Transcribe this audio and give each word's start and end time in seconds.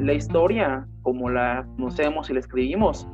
la 0.00 0.12
historia, 0.12 0.86
como 1.02 1.30
la 1.30 1.66
conocemos 1.76 2.28
y 2.30 2.34
la 2.34 2.40
escribimos, 2.40 3.06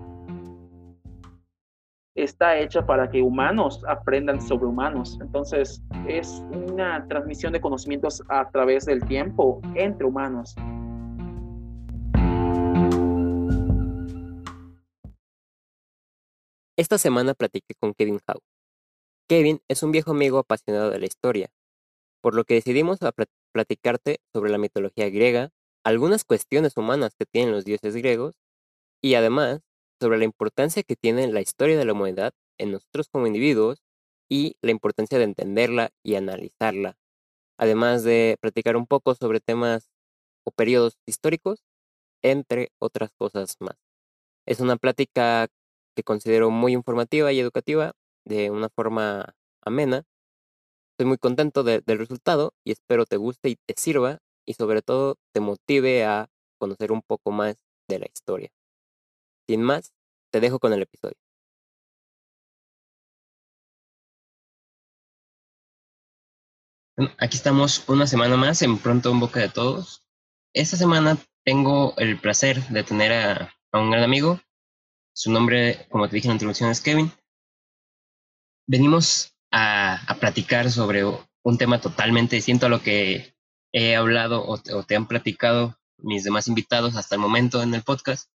está 2.15 2.59
hecha 2.59 2.87
para 2.87 3.11
que 3.11 3.23
humanos 3.23 3.83
aprendan 3.89 4.41
sobre 4.41 4.67
humanos. 4.67 5.19
Entonces, 5.21 5.83
es 6.09 6.43
una 6.53 7.07
transmisión 7.09 7.53
de 7.53 7.61
conocimientos 7.61 8.23
a 8.29 8.49
través 8.51 8.87
del 8.87 9.05
tiempo 9.05 9.61
entre 9.75 10.07
humanos. 10.07 10.55
Esta 16.77 16.99
semana 16.99 17.35
platiqué 17.35 17.75
con 17.79 17.95
Kevin 17.95 18.21
Howe. 18.27 18.41
Kevin 19.29 19.61
es 19.69 19.83
un 19.83 19.93
viejo 19.93 20.11
amigo 20.11 20.39
apasionado 20.39 20.91
de 20.91 20.99
la 20.99 21.07
historia, 21.07 21.49
por 22.21 22.35
lo 22.35 22.45
que 22.45 22.55
decidimos 22.55 22.99
platicarte 23.53 24.19
sobre 24.33 24.51
la 24.51 24.59
mitología 24.59 25.09
griega, 25.09 25.51
algunas 25.85 26.25
cuestiones 26.25 26.77
humanas 26.77 27.15
que 27.17 27.27
tienen 27.27 27.53
los 27.53 27.65
dioses 27.65 27.95
griegos 27.97 28.37
y 29.03 29.15
además 29.15 29.61
sobre 30.01 30.19
la 30.19 30.25
importancia 30.25 30.83
que 30.83 30.97
tiene 30.97 31.29
la 31.29 31.41
historia 31.41 31.79
de 31.79 31.85
la 31.85 31.93
humanidad 31.93 32.33
en 32.59 32.73
nosotros 32.73 33.09
como 33.09 33.27
individuos 33.27 33.83
y 34.29 34.57
la 34.63 34.71
importancia 34.71 35.19
de 35.19 35.25
entenderla 35.25 35.91
y 36.03 36.17
analizarla, 36.17 36.97
además 37.59 38.05
de 38.05 38.39
platicar 38.41 38.77
un 38.77 38.87
poco 38.87 39.15
sobre 39.15 39.41
temas 39.41 39.91
o 40.45 40.51
periodos 40.51 40.99
históricos, 41.07 41.65
entre 42.23 42.73
otras 42.81 43.11
cosas 43.19 43.57
más. 43.61 43.77
Es 44.47 44.61
una 44.61 44.77
plática 44.77 45.49
que 45.97 46.03
considero 46.03 46.51
muy 46.51 46.73
informativa 46.73 47.33
y 47.33 47.41
educativa, 47.41 47.93
de 48.25 48.51
una 48.51 48.69
forma 48.71 49.35
amena. 49.63 50.05
Estoy 50.93 51.07
muy 51.07 51.19
contento 51.19 51.65
del 51.65 51.83
resultado 51.99 52.55
y 52.65 52.73
espero 52.73 53.07
te 53.07 53.17
guste 53.17 53.51
y 53.51 53.57
te 53.57 53.75
sirva 53.77 54.21
y 54.47 54.55
sobre 54.55 54.83
todo 54.83 55.17
te 55.33 55.41
motive 55.41 56.05
a 56.05 56.29
conocer 56.59 56.93
un 56.93 57.03
poco 57.03 57.31
más 57.31 57.57
de 57.89 57.99
la 57.99 58.07
historia. 58.07 58.51
Sin 59.49 59.63
más, 59.63 59.93
te 60.33 60.41
dejo 60.41 60.59
con 60.59 60.73
el 60.73 60.83
episodio. 60.83 61.17
aquí 67.19 67.37
estamos 67.37 67.89
una 67.89 68.07
semana 68.07 68.37
más 68.37 68.63
en 68.63 68.79
Pronto 68.79 69.11
en 69.11 69.21
Boca 69.21 69.41
de 69.41 69.49
Todos. 69.49 70.05
Esta 70.53 70.77
semana 70.77 71.19
tengo 71.45 71.95
el 71.97 72.19
placer 72.21 72.63
de 72.69 72.85
tener 72.85 73.13
a, 73.13 73.55
un 73.73 73.91
gran 73.91 74.05
amigo. 74.05 74.41
Su 75.13 75.33
nombre, 75.33 75.87
como 75.91 76.09
te 76.09 76.15
dije 76.15 76.29
en 76.29 76.31
la 76.31 76.35
introducción, 76.35 76.71
es 76.71 76.81
Kevin. 76.81 77.13
Venimos 78.67 79.37
a, 79.51 79.97
a 80.11 80.15
platicar 80.17 80.71
sobre 80.71 81.05
un 81.05 81.59
tema 81.59 81.81
totalmente 81.81 82.37
distinto 82.37 82.67
a 82.67 82.69
lo 82.69 82.81
que 82.81 83.34
he 83.75 83.97
hablado 83.97 84.43
o 84.47 84.83
te 84.85 84.97
han 84.97 85.07
platicado 85.07 85.77
mis 85.99 86.25
demás 86.25 86.49
invitados 86.49 86.97
hasta 86.97 87.17
el 87.17 87.21
momento 87.21 87.63
en 87.63 87.75
el 87.75 87.83
podcast 87.83 88.31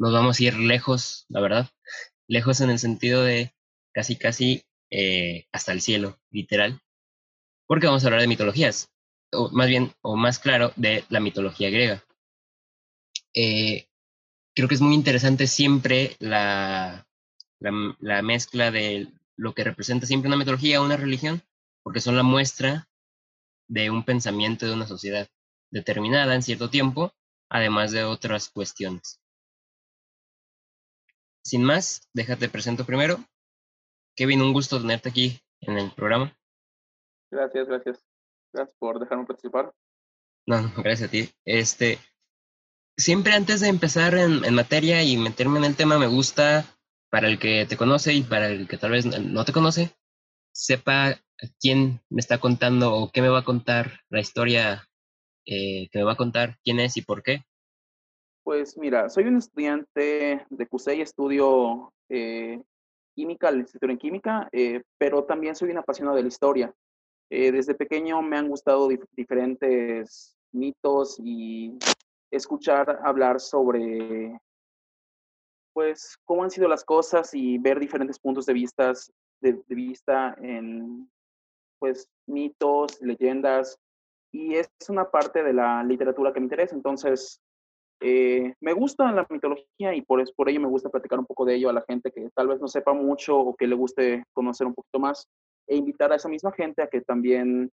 nos 0.00 0.14
vamos 0.14 0.40
a 0.40 0.44
ir 0.44 0.58
lejos, 0.58 1.26
la 1.28 1.40
verdad, 1.40 1.68
lejos 2.26 2.62
en 2.62 2.70
el 2.70 2.78
sentido 2.78 3.22
de 3.22 3.54
casi, 3.92 4.16
casi 4.16 4.64
eh, 4.90 5.46
hasta 5.52 5.72
el 5.72 5.82
cielo, 5.82 6.18
literal, 6.30 6.80
porque 7.66 7.86
vamos 7.86 8.02
a 8.02 8.06
hablar 8.06 8.22
de 8.22 8.26
mitologías, 8.26 8.88
o 9.30 9.50
más 9.50 9.68
bien, 9.68 9.92
o 10.00 10.16
más 10.16 10.38
claro, 10.38 10.72
de 10.76 11.04
la 11.10 11.20
mitología 11.20 11.68
griega. 11.68 12.02
Eh, 13.34 13.88
creo 14.54 14.68
que 14.68 14.74
es 14.74 14.80
muy 14.80 14.94
interesante 14.94 15.46
siempre 15.46 16.16
la, 16.18 17.06
la, 17.58 17.94
la 17.98 18.22
mezcla 18.22 18.70
de 18.70 19.06
lo 19.36 19.52
que 19.52 19.64
representa 19.64 20.06
siempre 20.06 20.28
una 20.28 20.38
mitología 20.38 20.80
o 20.80 20.84
una 20.86 20.96
religión, 20.96 21.42
porque 21.82 22.00
son 22.00 22.16
la 22.16 22.22
muestra 22.22 22.88
de 23.70 23.88
un 23.88 24.04
pensamiento 24.04 24.66
de 24.66 24.74
una 24.74 24.86
sociedad 24.86 25.28
determinada 25.70 26.34
en 26.34 26.42
cierto 26.42 26.68
tiempo, 26.68 27.12
además 27.48 27.92
de 27.92 28.04
otras 28.04 28.50
cuestiones. 28.50 29.20
Sin 31.44 31.62
más, 31.62 32.08
déjate 32.12 32.48
presento 32.48 32.84
primero. 32.84 33.24
Kevin, 34.16 34.42
un 34.42 34.52
gusto 34.52 34.80
tenerte 34.80 35.08
aquí 35.08 35.40
en 35.60 35.78
el 35.78 35.92
programa. 35.92 36.36
Gracias, 37.30 37.68
gracias. 37.68 38.04
Gracias 38.52 38.76
por 38.78 38.98
dejarme 38.98 39.24
participar. 39.24 39.72
No, 40.46 40.60
no, 40.60 40.72
gracias 40.76 41.08
a 41.08 41.12
ti. 41.12 41.30
Este, 41.44 41.98
siempre 42.96 43.34
antes 43.34 43.60
de 43.60 43.68
empezar 43.68 44.14
en, 44.16 44.44
en, 44.44 44.54
materia 44.54 45.02
y 45.04 45.16
meterme 45.16 45.58
en 45.60 45.64
el 45.64 45.76
tema, 45.76 45.96
me 45.96 46.08
gusta, 46.08 46.64
para 47.08 47.28
el 47.28 47.38
que 47.38 47.66
te 47.66 47.76
conoce 47.76 48.14
y 48.14 48.22
para 48.22 48.48
el 48.48 48.66
que 48.66 48.78
tal 48.78 48.90
vez 48.90 49.06
no 49.06 49.44
te 49.44 49.52
conoce, 49.52 49.94
sepa 50.52 51.20
quién 51.60 52.00
me 52.08 52.20
está 52.20 52.38
contando 52.38 52.94
o 52.94 53.10
qué 53.10 53.22
me 53.22 53.28
va 53.28 53.40
a 53.40 53.44
contar 53.44 54.00
la 54.08 54.20
historia 54.20 54.88
eh, 55.46 55.88
que 55.90 55.98
me 55.98 56.04
va 56.04 56.12
a 56.12 56.16
contar, 56.16 56.58
quién 56.62 56.80
es 56.80 56.96
y 56.96 57.02
por 57.02 57.22
qué. 57.22 57.44
Pues 58.42 58.76
mira, 58.76 59.08
soy 59.08 59.24
un 59.24 59.36
estudiante 59.36 60.44
de 60.48 60.66
CUSEI, 60.66 61.02
estudio 61.02 61.92
eh, 62.08 62.60
química, 63.14 63.50
licenciatura 63.50 63.92
en 63.92 63.98
química, 63.98 64.48
eh, 64.52 64.82
pero 64.98 65.24
también 65.24 65.54
soy 65.54 65.70
un 65.70 65.78
apasionado 65.78 66.16
de 66.16 66.22
la 66.22 66.28
historia. 66.28 66.74
Eh, 67.30 67.52
desde 67.52 67.74
pequeño 67.74 68.22
me 68.22 68.36
han 68.36 68.48
gustado 68.48 68.88
diferentes 69.12 70.36
mitos 70.52 71.20
y 71.22 71.78
escuchar 72.30 73.00
hablar 73.04 73.40
sobre 73.40 74.38
pues 75.72 76.18
cómo 76.24 76.42
han 76.42 76.50
sido 76.50 76.66
las 76.66 76.84
cosas 76.84 77.32
y 77.32 77.58
ver 77.58 77.78
diferentes 77.78 78.18
puntos 78.18 78.46
de 78.46 78.52
vista, 78.52 78.92
de, 79.40 79.52
de 79.52 79.74
vista 79.74 80.34
en 80.42 81.08
pues 81.80 82.08
mitos, 82.26 83.00
leyendas 83.00 83.76
y 84.32 84.54
es 84.54 84.70
una 84.88 85.10
parte 85.10 85.42
de 85.42 85.52
la 85.52 85.82
literatura 85.82 86.32
que 86.32 86.38
me 86.38 86.44
interesa. 86.44 86.76
Entonces, 86.76 87.40
eh, 88.00 88.54
me 88.60 88.72
gusta 88.72 89.10
la 89.12 89.26
mitología 89.28 89.94
y 89.94 90.02
por, 90.02 90.22
por 90.34 90.48
ello 90.48 90.60
me 90.60 90.68
gusta 90.68 90.88
platicar 90.88 91.18
un 91.18 91.26
poco 91.26 91.44
de 91.44 91.56
ello 91.56 91.68
a 91.68 91.72
la 91.72 91.84
gente 91.88 92.12
que 92.12 92.30
tal 92.34 92.48
vez 92.48 92.60
no 92.60 92.68
sepa 92.68 92.92
mucho 92.92 93.38
o 93.38 93.56
que 93.56 93.66
le 93.66 93.74
guste 93.74 94.24
conocer 94.32 94.66
un 94.66 94.74
poquito 94.74 95.00
más 95.00 95.26
e 95.66 95.76
invitar 95.76 96.12
a 96.12 96.16
esa 96.16 96.28
misma 96.28 96.52
gente 96.52 96.82
a 96.82 96.86
que 96.86 97.00
también 97.00 97.70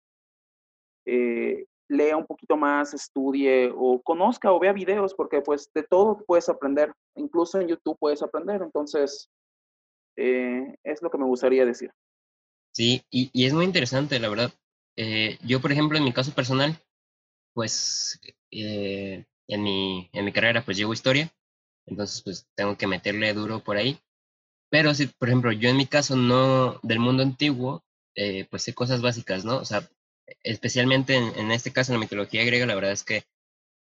eh, 1.04 1.66
lea 1.88 2.16
un 2.16 2.26
poquito 2.26 2.56
más, 2.56 2.92
estudie 2.94 3.72
o 3.74 4.02
conozca 4.02 4.52
o 4.52 4.58
vea 4.58 4.72
videos 4.72 5.14
porque 5.14 5.40
pues 5.40 5.70
de 5.72 5.84
todo 5.84 6.18
puedes 6.26 6.48
aprender, 6.48 6.92
incluso 7.14 7.60
en 7.60 7.68
YouTube 7.68 7.96
puedes 8.00 8.22
aprender, 8.22 8.62
entonces 8.62 9.30
eh, 10.16 10.74
es 10.82 11.02
lo 11.02 11.10
que 11.10 11.18
me 11.18 11.26
gustaría 11.26 11.64
decir. 11.64 11.92
Sí, 12.76 13.02
y, 13.10 13.30
y 13.32 13.46
es 13.46 13.54
muy 13.54 13.64
interesante, 13.64 14.18
la 14.20 14.28
verdad. 14.28 14.52
yo, 15.42 15.62
por 15.62 15.72
ejemplo, 15.72 15.96
en 15.96 16.04
mi 16.04 16.12
caso 16.12 16.32
personal, 16.34 16.78
pues 17.54 18.20
en 18.50 19.62
mi, 19.62 20.10
en 20.12 20.24
mi 20.26 20.32
carrera 20.32 20.62
pues 20.62 20.76
llevo 20.76 20.92
historia, 20.92 21.32
entonces 21.86 22.20
pues 22.22 22.46
tengo 22.54 22.76
que 22.76 22.86
meterle 22.86 23.32
duro 23.32 23.64
por 23.64 23.78
ahí. 23.78 23.98
Pero 24.70 24.94
si, 24.94 25.06
por 25.06 25.28
ejemplo, 25.30 25.52
yo 25.52 25.70
en 25.70 25.78
mi 25.78 25.86
caso 25.86 26.16
no 26.16 26.78
del 26.82 27.00
mundo 27.00 27.22
antiguo, 27.22 27.82
eh, 28.14 28.46
pues 28.50 28.64
sé 28.64 28.74
cosas 28.74 29.00
básicas, 29.00 29.46
¿no? 29.46 29.56
O 29.56 29.64
sea, 29.64 29.88
especialmente 30.42 31.16
en, 31.16 31.34
en, 31.38 31.52
este 31.52 31.72
caso 31.72 31.92
en 31.92 32.00
la 32.00 32.04
mitología 32.04 32.44
griega, 32.44 32.66
la 32.66 32.74
verdad 32.74 32.92
es 32.92 33.04
que 33.04 33.24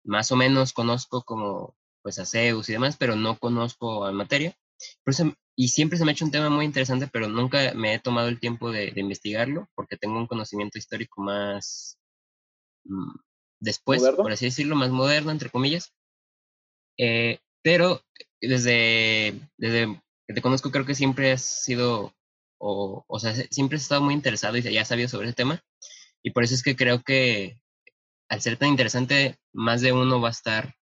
más 0.03 0.33
o 0.33 0.35
menos 0.35 0.73
conozco 0.73 1.23
como 1.23 1.77
pues 2.01 2.19
a 2.19 2.25
Zeus 2.25 2.67
y 2.67 2.73
demás, 2.73 2.97
pero 2.97 3.15
no 3.15 3.39
conozco 3.39 4.05
a 4.05 4.11
materia. 4.11 4.57
Por 5.03 5.13
eso, 5.13 5.33
y 5.55 5.69
siempre 5.69 5.97
se 5.97 6.05
me 6.05 6.11
ha 6.11 6.13
hecho 6.13 6.25
un 6.25 6.31
tema 6.31 6.49
muy 6.49 6.65
interesante, 6.65 7.07
pero 7.07 7.27
nunca 7.27 7.73
me 7.73 7.93
he 7.93 7.99
tomado 7.99 8.27
el 8.27 8.39
tiempo 8.39 8.71
de, 8.71 8.91
de 8.91 9.01
investigarlo, 9.01 9.69
porque 9.75 9.97
tengo 9.97 10.17
un 10.17 10.27
conocimiento 10.27 10.77
histórico 10.77 11.21
más, 11.21 11.97
mm, 12.85 13.15
después, 13.59 14.01
por 14.01 14.31
así 14.31 14.45
decirlo, 14.45 14.75
más 14.75 14.89
moderno, 14.89 15.31
entre 15.31 15.49
comillas. 15.49 15.93
Eh, 16.97 17.39
pero 17.63 18.01
desde, 18.41 19.39
desde 19.57 20.01
que 20.27 20.33
te 20.33 20.41
conozco 20.41 20.71
creo 20.71 20.85
que 20.85 20.95
siempre 20.95 21.31
has 21.31 21.41
sido, 21.43 22.13
o, 22.59 23.03
o 23.07 23.19
sea, 23.19 23.33
siempre 23.49 23.77
has 23.77 23.83
estado 23.83 24.01
muy 24.01 24.13
interesado 24.13 24.57
y 24.57 24.61
ya 24.61 24.81
has 24.81 24.87
sabido 24.87 25.09
sobre 25.09 25.27
ese 25.27 25.35
tema. 25.35 25.63
Y 26.23 26.31
por 26.31 26.43
eso 26.43 26.53
es 26.53 26.63
que 26.63 26.75
creo 26.75 27.01
que 27.03 27.61
al 28.29 28.41
ser 28.41 28.57
tan 28.57 28.69
interesante, 28.69 29.37
más 29.53 29.81
de 29.81 29.91
uno 29.91 30.21
va 30.21 30.29
a 30.29 30.31
estar 30.31 30.75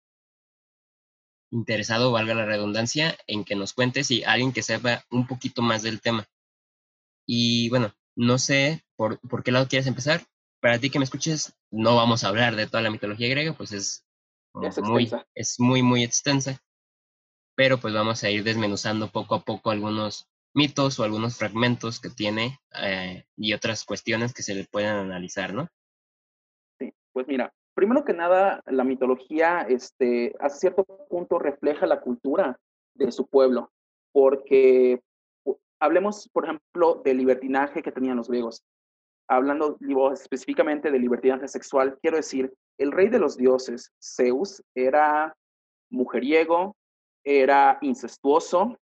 interesado, 1.52 2.12
valga 2.12 2.34
la 2.34 2.46
redundancia, 2.46 3.18
en 3.28 3.44
que 3.44 3.56
nos 3.56 3.74
cuentes 3.74 4.12
y 4.12 4.24
alguien 4.24 4.54
que 4.54 4.64
sepa 4.64 5.06
un 5.10 5.28
poquito 5.28 5.62
más 5.62 5.82
del 5.82 6.02
tema. 6.02 6.28
Y 7.26 7.70
bueno, 7.70 7.94
no 8.16 8.38
sé 8.38 8.84
por, 8.96 9.20
por 9.20 9.44
qué 9.44 9.52
lado 9.52 9.68
quieres 9.68 9.88
empezar, 9.88 10.24
para 10.62 10.80
ti 10.80 10.90
que 10.90 11.00
me 11.00 11.06
escuches, 11.06 11.56
no 11.72 11.96
vamos 11.96 12.24
a 12.24 12.30
hablar 12.30 12.56
de 12.56 12.68
toda 12.68 12.84
la 12.84 12.92
mitología 12.92 13.30
griega, 13.30 13.54
pues 13.54 13.72
es, 13.72 14.06
muy, 14.82 15.10
es 15.36 15.60
muy, 15.60 15.82
muy 15.82 16.04
extensa. 16.04 16.62
Pero 17.56 17.78
pues 17.80 17.94
vamos 17.94 18.24
a 18.24 18.30
ir 18.30 18.44
desmenuzando 18.44 19.12
poco 19.12 19.36
a 19.36 19.44
poco 19.44 19.72
algunos 19.72 20.30
mitos 20.54 21.00
o 21.00 21.04
algunos 21.04 21.38
fragmentos 21.38 22.00
que 22.00 22.10
tiene 22.10 22.60
eh, 22.82 23.26
y 23.36 23.54
otras 23.54 23.84
cuestiones 23.84 24.34
que 24.34 24.44
se 24.44 24.56
le 24.56 24.66
pueden 24.66 24.90
analizar, 24.90 25.54
¿no? 25.54 25.68
Sí, 26.80 26.94
pues 27.12 27.28
mira, 27.28 27.54
primero 27.80 28.04
que 28.04 28.12
nada, 28.12 28.62
la 28.66 28.84
mitología, 28.84 29.62
este, 29.62 30.36
a 30.42 30.50
cierto 30.50 30.84
punto 31.10 31.40
refleja 31.40 31.86
la 31.86 32.02
cultura 32.02 32.60
de 32.94 33.10
su 33.10 33.26
pueblo, 33.26 33.72
porque 34.12 35.02
hablemos, 35.80 36.28
por 36.34 36.44
ejemplo, 36.44 37.02
del 37.06 37.16
libertinaje 37.16 37.82
que 37.82 37.94
tenían 37.94 38.18
los 38.18 38.28
griegos. 38.28 38.66
Hablando 39.30 39.78
específicamente 40.12 40.92
de 40.92 41.00
libertinaje 41.00 41.48
sexual, 41.48 41.98
quiero 42.02 42.18
decir, 42.18 42.54
el 42.78 42.92
rey 42.92 43.08
de 43.08 43.20
los 43.20 43.38
dioses, 43.38 43.94
Zeus, 44.04 44.62
era 44.76 45.34
mujeriego, 45.90 46.76
era 47.24 47.78
incestuoso 47.80 48.78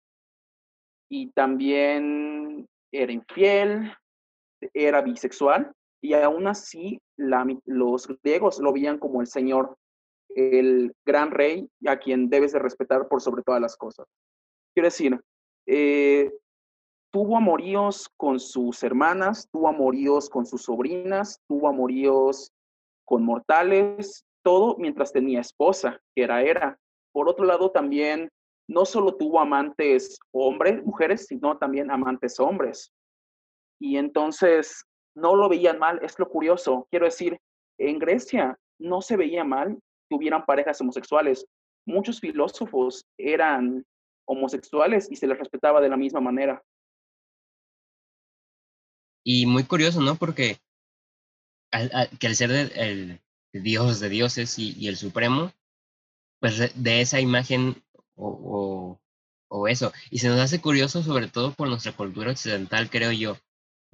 y 1.07 1.29
también 1.33 2.67
era 2.91 3.11
infiel, 3.11 3.94
era 4.73 5.01
bisexual 5.01 5.71
y 6.01 6.13
aún 6.13 6.47
así 6.47 7.01
los 7.17 8.07
griegos 8.23 8.59
lo 8.59 8.73
veían 8.73 8.99
como 8.99 9.21
el 9.21 9.27
señor, 9.27 9.77
el 10.29 10.94
gran 11.05 11.31
rey 11.31 11.69
a 11.88 11.97
quien 11.97 12.29
debes 12.29 12.53
de 12.53 12.59
respetar 12.59 13.07
por 13.07 13.21
sobre 13.21 13.44
todas 13.44 13.61
las 13.61 13.75
cosas. 13.75 14.05
Quiero 14.73 14.88
decir, 14.88 15.19
eh, 15.65 16.31
tuvo 17.11 17.38
amoríos 17.38 18.09
con 18.17 18.39
sus 18.39 18.83
hermanas, 18.83 19.49
tuvo 19.51 19.67
amoríos 19.67 20.29
con 20.29 20.45
sus 20.45 20.63
sobrinas, 20.63 21.41
tuvo 21.47 21.67
amoríos 21.67 22.51
con 23.05 23.23
mortales, 23.23 24.25
todo 24.44 24.75
mientras 24.77 25.11
tenía 25.11 25.41
esposa, 25.41 25.99
que 26.15 26.23
era 26.23 26.44
Hera. 26.44 26.77
Por 27.11 27.27
otro 27.27 27.45
lado, 27.45 27.71
también 27.71 28.29
no 28.69 28.85
solo 28.85 29.15
tuvo 29.15 29.39
amantes 29.39 30.19
hombres, 30.31 30.83
mujeres, 30.85 31.25
sino 31.25 31.57
también 31.57 31.89
amantes 31.89 32.39
hombres. 32.39 32.94
Y 33.79 33.97
entonces 33.97 34.85
no 35.18 35.36
lo 35.36 35.50
veían 35.50 35.80
mal, 35.80 36.00
es 36.04 36.18
lo 36.19 36.30
curioso. 36.30 36.88
Quiero 36.92 37.06
decir, 37.06 37.40
en 37.80 37.98
Grecia 37.98 38.58
no 38.80 39.02
se 39.02 39.18
veía 39.18 39.44
mal 39.44 39.80
que 40.08 40.16
hubieran 40.16 40.46
parejas 40.46 40.80
homosexuales. 40.80 41.46
Muchos 41.86 42.19
filósofos 42.19 43.04
eran 43.18 43.84
homosexuales 44.25 45.12
y 45.12 45.16
se 45.16 45.25
les 45.25 45.40
respetaba 45.40 45.81
de 45.81 45.90
la 45.90 45.98
misma 45.98 46.22
manera. 46.22 46.62
Y 49.24 49.46
muy 49.46 49.64
curioso, 49.64 50.02
¿no? 50.02 50.16
Porque 50.16 50.58
que 52.19 52.28
al 52.28 52.36
ser 52.36 52.52
el, 52.52 53.19
Dios 53.52 54.00
de 54.00 54.10
dioses 54.10 54.58
y, 54.60 54.88
el 54.88 54.98
Supremo, 54.98 55.52
pues 56.40 56.72
de 56.75 57.02
esa 57.02 57.19
imagen 57.19 57.84
o, 58.16 59.00
eso. 59.68 59.92
Y 60.12 60.19
se 60.19 60.28
nos 60.30 60.40
hace 60.40 60.62
curioso 60.62 61.02
sobre 61.02 61.28
todo 61.28 61.54
por 61.54 61.68
nuestra 61.68 61.92
cultura 61.92 62.31
occidental, 62.31 62.90
creo 62.90 63.12
yo, 63.12 63.38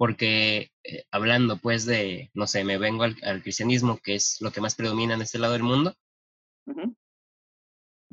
porque 0.04 0.70
eh, 0.84 1.06
hablando 1.10 1.56
pues 1.56 1.86
de, 1.86 2.30
no 2.34 2.46
sé, 2.46 2.62
me 2.62 2.76
vengo 2.76 3.04
al, 3.04 3.42
cristianismo, 3.42 3.96
que 3.96 4.16
es 4.16 4.38
lo 4.42 4.52
que 4.52 4.60
más 4.60 4.74
predomina 4.74 5.14
en 5.14 5.22
este 5.22 5.38
lado 5.38 5.54
del 5.54 5.62
mundo. 5.62 5.94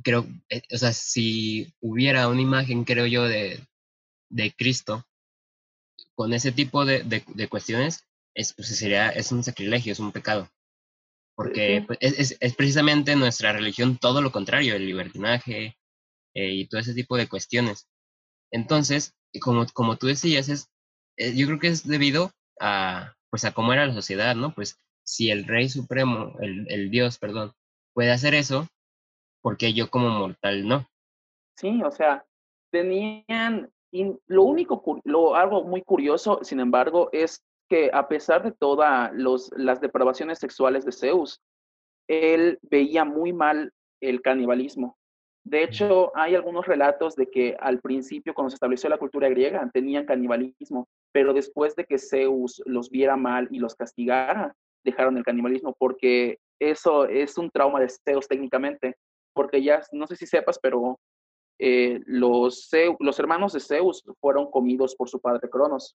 Creo, 0.02 0.26
eh, 0.48 0.62
o 0.72 0.78
sea, 0.78 0.94
si 0.94 1.76
hubiera 1.82 2.30
una 2.30 2.40
imagen, 2.40 2.86
creo 2.86 3.08
yo, 3.08 3.24
de, 3.24 3.60
de 4.30 4.54
Cristo 4.54 5.06
con 6.16 6.32
ese 6.32 6.54
tipo 6.54 6.86
de, 6.86 7.04
de, 7.04 7.48
cuestiones, 7.50 8.08
es, 8.36 8.54
pues 8.54 8.70
sería, 8.70 9.10
es 9.10 9.34
un 9.34 9.44
sacrilegio, 9.44 9.92
es 9.92 10.00
un 10.00 10.14
pecado. 10.14 10.50
Porque 11.36 11.84
pues, 11.86 12.00
es, 12.00 12.38
es, 12.40 12.56
precisamente 12.56 13.18
nuestra 13.18 13.52
religión 13.52 13.98
todo 13.98 14.22
lo 14.22 14.32
contrario, 14.32 14.78
el 14.78 14.86
libertinaje 14.86 15.76
eh, 16.36 16.54
y 16.54 16.68
todo 16.70 16.80
ese 16.80 16.94
tipo 16.94 17.18
de 17.18 17.28
cuestiones. 17.28 17.90
Entonces, 18.50 19.14
como, 19.42 19.66
como 19.74 19.98
tú 19.98 20.08
decías, 20.08 20.48
es, 20.48 20.71
eh, 21.22 21.34
yo 21.36 21.48
creo 21.48 21.60
que 21.60 21.68
es 21.68 21.88
debido 21.88 22.32
a, 22.60 23.14
pues 23.30 23.46
a 23.46 23.54
cómo 23.54 23.74
era 23.74 23.86
la 23.86 23.94
sociedad, 23.94 24.36
¿no? 24.36 24.54
Pues 24.54 24.78
si 25.04 25.32
el 25.32 25.46
rey 25.46 25.70
supremo, 25.70 26.36
el, 26.40 26.66
el 26.70 26.90
dios, 26.90 27.18
perdón, 27.18 27.54
puede 27.94 28.12
hacer 28.12 28.34
eso, 28.34 28.68
porque 29.42 29.74
yo 29.74 29.90
como 29.90 30.10
mortal 30.10 30.68
no? 30.68 30.88
Sí, 31.58 31.82
o 31.84 31.92
sea, 31.92 32.26
tenían 32.72 33.72
y 33.92 34.18
lo 34.28 34.44
único, 34.44 35.02
lo, 35.04 35.36
algo 35.36 35.64
muy 35.64 35.82
curioso, 35.82 36.40
sin 36.44 36.60
embargo, 36.62 37.10
es 37.12 37.44
que 37.70 37.90
a 37.94 38.08
pesar 38.08 38.42
de 38.44 38.52
todas 38.52 39.12
las 39.56 39.82
depravaciones 39.82 40.40
sexuales 40.40 40.86
de 40.86 40.94
Zeus, 40.94 41.42
él 42.08 42.58
veía 42.62 43.06
muy 43.06 43.34
mal 43.34 43.74
el 44.02 44.22
canibalismo. 44.22 44.98
De 45.44 45.64
hecho, 45.64 46.12
hay 46.16 46.36
algunos 46.36 46.66
relatos 46.68 47.16
de 47.16 47.30
que 47.30 47.58
al 47.60 47.80
principio, 47.82 48.34
cuando 48.34 48.50
se 48.50 48.56
estableció 48.56 48.90
la 48.90 48.98
cultura 48.98 49.28
griega, 49.28 49.70
tenían 49.74 50.06
canibalismo, 50.06 50.88
pero 51.12 51.34
después 51.34 51.76
de 51.76 51.86
que 51.86 52.00
Zeus 52.00 52.62
los 52.66 52.90
viera 52.90 53.18
mal 53.18 53.48
y 53.52 53.60
los 53.60 53.76
castigara, 53.76 54.56
dejaron 54.84 55.18
el 55.18 55.24
canibalismo, 55.24 55.76
porque 55.78 56.40
eso 56.60 57.06
es 57.06 57.38
un 57.38 57.50
trauma 57.50 57.80
de 57.80 57.90
Zeus 57.90 58.28
técnicamente, 58.28 58.96
porque 59.34 59.64
ya, 59.64 59.82
no 59.92 60.08
sé 60.08 60.16
si 60.16 60.26
sepas, 60.26 60.60
pero 60.60 61.00
eh, 61.60 62.00
los, 62.06 62.70
los 63.00 63.20
hermanos 63.20 63.54
de 63.54 63.60
Zeus 63.60 64.04
fueron 64.20 64.50
comidos 64.50 64.96
por 64.96 65.10
su 65.10 65.20
padre 65.20 65.50
Cronos 65.50 65.96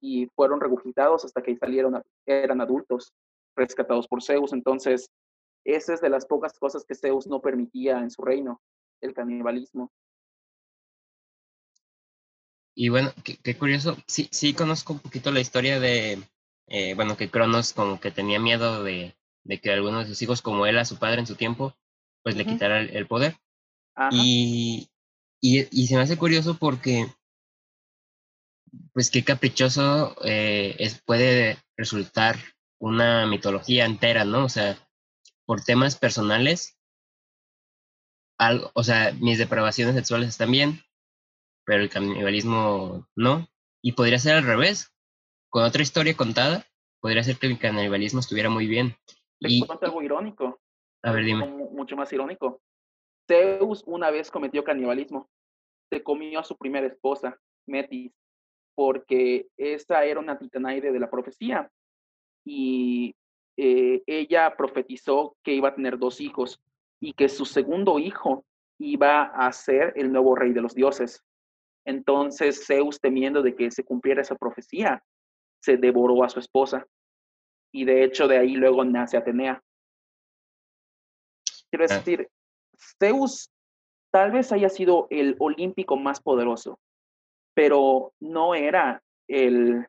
y 0.00 0.26
fueron 0.34 0.60
regurgitados 0.60 1.24
hasta 1.24 1.42
que 1.42 1.56
salieron, 1.56 2.02
eran 2.26 2.60
adultos, 2.60 3.12
rescatados 3.56 4.08
por 4.08 4.22
Zeus. 4.22 4.52
Entonces, 4.52 5.10
esa 5.64 5.94
es 5.94 6.00
de 6.00 6.08
las 6.08 6.26
pocas 6.26 6.58
cosas 6.58 6.84
que 6.84 6.94
Zeus 6.94 7.26
no 7.26 7.40
permitía 7.40 8.00
en 8.00 8.10
su 8.10 8.22
reino, 8.22 8.60
el 9.00 9.14
canibalismo. 9.14 9.90
Y 12.80 12.88
bueno, 12.88 13.12
qué, 13.22 13.58
curioso, 13.58 13.98
sí, 14.06 14.26
sí 14.32 14.54
conozco 14.54 14.94
un 14.94 15.00
poquito 15.00 15.30
la 15.30 15.40
historia 15.40 15.78
de, 15.78 16.18
eh, 16.66 16.94
bueno, 16.94 17.14
que 17.14 17.28
Cronos 17.28 17.74
como 17.74 18.00
que 18.00 18.10
tenía 18.10 18.40
miedo 18.40 18.82
de, 18.82 19.14
de, 19.44 19.60
que 19.60 19.70
algunos 19.70 20.04
de 20.04 20.14
sus 20.14 20.22
hijos, 20.22 20.40
como 20.40 20.64
él 20.64 20.78
a 20.78 20.86
su 20.86 20.96
padre 20.98 21.20
en 21.20 21.26
su 21.26 21.34
tiempo, 21.34 21.76
pues 22.22 22.36
le 22.36 22.46
quitara 22.46 22.80
el, 22.80 23.06
poder. 23.06 23.36
Y, 24.10 24.88
y, 25.42 25.86
se 25.88 25.94
me 25.94 26.00
hace 26.00 26.16
curioso 26.16 26.56
porque, 26.56 27.06
pues 28.94 29.10
qué 29.10 29.24
caprichoso 29.24 30.16
eh, 30.24 30.74
es, 30.78 31.02
puede 31.02 31.58
resultar 31.76 32.38
una 32.78 33.26
mitología 33.26 33.84
entera, 33.84 34.24
¿no? 34.24 34.46
O 34.46 34.48
sea, 34.48 34.78
por 35.44 35.62
temas 35.62 35.96
personales, 35.96 36.78
algo, 38.38 38.70
o 38.72 38.82
sea, 38.82 39.12
mis 39.20 39.36
depravaciones 39.36 39.94
sexuales 39.94 40.30
están 40.30 40.50
bien, 40.50 40.82
pero 41.70 41.84
el 41.84 41.88
canibalismo 41.88 43.06
no. 43.14 43.46
Y 43.80 43.92
podría 43.92 44.18
ser 44.18 44.34
al 44.34 44.44
revés. 44.44 44.92
Con 45.50 45.62
otra 45.62 45.82
historia 45.82 46.16
contada, 46.16 46.66
podría 46.98 47.22
ser 47.22 47.36
que 47.36 47.46
el 47.46 47.60
canibalismo 47.60 48.18
estuviera 48.18 48.50
muy 48.50 48.66
bien. 48.66 48.96
y, 49.38 49.64
algo 49.80 50.02
irónico. 50.02 50.60
A 51.04 51.12
ver, 51.12 51.24
dime. 51.24 51.46
Mucho 51.46 51.94
más 51.94 52.12
irónico. 52.12 52.60
Zeus 53.28 53.84
una 53.86 54.10
vez 54.10 54.32
cometió 54.32 54.64
canibalismo. 54.64 55.30
Se 55.90 56.02
comió 56.02 56.40
a 56.40 56.42
su 56.42 56.56
primera 56.56 56.88
esposa, 56.88 57.38
Metis, 57.68 58.12
porque 58.74 59.46
esa 59.56 60.04
era 60.04 60.18
una 60.18 60.40
titanaide 60.40 60.90
de 60.90 60.98
la 60.98 61.08
profecía. 61.08 61.70
Y 62.44 63.14
eh, 63.56 64.02
ella 64.06 64.56
profetizó 64.56 65.36
que 65.44 65.54
iba 65.54 65.68
a 65.68 65.74
tener 65.76 66.00
dos 66.00 66.20
hijos 66.20 66.60
y 66.98 67.12
que 67.12 67.28
su 67.28 67.44
segundo 67.44 68.00
hijo 68.00 68.44
iba 68.80 69.22
a 69.22 69.52
ser 69.52 69.92
el 69.94 70.10
nuevo 70.10 70.34
rey 70.34 70.52
de 70.52 70.62
los 70.62 70.74
dioses. 70.74 71.24
Entonces 71.84 72.66
Zeus, 72.66 73.00
temiendo 73.00 73.42
de 73.42 73.54
que 73.54 73.70
se 73.70 73.84
cumpliera 73.84 74.22
esa 74.22 74.36
profecía, 74.36 75.02
se 75.62 75.76
devoró 75.76 76.22
a 76.24 76.28
su 76.28 76.40
esposa. 76.40 76.86
Y 77.72 77.84
de 77.84 78.04
hecho 78.04 78.28
de 78.28 78.38
ahí 78.38 78.54
luego 78.54 78.84
nace 78.84 79.16
Atenea. 79.16 79.62
Quiero 81.70 81.84
ah. 81.88 81.94
decir, 81.94 82.28
Zeus 82.98 83.50
tal 84.10 84.32
vez 84.32 84.52
haya 84.52 84.68
sido 84.68 85.06
el 85.10 85.36
olímpico 85.38 85.96
más 85.96 86.20
poderoso, 86.20 86.78
pero 87.54 88.12
no 88.20 88.54
era 88.54 89.02
el, 89.28 89.86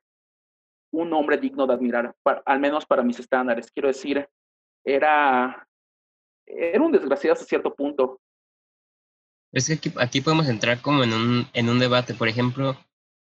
un 0.92 1.14
hombre 1.14 1.38
digno 1.38 1.66
de 1.66 1.74
admirar, 1.74 2.16
al 2.46 2.60
menos 2.60 2.86
para 2.86 3.04
mis 3.04 3.20
estándares. 3.20 3.72
Quiero 3.72 3.88
decir, 3.88 4.28
era, 4.86 5.68
era 6.46 6.82
un 6.82 6.92
desgraciado 6.92 7.34
hasta 7.34 7.46
cierto 7.46 7.74
punto. 7.74 8.20
Es 9.52 9.68
que 9.68 9.92
aquí, 10.00 10.22
podemos 10.22 10.48
entrar 10.48 10.82
como 10.82 11.04
en 11.04 11.14
un, 11.14 11.48
en 11.54 11.70
un 11.70 11.80
debate. 11.80 12.14
Por 12.14 12.28
ejemplo, 12.28 12.78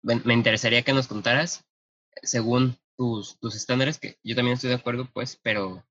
me 0.03 0.35
interesaría 0.35 0.83
que 0.83 0.93
nos 0.93 1.09
contaras, 1.09 1.65
según 2.23 2.79
tus, 2.97 3.39
tus 3.39 3.57
estándares, 3.57 3.99
que 3.99 4.19
yo 4.23 4.35
también 4.37 4.55
estoy 4.55 4.71
de 4.71 4.77
acuerdo, 4.77 5.09
pues, 5.13 5.39
pero, 5.43 5.87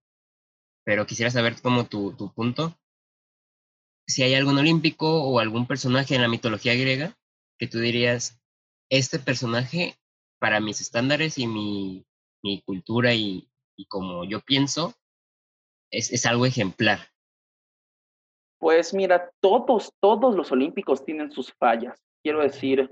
pero 0.83 1.07
quisiera 1.07 1.31
saber 1.31 1.59
como 1.61 1.85
tu, 1.85 2.13
tu 2.13 2.31
punto 2.33 2.77
si 4.09 4.23
hay 4.23 4.33
algún 4.33 4.57
olímpico 4.57 5.23
o 5.23 5.39
algún 5.39 5.67
personaje 5.67 6.15
en 6.15 6.23
la 6.23 6.27
mitología 6.27 6.73
griega 6.73 7.15
que 7.59 7.67
tú 7.67 7.79
dirías, 7.79 8.41
este 8.89 9.19
personaje 9.19 9.99
para 10.39 10.59
mis 10.59 10.81
estándares 10.81 11.37
y 11.37 11.45
mi, 11.45 12.07
mi 12.41 12.61
cultura 12.61 13.13
y, 13.13 13.51
y, 13.75 13.85
como 13.85 14.25
yo 14.25 14.39
pienso, 14.39 14.95
es, 15.91 16.11
es, 16.11 16.25
algo 16.25 16.47
ejemplar. 16.47 17.11
Pues 18.59 18.93
mira, 18.93 19.31
todos, 19.39 19.91
todos 19.99 20.35
los 20.35 20.51
olímpicos 20.51 21.03
tienen 21.03 21.31
sus 21.31 21.53
fallas. 21.53 21.99
Quiero 22.21 22.41
decir, 22.41 22.91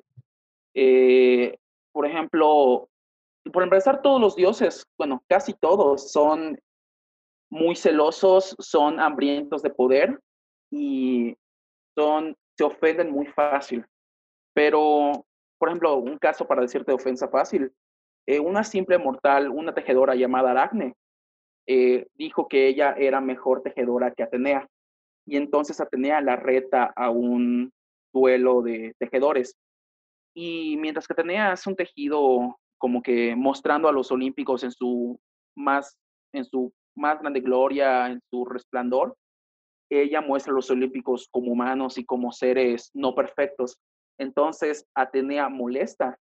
eh, 0.73 1.57
por 1.91 2.05
ejemplo, 2.05 2.89
por 3.51 3.63
empezar, 3.63 4.01
todos 4.01 4.19
los 4.19 4.35
dioses, 4.35 4.85
bueno, 4.97 5.23
casi 5.27 5.53
todos 5.53 6.11
son 6.11 6.57
muy 7.49 7.75
celosos, 7.75 8.55
son 8.59 8.99
hambrientos 8.99 9.61
de 9.61 9.69
poder, 9.69 10.19
y 10.71 11.35
son, 11.95 12.35
se 12.57 12.63
ofenden 12.63 13.11
muy 13.11 13.25
fácil. 13.27 13.85
Pero, 14.53 15.25
por 15.57 15.69
ejemplo, 15.69 15.95
un 15.97 16.17
caso 16.17 16.47
para 16.47 16.61
decirte 16.61 16.91
ofensa 16.91 17.27
fácil, 17.27 17.71
eh, 18.25 18.39
una 18.39 18.63
simple 18.63 18.97
mortal, 18.97 19.49
una 19.49 19.73
tejedora 19.73 20.15
llamada 20.15 20.51
Aracne, 20.51 20.95
eh, 21.67 22.07
dijo 22.15 22.47
que 22.47 22.67
ella 22.67 22.93
era 22.97 23.21
mejor 23.21 23.61
tejedora 23.61 24.11
que 24.11 24.23
Atenea. 24.23 24.67
Y 25.27 25.35
entonces 25.35 25.79
Atenea 25.81 26.21
la 26.21 26.37
reta 26.37 26.93
a 26.95 27.09
un 27.09 27.71
duelo 28.13 28.61
de 28.61 28.95
tejedores. 28.97 29.55
Y 30.33 30.77
mientras 30.77 31.05
que 31.05 31.13
Atenea 31.13 31.51
hace 31.51 31.69
un 31.69 31.75
tejido 31.75 32.57
como 32.77 33.01
que 33.01 33.35
mostrando 33.35 33.89
a 33.89 33.91
los 33.91 34.11
olímpicos 34.11 34.63
en 34.63 34.71
su 34.71 35.19
más, 35.55 35.97
en 36.33 36.45
su 36.45 36.71
más 36.95 37.19
grande 37.19 37.41
gloria, 37.41 38.07
en 38.07 38.21
su 38.29 38.45
resplandor, 38.45 39.15
ella 39.89 40.21
muestra 40.21 40.51
a 40.51 40.55
los 40.55 40.69
olímpicos 40.69 41.27
como 41.31 41.51
humanos 41.51 41.97
y 41.97 42.05
como 42.05 42.31
seres 42.31 42.91
no 42.93 43.15
perfectos. 43.15 43.77
Entonces, 44.17 44.85
Atenea 44.95 45.49
molesta 45.49 46.17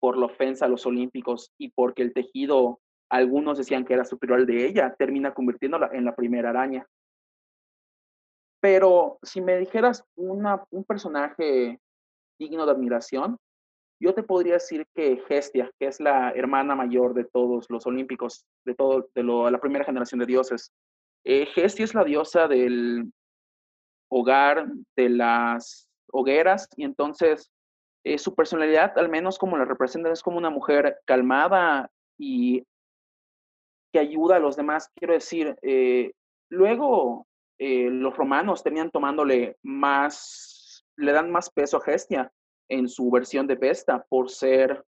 por 0.00 0.16
la 0.16 0.26
ofensa 0.26 0.66
a 0.66 0.68
los 0.68 0.86
olímpicos 0.86 1.52
y 1.58 1.70
porque 1.70 2.02
el 2.02 2.12
tejido, 2.12 2.80
algunos 3.10 3.58
decían 3.58 3.84
que 3.84 3.94
era 3.94 4.04
superior 4.04 4.40
al 4.40 4.46
de 4.46 4.66
ella, 4.66 4.94
termina 4.98 5.34
convirtiéndola 5.34 5.90
en 5.92 6.04
la 6.04 6.14
primera 6.14 6.50
araña. 6.50 6.86
Pero 8.60 9.18
si 9.22 9.40
me 9.40 9.56
dijeras 9.58 10.04
una, 10.16 10.64
un 10.70 10.84
personaje 10.84 11.80
digno 12.38 12.66
de 12.66 12.72
admiración, 12.72 13.38
yo 14.00 14.14
te 14.14 14.22
podría 14.22 14.54
decir 14.54 14.86
que 14.94 15.22
Gestia, 15.26 15.70
que 15.78 15.88
es 15.88 16.00
la 16.00 16.30
hermana 16.30 16.74
mayor 16.76 17.14
de 17.14 17.24
todos 17.24 17.66
los 17.68 17.86
olímpicos, 17.86 18.44
de 18.64 18.74
todo, 18.74 19.08
de 19.14 19.22
la 19.22 19.60
primera 19.60 19.84
generación 19.84 20.20
de 20.20 20.26
dioses. 20.26 20.72
Eh, 21.24 21.46
Gestia 21.46 21.84
es 21.84 21.94
la 21.94 22.04
diosa 22.04 22.46
del 22.46 23.12
hogar, 24.08 24.68
de 24.96 25.08
las 25.08 25.88
hogueras, 26.12 26.68
y 26.76 26.84
entonces 26.84 27.50
eh, 28.04 28.18
su 28.18 28.34
personalidad, 28.34 28.96
al 28.98 29.08
menos 29.08 29.38
como 29.38 29.58
la 29.58 29.64
representa, 29.64 30.10
es 30.10 30.22
como 30.22 30.38
una 30.38 30.50
mujer 30.50 31.00
calmada 31.04 31.90
y 32.16 32.64
que 33.92 33.98
ayuda 33.98 34.36
a 34.36 34.40
los 34.40 34.56
demás. 34.56 34.90
Quiero 34.94 35.14
decir, 35.14 35.56
eh, 35.62 36.12
luego 36.50 37.26
los 37.58 38.16
romanos 38.16 38.62
tenían 38.62 38.90
tomándole 38.90 39.56
más, 39.62 40.84
le 40.96 41.12
dan 41.12 41.30
más 41.30 41.50
peso 41.50 41.78
a 41.78 41.80
Gestia 41.80 42.32
en 42.68 42.88
su 42.88 43.10
versión 43.10 43.46
de 43.46 43.56
Vesta 43.56 44.04
por 44.08 44.30
ser 44.30 44.84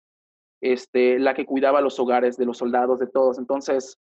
este, 0.61 1.19
la 1.19 1.35
que 1.35 1.47
cuidaba 1.47 1.81
los 1.81 1.99
hogares 1.99 2.37
de 2.37 2.47
los 2.47 2.59
soldados, 2.59 2.99
de 2.99 3.07
todos. 3.07 3.39
Entonces, 3.39 3.99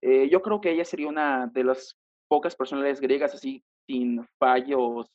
eh, 0.00 0.28
yo 0.30 0.42
creo 0.42 0.60
que 0.60 0.70
ella 0.70 0.84
sería 0.84 1.08
una 1.08 1.46
de 1.46 1.64
las 1.64 1.96
pocas 2.28 2.56
personalidades 2.56 3.00
griegas 3.00 3.34
así 3.34 3.62
sin 3.86 4.26
fallos 4.38 5.06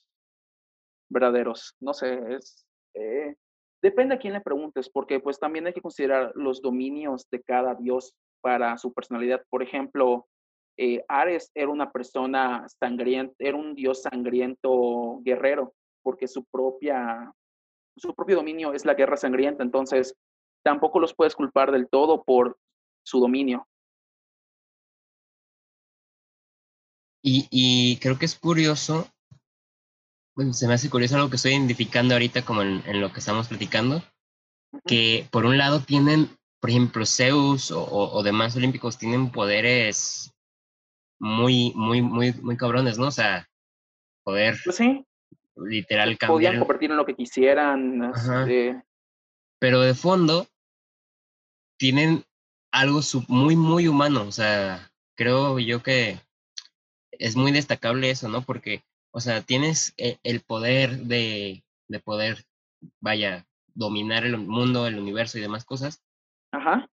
verdaderos. 1.10 1.76
No 1.80 1.94
sé, 1.94 2.20
es... 2.36 2.66
Eh, 2.94 3.36
depende 3.82 4.16
a 4.16 4.20
quién 4.20 4.34
le 4.34 4.42
preguntes, 4.42 4.90
porque 4.90 5.20
pues 5.20 5.40
también 5.40 5.68
hay 5.68 5.74
que 5.74 5.82
considerar 5.82 6.32
los 6.36 6.62
dominios 6.62 7.28
de 7.30 7.42
cada 7.42 7.76
dios 7.76 8.14
para 8.42 8.78
su 8.78 8.94
personalidad. 8.94 9.44
Por 9.50 9.62
ejemplo, 9.62 10.28
eh, 10.78 11.04
Ares 11.08 11.52
era 11.54 11.70
una 11.70 11.92
persona 11.92 12.68
sangrienta, 12.80 13.36
era 13.40 13.58
un 13.58 13.76
dios 13.76 14.04
sangriento 14.04 15.20
guerrero, 15.24 15.74
porque 16.04 16.28
su 16.28 16.46
propia 16.46 17.34
su 17.98 18.14
propio 18.14 18.36
dominio 18.36 18.74
es 18.74 18.86
la 18.86 18.94
guerra 18.94 19.18
sangrienta, 19.18 19.64
entonces 19.64 20.16
tampoco 20.64 21.00
los 21.00 21.14
puedes 21.14 21.36
culpar 21.36 21.72
del 21.72 21.90
todo 21.90 22.24
por 22.24 22.58
su 23.04 23.20
dominio. 23.20 23.68
Y, 27.30 27.98
creo 28.02 28.18
que 28.18 28.26
es 28.26 28.40
curioso, 28.40 29.06
bueno, 30.34 30.54
se 30.54 30.66
me 30.66 30.76
hace 30.76 30.90
curioso 30.90 31.16
algo 31.16 31.30
que 31.30 31.36
estoy 31.36 31.52
identificando 31.52 32.14
ahorita 32.14 32.46
como 32.46 32.62
en, 32.62 33.02
lo 33.02 33.12
que 33.12 33.20
estamos 33.20 33.50
platicando, 33.50 34.02
que 34.86 35.28
por 35.30 35.46
un 35.46 35.58
lado 35.58 35.82
tienen, 35.82 36.30
por 36.62 36.70
ejemplo, 36.70 37.06
Zeus 37.06 37.70
o, 37.76 38.24
demás 38.24 38.56
olímpicos 38.56 38.98
tienen 38.98 39.30
poderes 39.30 40.34
muy, 41.20 41.74
muy, 41.76 42.02
muy, 42.02 42.34
muy 42.34 42.58
cabrones, 42.58 42.98
¿no? 42.98 43.08
O 43.08 43.12
sea, 43.12 43.48
poder 44.24 44.58
pues 44.64 44.78
sí 44.78 45.06
literal 45.66 46.18
cambiar. 46.18 46.34
Podían 46.34 46.60
convertir 46.60 46.92
en 46.92 46.98
lo 46.98 47.06
que 47.06 47.16
quisieran. 47.16 48.12
Este 48.16 48.84
Pero 49.60 49.82
de 49.82 49.94
fondo 49.94 50.48
tienen 51.78 52.24
algo 52.72 53.02
muy, 53.28 53.56
muy 53.56 53.88
humano. 53.88 54.24
O 54.28 54.32
sea, 54.32 54.92
creo 55.16 55.60
yo 55.60 55.82
que 55.82 56.20
es 57.12 57.36
muy 57.36 57.52
destacable 57.52 58.10
eso, 58.10 58.30
¿no? 58.30 58.42
Porque, 58.42 58.84
o 59.12 59.20
sea, 59.20 59.42
tienes 59.42 59.94
e, 59.98 60.18
el 60.24 60.42
poder 60.42 60.98
de, 61.00 61.64
de 61.88 62.00
poder, 62.00 62.46
vaya, 63.00 63.46
dominar 63.74 64.26
el 64.26 64.38
mundo, 64.38 64.88
el 64.88 65.00
universo 65.00 65.38
y 65.38 65.42
demás 65.42 65.66
cosas. 65.66 66.04
Ajá. 66.52 66.90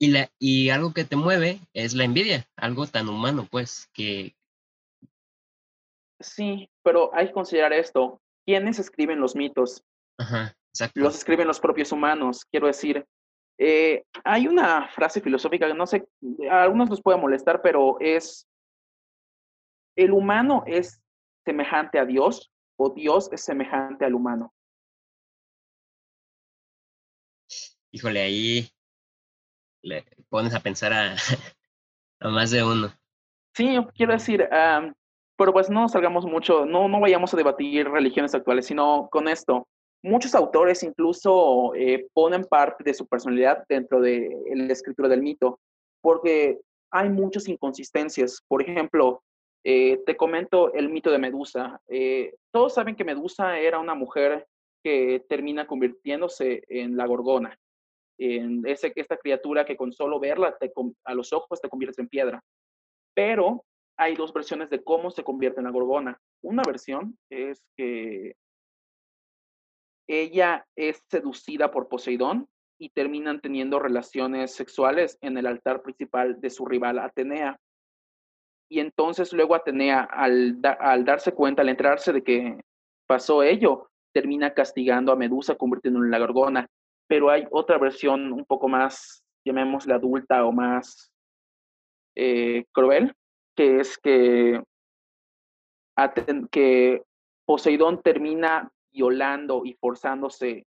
Y, 0.00 0.08
la, 0.08 0.30
y 0.38 0.70
algo 0.70 0.92
que 0.92 1.04
te 1.04 1.16
mueve 1.16 1.60
es 1.74 1.94
la 1.94 2.04
envidia, 2.04 2.46
algo 2.56 2.86
tan 2.86 3.08
humano, 3.08 3.48
pues, 3.50 3.88
que, 3.92 4.36
Sí, 6.20 6.68
pero 6.82 7.14
hay 7.14 7.28
que 7.28 7.32
considerar 7.32 7.72
esto. 7.72 8.20
¿Quiénes 8.44 8.78
escriben 8.78 9.20
los 9.20 9.36
mitos? 9.36 9.84
Ajá, 10.18 10.56
exacto. 10.70 11.00
Los 11.00 11.16
escriben 11.16 11.46
los 11.46 11.60
propios 11.60 11.92
humanos. 11.92 12.44
Quiero 12.50 12.66
decir, 12.66 13.06
eh, 13.58 14.04
hay 14.24 14.48
una 14.48 14.88
frase 14.88 15.20
filosófica 15.20 15.66
que 15.66 15.74
no 15.74 15.86
sé, 15.86 16.08
a 16.50 16.62
algunos 16.62 16.90
les 16.90 17.02
puede 17.02 17.18
molestar, 17.18 17.62
pero 17.62 17.98
es, 18.00 18.48
¿el 19.96 20.12
humano 20.12 20.64
es 20.66 21.00
semejante 21.44 21.98
a 21.98 22.04
Dios 22.04 22.50
o 22.76 22.90
Dios 22.90 23.30
es 23.32 23.44
semejante 23.44 24.04
al 24.04 24.14
humano? 24.14 24.52
Híjole, 27.92 28.20
ahí 28.20 28.70
le 29.82 30.04
pones 30.28 30.54
a 30.54 30.60
pensar 30.60 30.92
a, 30.92 31.16
más 32.20 32.50
de 32.50 32.64
uno. 32.64 32.92
Sí, 33.54 33.76
quiero 33.94 34.12
decir, 34.12 34.48
pero 35.36 35.52
pues 35.52 35.70
no 35.70 35.88
salgamos 35.88 36.26
mucho, 36.26 36.66
no, 36.66 36.88
no 36.88 37.00
vayamos 37.00 37.32
a 37.32 37.36
debatir 37.36 37.88
religiones 37.88 38.34
actuales, 38.34 38.66
sino 38.66 39.08
con 39.10 39.28
esto. 39.28 39.66
Muchos 40.02 40.34
autores 40.34 40.82
incluso 40.82 41.74
eh, 41.74 42.06
ponen 42.12 42.44
parte 42.44 42.84
de 42.84 42.94
su 42.94 43.06
personalidad 43.06 43.64
dentro 43.68 44.00
de 44.00 44.30
la 44.54 44.72
escritura 44.72 45.08
del 45.08 45.22
mito, 45.22 45.58
porque 46.00 46.60
hay 46.90 47.08
muchas 47.08 47.48
inconsistencias. 47.48 48.42
Por 48.46 48.62
ejemplo, 48.62 49.22
eh, 49.64 50.00
te 50.06 50.16
comento 50.16 50.72
el 50.72 50.88
mito 50.88 51.10
de 51.10 51.18
Medusa. 51.18 51.80
Eh, 51.88 52.34
todos 52.52 52.74
saben 52.74 52.94
que 52.94 53.04
Medusa 53.04 53.58
era 53.58 53.78
una 53.78 53.94
mujer 53.94 54.46
que 54.82 55.24
termina 55.28 55.66
convirtiéndose 55.66 56.62
en 56.68 56.96
la 56.96 57.06
gorgona, 57.06 57.58
en 58.18 58.62
esta 58.66 59.16
criatura 59.16 59.64
que 59.64 59.76
con 59.76 59.92
solo 59.92 60.18
verla 60.18 60.56
a 61.04 61.14
los 61.14 61.32
ojos 61.32 61.60
te 61.60 61.68
convierte 61.68 62.02
en 62.02 62.08
piedra. 62.08 62.42
Pero 63.14 63.64
hay 63.96 64.14
dos 64.14 64.32
versiones 64.32 64.70
de 64.70 64.82
cómo 64.82 65.10
se 65.10 65.24
convierte 65.24 65.60
en 65.60 65.64
la 65.64 65.72
gorgona. 65.72 66.20
Una 66.42 66.62
versión 66.66 67.18
es 67.30 67.62
que 67.76 68.34
ella 70.08 70.66
es 70.76 71.02
seducida 71.10 71.70
por 71.70 71.88
Poseidón 71.88 72.48
y 72.78 72.90
terminan 72.90 73.40
teniendo 73.40 73.78
relaciones 73.78 74.54
sexuales 74.54 75.18
en 75.20 75.36
el 75.36 75.46
altar 75.46 75.82
principal 75.82 76.40
de 76.40 76.50
su 76.50 76.64
rival 76.64 76.98
Atenea. 76.98 77.58
Y 78.70 78.80
entonces 78.80 79.32
luego 79.32 79.54
Atenea, 79.54 80.02
al, 80.02 80.62
darse 80.62 81.32
cuenta, 81.32 81.62
al 81.62 81.68
enterarse 81.68 82.12
de 82.12 82.22
que 82.22 82.60
pasó 83.06 83.42
ello, 83.42 83.90
termina 84.14 84.54
castigando 84.54 85.12
a 85.12 85.16
Medusa, 85.16 85.56
convirtiéndola 85.56 86.06
en 86.06 86.10
la 86.10 86.18
gorgona. 86.18 86.66
Pero 87.08 87.30
hay 87.30 87.46
otra 87.50 87.78
versión 87.78 88.32
un 88.32 88.44
poco 88.44 88.68
más, 88.68 89.24
llamémosla 89.44 89.96
adulta 89.96 90.44
o 90.44 90.52
más 90.52 91.10
eh, 92.14 92.64
cruel, 92.72 93.14
que 93.56 93.80
es 93.80 93.98
que, 93.98 94.62
que 96.50 97.02
Poseidón 97.46 98.02
termina 98.02 98.70
violando 98.92 99.62
y 99.64 99.74
forzándose 99.74 100.66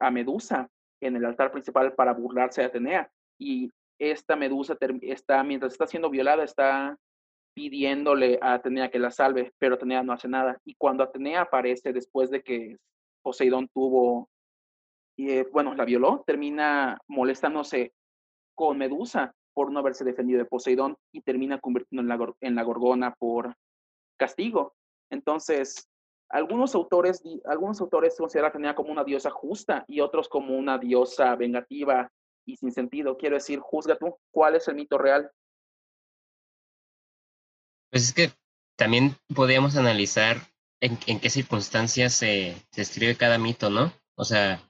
a 0.00 0.10
Medusa 0.10 0.68
en 1.00 1.16
el 1.16 1.24
altar 1.24 1.52
principal 1.52 1.94
para 1.94 2.12
burlarse 2.12 2.60
de 2.60 2.66
Atenea. 2.66 3.10
Y 3.38 3.70
esta 3.98 4.36
Medusa 4.36 4.76
está, 5.02 5.42
mientras 5.44 5.72
está 5.72 5.86
siendo 5.86 6.10
violada, 6.10 6.44
está 6.44 6.98
pidiéndole 7.54 8.38
a 8.42 8.54
Atenea 8.54 8.90
que 8.90 8.98
la 8.98 9.10
salve, 9.10 9.52
pero 9.58 9.76
Atenea 9.76 10.02
no 10.02 10.12
hace 10.12 10.28
nada. 10.28 10.58
Y 10.64 10.74
cuando 10.74 11.02
Atenea 11.02 11.42
aparece 11.42 11.92
después 11.92 12.30
de 12.30 12.42
que 12.42 12.76
Poseidón 13.22 13.68
tuvo, 13.68 14.28
eh, 15.18 15.46
bueno, 15.52 15.74
la 15.74 15.84
violó, 15.84 16.22
termina 16.26 16.98
molestándose 17.08 17.92
con 18.54 18.78
Medusa 18.78 19.34
por 19.54 19.72
no 19.72 19.78
haberse 19.78 20.04
defendido 20.04 20.38
de 20.38 20.44
Poseidón 20.44 20.96
y 21.12 21.22
termina 21.22 21.58
convirtiendo 21.58 22.02
en 22.40 22.54
la, 22.54 22.62
gorgona 22.62 23.14
por 23.14 23.54
castigo. 24.18 24.74
Entonces, 25.10 25.88
algunos 26.28 26.74
autores, 26.74 27.22
algunos 27.46 27.80
autores 27.80 28.16
consideran 28.18 28.48
a 28.48 28.50
Atenea 28.50 28.74
como 28.74 28.92
una 28.92 29.04
diosa 29.04 29.30
justa 29.30 29.84
y 29.88 30.00
otros 30.00 30.28
como 30.28 30.56
una 30.56 30.76
diosa 30.76 31.34
vengativa 31.36 32.10
y 32.44 32.56
sin 32.56 32.70
sentido. 32.70 33.16
Quiero 33.16 33.36
decir, 33.36 33.58
juzga 33.60 33.96
tú, 33.96 34.18
¿cuál 34.30 34.56
es 34.56 34.68
el 34.68 34.74
mito 34.74 34.98
real? 34.98 35.30
Pues 37.90 38.08
es 38.08 38.12
que 38.12 38.30
también 38.76 39.16
podríamos 39.34 39.76
analizar 39.76 40.36
en, 40.80 40.98
en 41.06 41.18
qué 41.18 41.30
circunstancias 41.30 42.12
se, 42.12 42.54
se 42.72 42.82
escribe 42.82 43.16
cada 43.16 43.38
mito, 43.38 43.70
¿no? 43.70 43.90
O 44.16 44.24
sea... 44.24 44.60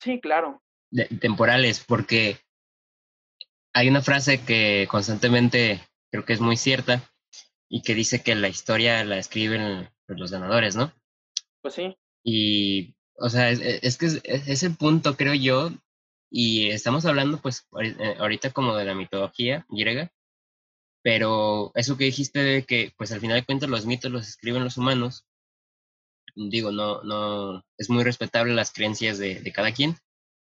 Sí, 0.00 0.20
claro. 0.20 0.62
temporales, 1.20 1.84
porque 1.86 2.38
hay 3.72 3.88
una 3.88 4.02
frase 4.02 4.44
que 4.44 4.88
constantemente 4.90 5.80
creo 6.10 6.24
que 6.24 6.32
es 6.32 6.40
muy 6.40 6.56
cierta 6.56 7.02
y 7.68 7.82
que 7.82 7.94
dice 7.94 8.22
que 8.22 8.34
la 8.34 8.48
historia 8.48 9.04
la 9.04 9.18
escriben 9.18 9.88
pues, 10.06 10.18
los 10.18 10.32
ganadores, 10.32 10.74
¿no? 10.74 10.92
Pues 11.62 11.74
sí. 11.74 11.96
Y, 12.24 12.96
o 13.14 13.28
sea, 13.28 13.50
es, 13.50 13.96
que 13.96 14.06
es, 14.24 14.62
el 14.62 14.76
punto, 14.76 15.16
creo 15.16 15.34
yo, 15.34 15.70
y 16.30 16.70
estamos 16.70 17.06
hablando 17.06 17.38
pues 17.38 17.68
eh, 17.80 18.16
ahorita 18.18 18.50
como 18.50 18.76
de 18.76 18.84
la 18.84 18.94
mitología 18.94 19.66
griega, 19.68 20.10
pero 21.02 21.72
eso 21.74 21.96
que 21.96 22.04
dijiste 22.04 22.42
de 22.42 22.64
que 22.64 22.92
pues 22.96 23.12
al 23.12 23.20
final 23.20 23.38
de 23.38 23.46
cuentas 23.46 23.70
los 23.70 23.86
mitos 23.86 24.10
los 24.10 24.28
escriben 24.28 24.64
los 24.64 24.76
humanos, 24.76 25.26
digo, 26.34 26.70
no, 26.70 27.02
no, 27.02 27.64
es 27.78 27.90
muy 27.90 28.04
respetable 28.04 28.54
las 28.54 28.72
creencias 28.72 29.18
de, 29.18 29.40
de 29.40 29.52
cada 29.52 29.72
quien, 29.72 29.96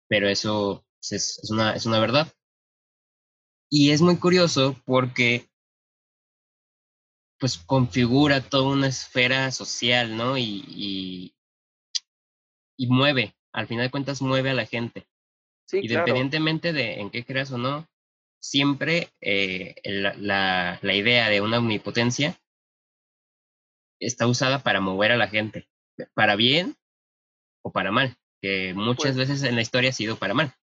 pero 0.08 0.30
eso 0.30 0.86
es, 1.02 1.40
es, 1.42 1.52
una, 1.52 1.76
es 1.76 1.86
una 1.86 2.00
verdad. 2.00 2.32
Y 3.70 3.92
es 3.92 4.02
muy 4.02 4.18
curioso 4.18 4.76
porque 4.86 5.50
pues 7.40 7.58
configura 7.58 8.42
toda 8.42 8.74
una 8.74 8.88
esfera 8.88 9.52
social, 9.52 10.18
¿no? 10.18 10.38
Y, 10.38 10.64
y, 10.68 11.36
y 12.78 12.88
mueve, 12.88 13.36
al 13.52 13.68
final 13.68 13.86
de 13.86 13.92
cuentas 13.92 14.22
mueve 14.22 14.52
a 14.52 14.56
la 14.56 14.66
gente. 14.66 15.08
Sí, 15.68 15.80
Independientemente 15.84 16.74
de 16.74 17.02
en 17.02 17.10
qué 17.10 17.26
creas 17.26 17.52
o 17.52 17.58
no, 17.58 17.88
siempre 18.40 19.10
eh, 19.22 19.76
la, 19.84 20.80
la, 20.82 20.94
idea 20.94 21.30
de 21.30 21.42
una 21.42 21.58
omnipotencia 21.58 22.40
está 24.00 24.28
usada 24.28 24.64
para 24.64 24.80
mover 24.80 25.12
a 25.12 25.18
la 25.18 25.28
gente, 25.28 25.68
para 26.14 26.36
bien 26.36 26.76
o 27.64 27.72
para 27.72 27.92
mal, 27.92 28.16
que 28.42 28.74
muchas 28.74 29.16
pues 29.16 29.18
veces 29.18 29.44
en 29.44 29.56
la 29.56 29.62
historia 29.62 29.90
ha 29.90 29.94
sido 29.94 30.18
para 30.18 30.34
mal. 30.34 30.54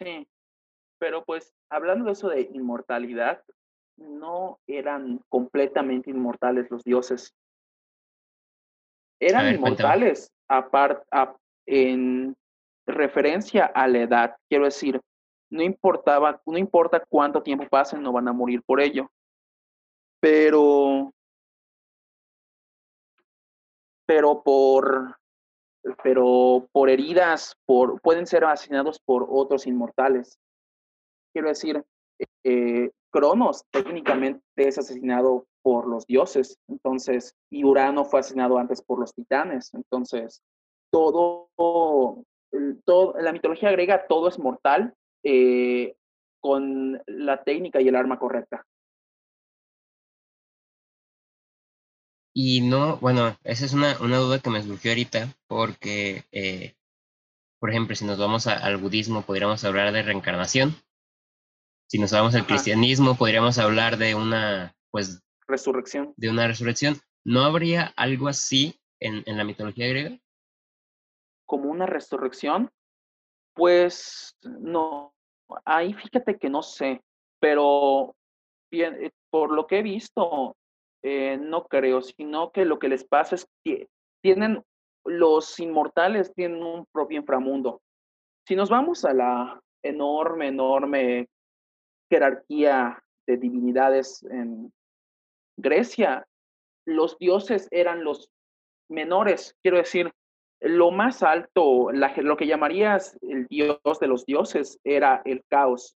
Sí, 0.00 0.28
pero 0.98 1.24
pues 1.24 1.54
hablando 1.70 2.06
de 2.06 2.12
eso 2.12 2.28
de 2.28 2.42
inmortalidad, 2.52 3.42
no 3.96 4.60
eran 4.66 5.20
completamente 5.28 6.10
inmortales 6.10 6.70
los 6.70 6.84
dioses. 6.84 7.34
Eran 9.20 9.54
inmortales 9.54 10.32
aparte 10.48 11.04
en 11.66 12.36
referencia 12.86 13.66
a 13.66 13.88
la 13.88 13.98
edad. 13.98 14.36
Quiero 14.48 14.64
decir, 14.64 15.00
no 15.50 15.62
importaba, 15.62 16.40
no 16.46 16.58
importa 16.58 17.04
cuánto 17.08 17.42
tiempo 17.42 17.66
pasen, 17.68 18.02
no 18.02 18.12
van 18.12 18.28
a 18.28 18.32
morir 18.32 18.62
por 18.62 18.80
ello. 18.80 19.10
Pero, 20.20 21.12
pero 24.08 24.42
por, 24.42 25.18
pero 26.02 26.66
por 26.72 26.88
heridas, 26.88 27.54
por, 27.66 28.00
pueden 28.00 28.26
ser 28.26 28.42
asesinados 28.46 28.98
por 29.04 29.26
otros 29.28 29.66
inmortales. 29.66 30.38
Quiero 31.34 31.48
decir, 31.48 31.84
eh, 32.42 32.90
Cronos 33.10 33.66
técnicamente 33.70 34.42
es 34.56 34.78
asesinado 34.78 35.46
por 35.62 35.86
los 35.86 36.06
dioses, 36.06 36.58
entonces, 36.68 37.36
y 37.50 37.64
Urano 37.64 38.06
fue 38.06 38.20
asesinado 38.20 38.56
antes 38.56 38.80
por 38.80 38.98
los 38.98 39.12
titanes, 39.12 39.74
entonces, 39.74 40.42
todo, 40.90 41.50
todo 42.86 43.14
la 43.20 43.32
mitología 43.32 43.70
griega 43.72 44.06
todo 44.06 44.28
es 44.28 44.38
mortal 44.38 44.94
eh, 45.22 45.94
con 46.40 47.02
la 47.06 47.44
técnica 47.44 47.82
y 47.82 47.88
el 47.88 47.96
arma 47.96 48.18
correcta. 48.18 48.64
Y 52.40 52.60
no, 52.60 52.98
bueno, 52.98 53.36
esa 53.42 53.64
es 53.64 53.72
una, 53.72 53.98
una 54.00 54.18
duda 54.18 54.38
que 54.38 54.48
me 54.48 54.62
surgió 54.62 54.92
ahorita, 54.92 55.34
porque, 55.48 56.22
eh, 56.30 56.76
por 57.58 57.68
ejemplo, 57.68 57.96
si 57.96 58.04
nos 58.04 58.16
vamos 58.16 58.46
al 58.46 58.76
budismo, 58.76 59.22
podríamos 59.22 59.64
hablar 59.64 59.92
de 59.92 60.04
reencarnación, 60.04 60.76
si 61.88 61.98
nos 61.98 62.12
vamos 62.12 62.36
al 62.36 62.46
cristianismo, 62.46 63.16
podríamos 63.16 63.58
hablar 63.58 63.96
de 63.96 64.14
una, 64.14 64.72
pues... 64.92 65.20
Resurrección. 65.48 66.14
De 66.16 66.30
una 66.30 66.46
resurrección. 66.46 67.00
¿No 67.24 67.42
habría 67.42 67.92
algo 67.96 68.28
así 68.28 68.78
en, 69.00 69.24
en 69.26 69.36
la 69.36 69.42
mitología 69.42 69.88
griega? 69.88 70.16
Como 71.44 71.68
una 71.68 71.86
resurrección, 71.86 72.70
pues 73.52 74.36
no. 74.42 75.12
Ahí 75.64 75.92
fíjate 75.92 76.38
que 76.38 76.48
no 76.48 76.62
sé, 76.62 77.02
pero 77.40 78.14
bien, 78.70 78.94
eh, 79.06 79.10
por 79.28 79.50
lo 79.50 79.66
que 79.66 79.80
he 79.80 79.82
visto, 79.82 80.54
eh, 81.02 81.38
no 81.40 81.64
creo, 81.64 82.02
sino 82.02 82.50
que 82.50 82.64
lo 82.64 82.78
que 82.78 82.88
les 82.88 83.04
pasa 83.04 83.36
es 83.36 83.46
que 83.64 83.88
tienen, 84.22 84.62
los 85.04 85.58
inmortales 85.60 86.32
tienen 86.34 86.62
un 86.62 86.86
propio 86.92 87.20
inframundo. 87.20 87.80
Si 88.46 88.56
nos 88.56 88.70
vamos 88.70 89.04
a 89.04 89.12
la 89.12 89.60
enorme, 89.82 90.48
enorme 90.48 91.28
jerarquía 92.10 93.02
de 93.26 93.36
divinidades 93.36 94.22
en 94.24 94.72
Grecia, 95.56 96.26
los 96.86 97.18
dioses 97.18 97.68
eran 97.70 98.02
los 98.02 98.30
menores, 98.88 99.54
quiero 99.62 99.76
decir, 99.76 100.10
lo 100.60 100.90
más 100.90 101.22
alto, 101.22 101.90
lo 101.92 102.36
que 102.36 102.46
llamarías 102.46 103.16
el 103.22 103.46
dios 103.46 103.78
de 104.00 104.06
los 104.08 104.24
dioses 104.24 104.80
era 104.82 105.22
el 105.24 105.44
caos. 105.48 105.97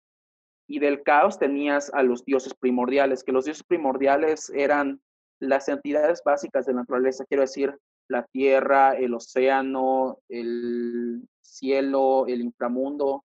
Y 0.68 0.78
del 0.78 1.02
caos 1.02 1.38
tenías 1.38 1.92
a 1.94 2.02
los 2.02 2.24
dioses 2.24 2.54
primordiales, 2.54 3.24
que 3.24 3.32
los 3.32 3.46
dioses 3.46 3.64
primordiales 3.64 4.50
eran 4.50 5.00
las 5.40 5.68
entidades 5.68 6.22
básicas 6.24 6.66
de 6.66 6.74
la 6.74 6.80
naturaleza, 6.80 7.24
quiero 7.24 7.42
decir, 7.42 7.76
la 8.08 8.24
tierra, 8.24 8.94
el 8.94 9.14
océano, 9.14 10.18
el 10.28 11.22
cielo, 11.40 12.26
el 12.26 12.42
inframundo, 12.42 13.24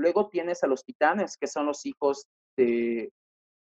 Luego 0.00 0.28
tienes 0.28 0.64
a 0.64 0.66
los 0.66 0.82
titanes, 0.82 1.36
que 1.36 1.46
son 1.46 1.66
los 1.66 1.84
hijos 1.84 2.26
de 2.56 3.12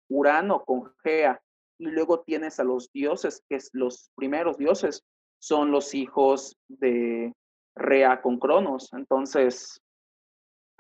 Urano 0.10 0.64
con 0.64 0.94
Gea. 1.04 1.42
Y 1.78 1.88
luego 1.88 2.22
tienes 2.22 2.58
a 2.60 2.64
los 2.64 2.90
dioses, 2.94 3.44
que 3.50 3.58
los 3.74 4.12
primeros 4.16 4.58
dioses, 4.58 5.04
son 5.40 5.72
los 5.72 5.94
hijos 5.94 6.56
de 6.70 7.34
Rea 7.76 8.22
con 8.22 8.40
Cronos. 8.40 8.94
Entonces, 8.94 9.82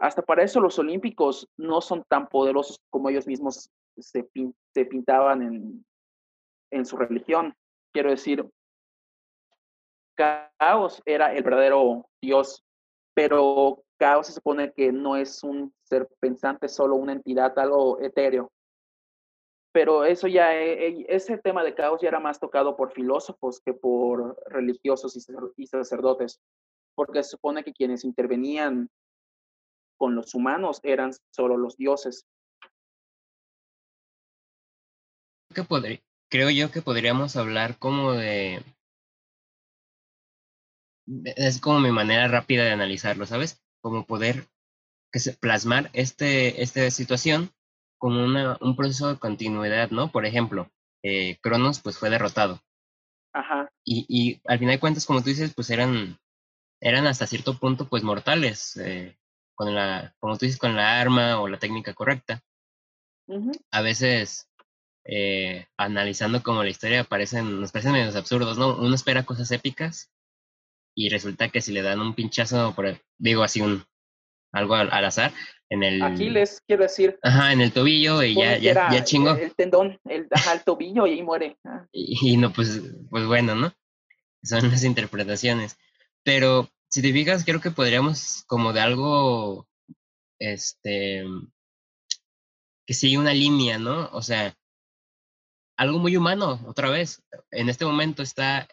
hasta 0.02 0.24
para 0.24 0.44
eso 0.44 0.60
los 0.60 0.80
olímpicos 0.80 1.48
no 1.58 1.80
son 1.80 2.04
tan 2.10 2.28
poderosos 2.28 2.80
como 2.90 3.10
ellos 3.10 3.28
mismos 3.28 3.70
se, 4.00 4.24
pintaban 4.86 5.44
en, 5.44 5.86
en 6.72 6.86
su 6.86 6.98
religión. 6.98 7.54
Quiero 7.94 8.10
decir, 8.10 8.44
Caos 10.16 11.02
era 11.06 11.34
el 11.36 11.44
verdadero 11.44 12.10
dios, 12.20 12.64
pero 13.14 13.84
caos 13.98 14.28
se 14.28 14.34
supone 14.34 14.74
que 14.74 14.92
no 14.92 15.16
es 15.16 15.44
un 15.44 15.72
ser 15.84 16.08
pensante, 16.20 16.68
solo 16.68 16.96
una 16.96 17.14
entidad, 17.14 17.58
algo 17.60 18.00
etéreo. 18.02 18.52
Pero 19.72 20.04
eso 20.04 20.28
ya, 20.28 20.56
e, 20.56 20.88
e, 20.88 21.06
ese 21.10 21.38
tema 21.38 21.64
de 21.64 21.76
caos 21.76 22.02
ya 22.02 22.10
era 22.10 22.20
más 22.20 22.40
tocado 22.40 22.76
por 22.76 22.92
filósofos 22.92 23.62
que 23.62 23.74
por 23.74 24.36
religiosos 24.48 25.16
y 25.56 25.68
sacerdotes, 25.68 26.40
porque 26.96 27.24
se 27.24 27.30
supone 27.30 27.64
que 27.64 27.74
quienes 27.74 28.04
intervenían 28.04 28.90
con 30.02 30.16
los 30.16 30.34
humanos 30.34 30.80
eran 30.82 31.12
solo 31.30 31.58
los 31.58 31.78
dioses. 31.78 32.26
creo 36.28 36.50
yo 36.50 36.72
que 36.72 36.82
podríamos 36.82 37.36
hablar 37.36 37.78
como 37.78 38.14
de... 38.14 38.64
Es 41.36 41.60
como 41.60 41.80
mi 41.80 41.92
manera 41.92 42.28
rápida 42.28 42.64
de 42.64 42.72
analizarlo, 42.72 43.28
¿sabes? 43.28 43.62
como 43.80 44.08
poder 44.08 44.48
que 45.12 45.20
se, 45.20 45.34
plasmar 45.34 45.92
este, 45.94 46.64
esta 46.64 46.90
situación 46.90 47.52
como 48.00 48.24
una, 48.24 48.58
un 48.60 48.76
proceso 48.76 49.08
de 49.10 49.20
continuidad, 49.20 49.92
¿no? 49.92 50.12
Por 50.12 50.26
ejemplo, 50.26 50.72
eh, 51.04 51.38
Cronos 51.42 51.80
pues 51.80 52.00
fue 52.00 52.10
derrotado. 52.10 52.60
Ajá. 53.34 53.72
Y, 53.84 54.08
y, 54.10 54.42
al 54.48 54.58
final 54.58 54.78
de 54.78 54.80
cuentas, 54.80 55.06
como 55.06 55.22
tú 55.22 55.30
dices, 55.30 55.54
pues 55.54 55.70
eran, 55.70 56.18
eran 56.80 57.06
hasta 57.06 57.28
cierto 57.28 57.60
punto 57.60 57.88
pues 57.88 58.02
mortales, 58.02 58.78
eh, 58.78 59.16
con 59.62 59.76
la, 59.76 60.16
como 60.20 60.40
tú 60.40 60.48
dices, 60.48 60.60
con 60.60 60.76
la 60.76 61.00
arma 61.00 61.40
o 61.40 61.48
la 61.48 61.60
técnica 61.60 61.94
correcta. 61.94 62.42
A 63.70 63.82
veces, 63.82 64.50
eh, 65.06 65.68
analizando 65.78 66.42
como 66.42 66.64
la 66.64 66.72
historia, 66.72 67.04
parecen, 67.04 67.62
nos 67.62 67.72
parecen 67.72 67.92
menos 67.92 68.16
absurdos, 68.16 68.58
¿no? 68.58 68.76
Uno 68.76 68.96
espera 68.96 69.22
cosas 69.22 69.52
épicas 69.52 70.12
y 70.96 71.10
resulta 71.10 71.50
que 71.50 71.62
si 71.62 71.72
le 71.74 71.84
dan 71.84 72.02
un 72.02 72.16
pinchazo, 72.16 72.74
por, 72.74 73.00
digo 73.20 73.44
así, 73.44 73.62
un 73.62 73.86
algo 74.52 74.74
al, 74.74 75.06
azar, 75.06 75.32
en 75.70 75.84
el... 75.84 76.02
Aquiles, 76.02 76.64
quiero 76.66 76.82
decir. 76.82 77.20
Ajá, 77.22 77.54
en 77.54 77.62
el 77.62 77.72
tobillo 77.72 78.24
y 78.24 78.34
ya, 78.34 78.58
ya, 78.58 78.92
ya 78.92 79.04
chingo. 79.04 79.36
El 79.36 79.54
tendón, 79.54 80.00
el, 80.06 80.28
ajá, 80.32 80.54
el 80.54 80.64
tobillo 80.64 81.06
y 81.06 81.12
ahí 81.12 81.22
muere. 81.22 81.56
Ah. 81.64 81.86
Y, 81.92 82.36
no, 82.36 82.52
pues, 82.52 82.82
pues 83.12 83.28
bueno, 83.28 83.54
¿no? 83.54 83.72
Son 84.42 84.72
las 84.72 84.84
interpretaciones. 84.84 85.78
Pero 86.24 86.68
si 86.92 87.02
te 87.02 87.14
fijas, 87.14 87.46
creo 87.46 87.62
que 87.62 87.72
podríamos 87.72 88.44
como 88.48 88.74
de 88.74 88.82
algo, 88.82 89.68
este, 90.40 91.24
que 92.86 92.94
sigue 92.94 93.18
una 93.18 93.34
línea, 93.34 93.80
¿no? 93.80 94.10
O 94.12 94.22
sea, 94.22 94.58
algo 95.78 96.00
muy 96.00 96.18
humano, 96.18 96.62
otra 96.68 96.90
vez. 96.90 97.24
En 97.50 97.70
este 97.70 97.86
momento 97.86 98.22
está 98.22 98.68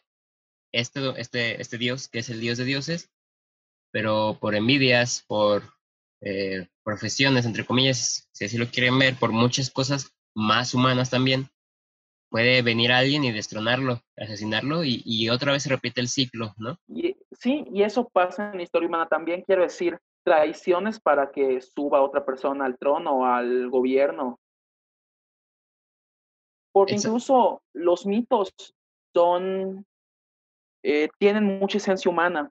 este, 0.73 1.01
este, 1.21 1.63
este 1.63 1.79
dios, 1.79 2.09
que 2.09 2.19
es 2.19 2.29
el 2.29 2.41
dios 2.41 2.59
de 2.59 2.65
dioses, 2.65 3.11
pero 3.93 4.37
por 4.41 4.57
envidias, 4.57 5.25
por 5.27 5.73
eh, 6.21 6.67
profesiones, 6.83 7.47
entre 7.47 7.65
comillas, 7.65 8.29
si 8.33 8.47
así 8.47 8.59
lo 8.59 8.69
quieren 8.69 8.99
ver, 8.99 9.15
por 9.15 9.31
muchas 9.31 9.71
cosas 9.71 10.13
más 10.35 10.75
humanas 10.75 11.09
también, 11.09 11.51
puede 12.31 12.63
venir 12.63 12.91
alguien 12.91 13.23
y 13.23 13.31
destronarlo, 13.31 14.03
asesinarlo 14.17 14.83
y, 14.85 15.31
otra 15.31 15.53
vez 15.53 15.63
se 15.63 15.69
repite 15.69 16.01
el 16.01 16.09
ciclo, 16.09 16.55
¿no? 16.59 16.81
Sí, 17.39 17.65
y 17.73 17.83
eso 17.83 18.09
pasa 18.09 18.51
en 18.51 18.59
la 18.59 18.63
historia 18.63 18.89
humana 18.89 19.09
también, 19.09 19.43
quiero 19.43 19.63
decir, 19.63 19.99
traiciones 20.25 21.01
para 21.01 21.31
que 21.31 21.61
suba 21.61 22.03
otra 22.03 22.25
persona 22.25 22.67
al 22.67 22.77
trono, 22.79 23.25
al 23.25 23.71
gobierno. 23.71 24.39
Porque 26.73 26.95
incluso 26.95 27.63
los 27.73 28.07
mitos 28.07 28.53
son, 29.15 29.87
eh, 30.83 31.09
tienen 31.19 31.45
mucha 31.45 31.79
esencia 31.79 32.11
humana, 32.11 32.51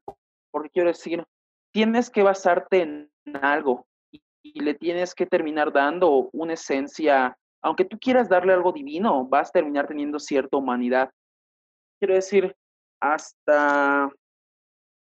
porque 0.51 0.69
quiero 0.69 0.89
decir, 0.89 1.23
tienes 1.71 2.09
que 2.09 2.23
basarte 2.23 2.81
en 2.81 3.11
algo 3.41 3.85
y, 4.11 4.21
le 4.59 4.73
tienes 4.73 5.13
que 5.13 5.25
terminar 5.25 5.71
dando 5.71 6.29
una 6.33 6.53
esencia, 6.53 7.37
aunque 7.61 7.85
tú 7.85 7.99
quieras 7.99 8.27
darle 8.27 8.53
algo 8.53 8.71
divino, 8.71 9.27
vas 9.27 9.49
a 9.49 9.51
terminar 9.51 9.87
teniendo 9.87 10.19
cierta 10.19 10.57
humanidad. 10.57 11.11
Quiero 11.99 12.15
decir, 12.15 12.55
hasta 12.99 14.09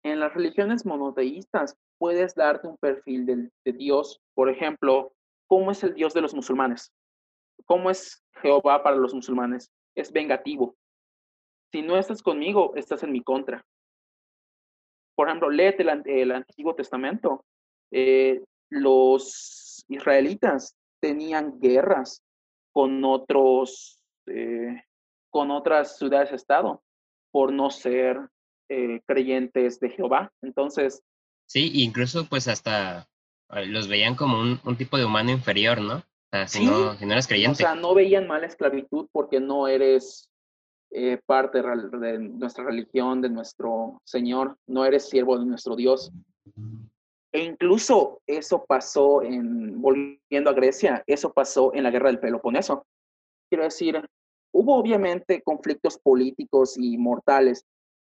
en 0.03 0.19
las 0.19 0.33
religiones 0.33 0.85
monoteístas 0.85 1.75
puedes 1.97 2.35
darte 2.35 2.67
un 2.67 2.77
perfil 2.77 3.25
de, 3.25 3.73
Dios, 3.73 4.21
por 4.33 4.49
ejemplo, 4.49 5.13
¿cómo 5.47 5.71
es 5.71 5.83
el 5.83 5.93
Dios 5.93 6.13
de 6.13 6.21
los 6.21 6.33
musulmanes? 6.33 6.91
¿Cómo 7.65 7.89
es 7.89 8.23
Jehová 8.41 8.83
para 8.83 8.95
los 8.95 9.13
musulmanes? 9.13 9.71
Es 9.95 10.11
vengativo. 10.11 10.75
Si 11.71 11.81
no 11.81 11.97
estás 11.97 12.21
conmigo, 12.21 12.73
estás 12.75 13.03
en 13.03 13.11
mi 13.11 13.21
contra. 13.21 13.65
Por 15.15 15.27
ejemplo, 15.27 15.49
léete 15.49 15.83
el, 16.05 16.31
Antiguo 16.31 16.75
Testamento. 16.75 17.43
Eh, 17.91 18.43
los 18.69 19.83
israelitas 19.87 20.75
tenían 21.01 21.59
guerras 21.59 22.21
con 22.71 23.03
otros, 23.03 23.99
eh, 24.27 24.83
con 25.31 25.49
otras 25.51 25.97
ciudades-estado 25.97 26.83
por 27.31 27.51
no 27.51 27.69
ser 27.69 28.29
eh, 28.69 29.01
creyentes 29.05 29.79
de 29.79 29.89
Jehová. 29.89 30.31
Entonces. 30.41 31.03
Sí, 31.47 31.71
incluso 31.75 32.27
pues 32.27 32.47
hasta 32.47 33.07
los 33.67 33.87
veían 33.87 34.15
como 34.15 34.39
un, 34.39 34.59
un 34.65 34.75
tipo 34.75 34.97
de 34.97 35.05
humano 35.05 35.31
inferior, 35.31 35.79
¿no? 35.79 35.97
O 35.97 36.29
sea, 36.29 36.47
si, 36.47 36.65
no, 36.65 36.95
si 36.95 37.05
no 37.05 37.13
eres 37.13 37.27
creyente. 37.27 37.63
O 37.63 37.67
sea, 37.67 37.75
no 37.75 37.93
veían 37.93 38.27
mala 38.27 38.47
esclavitud 38.47 39.07
porque 39.13 39.39
no 39.39 39.67
eres 39.67 40.29
eh, 40.91 41.19
parte 41.25 41.61
de 41.61 42.19
nuestra 42.19 42.65
religión, 42.65 43.21
de 43.21 43.29
nuestro 43.29 44.01
Señor, 44.05 44.57
no 44.67 44.85
eres 44.85 45.09
siervo 45.09 45.37
de 45.37 45.45
nuestro 45.45 45.75
Dios. 45.75 46.11
E 47.31 47.43
incluso 47.43 48.21
eso 48.25 48.65
pasó 48.65 49.21
en, 49.21 49.81
volviendo 49.81 50.49
a 50.49 50.53
Grecia, 50.53 51.03
eso 51.07 51.31
pasó 51.31 51.73
en 51.73 51.83
la 51.83 51.91
guerra 51.91 52.07
del 52.09 52.19
Peloponeso. 52.19 52.85
Quiero 53.49 53.65
decir, 53.65 54.01
hubo 54.53 54.77
obviamente 54.77 55.41
conflictos 55.41 55.97
políticos 55.97 56.77
y 56.77 56.97
mortales, 56.97 57.65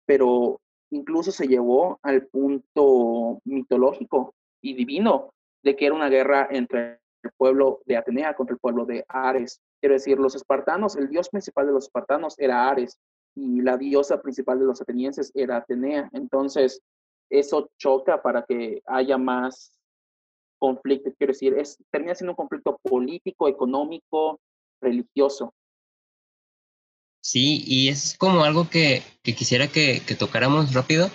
pero 0.07 0.61
incluso 0.90 1.33
se 1.33 1.47
llevó 1.47 1.99
al 2.03 2.27
punto 2.27 3.40
mitológico 3.45 4.35
y 4.62 4.75
divino 4.75 5.35
de 5.62 5.77
que 5.77 5.87
era 5.87 5.95
una 5.95 6.09
guerra 6.09 6.49
entre 6.51 7.01
el 7.23 7.31
pueblo 7.37 7.81
de 7.87 7.97
Atenea 7.97 8.35
contra 8.35 8.55
el 8.55 8.61
pueblo 8.61 8.85
de 8.85 9.05
Ares. 9.09 9.61
Quiero 9.81 9.95
decir, 9.95 10.19
los 10.19 10.35
espartanos, 10.35 10.97
el 10.97 11.09
dios 11.09 11.29
principal 11.29 11.66
de 11.66 11.73
los 11.73 11.85
espartanos 11.85 12.38
era 12.38 12.69
Ares 12.69 12.99
y 13.35 13.61
la 13.61 13.77
diosa 13.77 14.23
principal 14.23 14.59
de 14.59 14.64
los 14.64 14.81
atenienses 14.81 15.33
era 15.35 15.59
Atenea. 15.59 16.09
Entonces, 16.12 16.81
eso 17.29 17.69
choca 17.79 18.23
para 18.23 18.45
que 18.45 18.81
haya 18.87 19.19
más 19.19 19.73
conflicto. 20.59 21.12
Quiero 21.19 21.33
decir, 21.33 21.55
es, 21.55 21.77
termina 21.90 22.14
siendo 22.14 22.33
un 22.33 22.37
conflicto 22.37 22.79
político, 22.83 23.49
económico, 23.49 24.40
religioso. 24.81 25.53
Sí, 27.27 27.65
y 27.67 27.89
es 27.89 28.17
como 28.17 28.45
algo 28.45 28.71
que, 28.71 29.03
que 29.25 29.35
quisiera 29.35 29.67
que, 29.67 30.01
que, 30.07 30.15
tocáramos 30.15 30.73
rápido. 30.75 31.11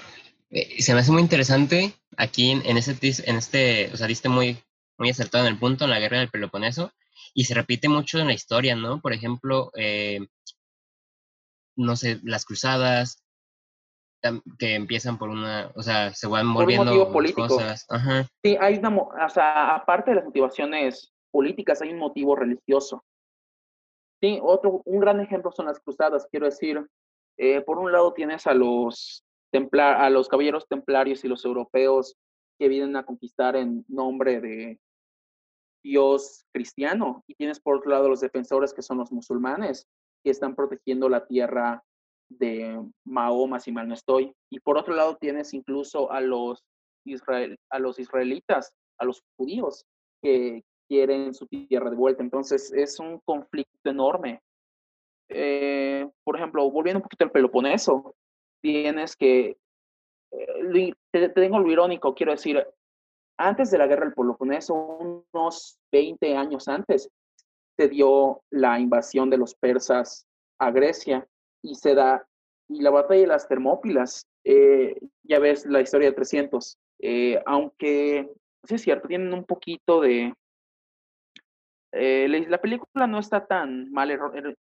Eh, 0.50 0.82
se 0.82 0.94
me 0.94 1.00
hace 1.00 1.14
muy 1.14 1.22
interesante 1.22 1.94
aquí 2.18 2.52
en, 2.52 2.66
en, 2.66 2.76
ese, 2.76 2.98
en 3.26 3.38
este, 3.38 3.90
o 3.94 3.96
sea, 3.96 4.08
diste 4.08 4.28
muy, 4.28 4.58
muy 4.98 5.10
acertado 5.10 5.46
en 5.46 5.54
el 5.54 5.58
punto, 5.58 5.86
en 5.86 5.90
la 5.90 6.02
guerra 6.02 6.20
del 6.20 6.30
Peloponeso, 6.30 6.92
y 7.34 7.46
se 7.46 7.54
repite 7.54 7.88
mucho 7.88 8.20
en 8.20 8.28
la 8.28 8.34
historia, 8.34 8.76
¿no? 8.76 9.00
Por 9.00 9.14
ejemplo, 9.14 9.72
eh, 9.78 10.20
no 11.78 11.96
sé, 11.96 12.20
las 12.24 12.44
cruzadas, 12.44 13.24
que 14.60 14.76
empiezan 14.76 15.18
por 15.18 15.30
una, 15.30 15.72
o 15.76 15.82
sea, 15.82 16.14
se 16.14 16.28
van 16.28 16.54
volviendo 16.54 17.10
cosas. 17.34 17.86
Ajá. 17.90 18.28
Sí, 18.44 18.58
hay 18.60 18.80
una, 18.80 18.98
o 18.98 19.30
sea, 19.30 19.76
aparte 19.76 20.12
de 20.12 20.18
las 20.18 20.26
motivaciones 20.26 21.14
políticas, 21.32 21.82
hay 21.82 21.94
un 21.94 22.00
motivo 22.00 22.36
religioso. 22.36 23.02
Sí, 24.22 24.40
otro, 24.42 24.82
un 24.86 25.00
gran 25.00 25.20
ejemplo 25.20 25.52
son 25.52 25.66
las 25.66 25.80
cruzadas, 25.80 26.28
quiero 26.30 26.46
decir, 26.46 26.88
eh, 27.38 27.62
por 27.62 27.80
un 27.80 27.92
lado 27.92 28.14
tienes 28.14 28.46
a 28.46 28.54
los 28.54 29.24
templar, 29.52 30.02
a 30.02 30.10
los 30.10 30.28
caballeros 30.28 30.68
templarios 30.68 31.26
y 31.26 31.28
los 31.28 31.44
europeos 31.44 32.16
que 32.60 32.68
vienen 32.68 32.96
a 32.96 33.06
conquistar 33.06 33.56
en 33.56 33.84
nombre 33.88 34.40
de 34.40 34.80
Dios 35.84 36.46
cristiano 36.54 37.24
y 37.28 37.36
tienes 37.36 37.60
por 37.60 37.78
otro 37.78 37.90
lado 37.90 38.10
los 38.10 38.22
defensores 38.22 38.74
que 38.74 38.84
son 38.84 39.00
los 39.00 39.12
musulmanes 39.12 39.88
que 40.24 40.30
están 40.30 40.56
protegiendo 40.56 41.10
la 41.10 41.26
tierra 41.26 41.84
de 42.30 42.80
Mahoma, 43.04 43.60
si 43.60 43.72
mal 43.72 43.88
no 43.88 43.96
estoy. 43.96 44.34
Y 44.52 44.60
por 44.60 44.78
otro 44.78 44.94
lado 44.94 45.18
tienes 45.18 45.54
incluso 45.54 46.12
a 46.12 46.22
los, 46.22 46.64
Israel, 47.06 47.58
a 47.72 47.80
los 47.80 47.98
israelitas, 47.98 48.74
a 49.00 49.06
los 49.06 49.24
judíos 49.36 49.86
que 50.22 50.64
quieren 50.92 51.34
su 51.34 51.48
tierra 51.48 51.90
de 51.90 51.96
vuelta. 51.96 52.22
Entonces 52.22 52.70
es 52.74 53.00
un 53.00 53.20
conflicto 53.20 53.90
enorme. 53.90 54.42
Eh, 55.30 56.06
por 56.26 56.36
ejemplo, 56.36 56.70
volviendo 56.70 56.98
un 56.98 57.04
poquito 57.04 57.24
al 57.24 57.32
Peloponeso, 57.32 58.14
tienes 58.62 59.16
que, 59.16 59.58
eh, 60.32 60.94
te, 61.10 61.30
tengo 61.30 61.60
lo 61.60 61.72
irónico, 61.72 62.14
quiero 62.14 62.34
decir, 62.34 62.62
antes 63.38 63.72
de 63.72 63.78
la 63.78 63.88
guerra 63.88 64.04
del 64.04 64.14
Peloponeso, 64.14 64.74
unos 65.34 65.80
20 65.94 66.36
años 66.36 66.68
antes, 66.68 67.10
se 67.78 67.88
dio 67.88 68.42
la 68.50 68.78
invasión 68.78 69.30
de 69.30 69.38
los 69.38 69.56
persas 69.56 70.28
a 70.60 70.72
Grecia 70.72 71.26
y 71.64 71.76
se 71.76 71.96
da, 71.96 72.28
y 72.68 72.82
la 72.82 72.90
batalla 72.90 73.22
de 73.22 73.28
las 73.28 73.48
Termópilas, 73.48 74.28
eh, 74.44 75.00
ya 75.24 75.40
ves 75.40 75.66
la 75.66 75.80
historia 75.80 76.10
de 76.10 76.16
300, 76.16 76.78
eh, 77.00 77.42
aunque 77.46 78.30
sí 78.66 78.76
es 78.76 78.82
cierto, 78.82 79.08
tienen 79.08 79.34
un 79.34 79.46
poquito 79.46 80.02
de... 80.02 80.34
Eh, 81.94 82.46
la 82.48 82.62
película 82.62 83.06
no 83.06 83.20
está 83.20 83.46
tan 83.46 83.92
mal 83.92 84.18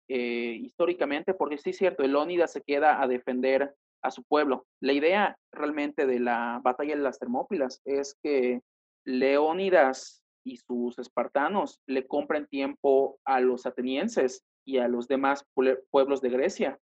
históricamente 0.08 1.34
porque 1.34 1.58
sí 1.58 1.70
es 1.70 1.78
cierto, 1.78 2.04
Elónida 2.04 2.48
se 2.48 2.62
queda 2.62 3.02
a 3.02 3.08
defender 3.08 3.74
a 4.02 4.12
su 4.12 4.24
pueblo. 4.24 4.65
La 4.82 4.94
idea 4.94 5.38
realmente 5.52 6.06
de 6.06 6.20
la 6.20 6.60
batalla 6.63 6.96
de 6.96 7.02
las 7.02 7.20
Termópilas 7.20 7.82
es 7.86 8.17
que 8.22 8.62
Leónidas 9.06 10.22
y 10.44 10.58
sus 10.58 10.98
espartanos 11.00 11.80
le 11.88 12.08
compren 12.08 12.48
tiempo 12.48 13.20
a 13.26 13.39
los 13.39 13.65
atenienses 13.65 14.44
y 14.65 14.78
a 14.78 14.88
los 14.88 15.08
demás 15.08 15.46
pueblos 15.89 16.22
de 16.22 16.30
Grecia 16.30 16.80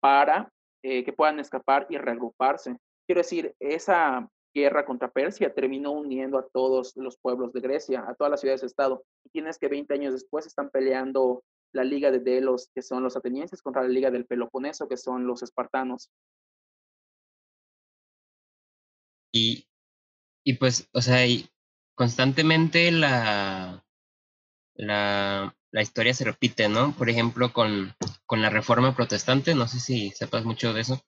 para 0.00 0.50
eh, 0.82 1.04
que 1.04 1.12
puedan 1.12 1.40
escapar 1.40 1.86
y 1.90 1.98
reagruparse. 1.98 2.76
Quiero 3.06 3.20
decir, 3.20 3.54
esa 3.58 4.28
guerra 4.58 4.84
contra 4.84 5.10
Persia 5.10 5.54
terminó 5.54 5.92
uniendo 5.92 6.38
a 6.38 6.46
todos 6.46 6.92
los 6.96 7.16
pueblos 7.18 7.52
de 7.52 7.60
Grecia, 7.60 8.04
a 8.06 8.14
todas 8.14 8.30
las 8.30 8.40
ciudades-estado. 8.40 9.04
Y 9.24 9.30
tienes 9.30 9.58
que 9.58 9.68
20 9.68 9.94
años 9.94 10.12
después 10.12 10.46
están 10.46 10.70
peleando 10.70 11.42
la 11.72 11.84
Liga 11.84 12.10
de 12.10 12.20
Delos, 12.20 12.70
que 12.74 12.82
son 12.82 13.02
los 13.02 13.16
atenienses, 13.16 13.62
contra 13.62 13.82
la 13.82 13.88
Liga 13.88 14.10
del 14.10 14.26
Peloponeso, 14.26 14.88
que 14.88 14.96
son 14.96 15.26
los 15.26 15.42
espartanos. 15.42 16.10
Y, 19.32 19.66
y 20.44 20.54
pues, 20.54 20.88
o 20.92 21.02
sea, 21.02 21.26
y 21.26 21.48
constantemente 21.94 22.90
la, 22.90 23.84
la, 24.74 25.54
la, 25.70 25.82
historia 25.82 26.14
se 26.14 26.24
repite, 26.24 26.68
¿no? 26.68 26.94
Por 26.96 27.10
ejemplo, 27.10 27.52
con, 27.52 27.94
con, 28.24 28.40
la 28.40 28.48
reforma 28.50 28.96
protestante, 28.96 29.54
no 29.54 29.68
sé 29.68 29.80
si 29.80 30.10
sepas 30.10 30.44
mucho 30.44 30.72
de 30.72 30.80
eso. 30.80 31.00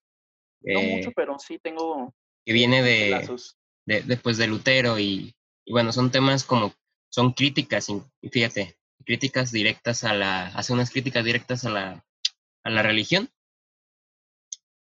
No 0.63 0.81
mucho, 0.83 1.09
eh, 1.11 1.13
pero 1.17 1.39
sí 1.39 1.59
tengo... 1.59 2.15
Que 2.45 2.53
viene 2.53 2.83
de, 2.83 3.29
de 3.87 4.03
después 4.03 4.37
de 4.37 4.47
Lutero 4.47 4.99
y, 4.99 5.35
y, 5.65 5.73
bueno, 5.73 5.93
son 5.93 6.11
temas 6.11 6.45
como, 6.45 6.75
son 7.11 7.33
críticas, 7.33 7.89
y 7.89 8.29
fíjate, 8.29 8.77
críticas 9.05 9.53
directas 9.53 10.05
a 10.05 10.15
la, 10.15 10.47
hace 10.49 10.73
unas 10.73 10.91
críticas 10.91 11.25
directas 11.25 11.65
a 11.65 11.71
la, 11.71 12.05
a 12.65 12.71
la 12.71 12.83
religión. 12.83 13.31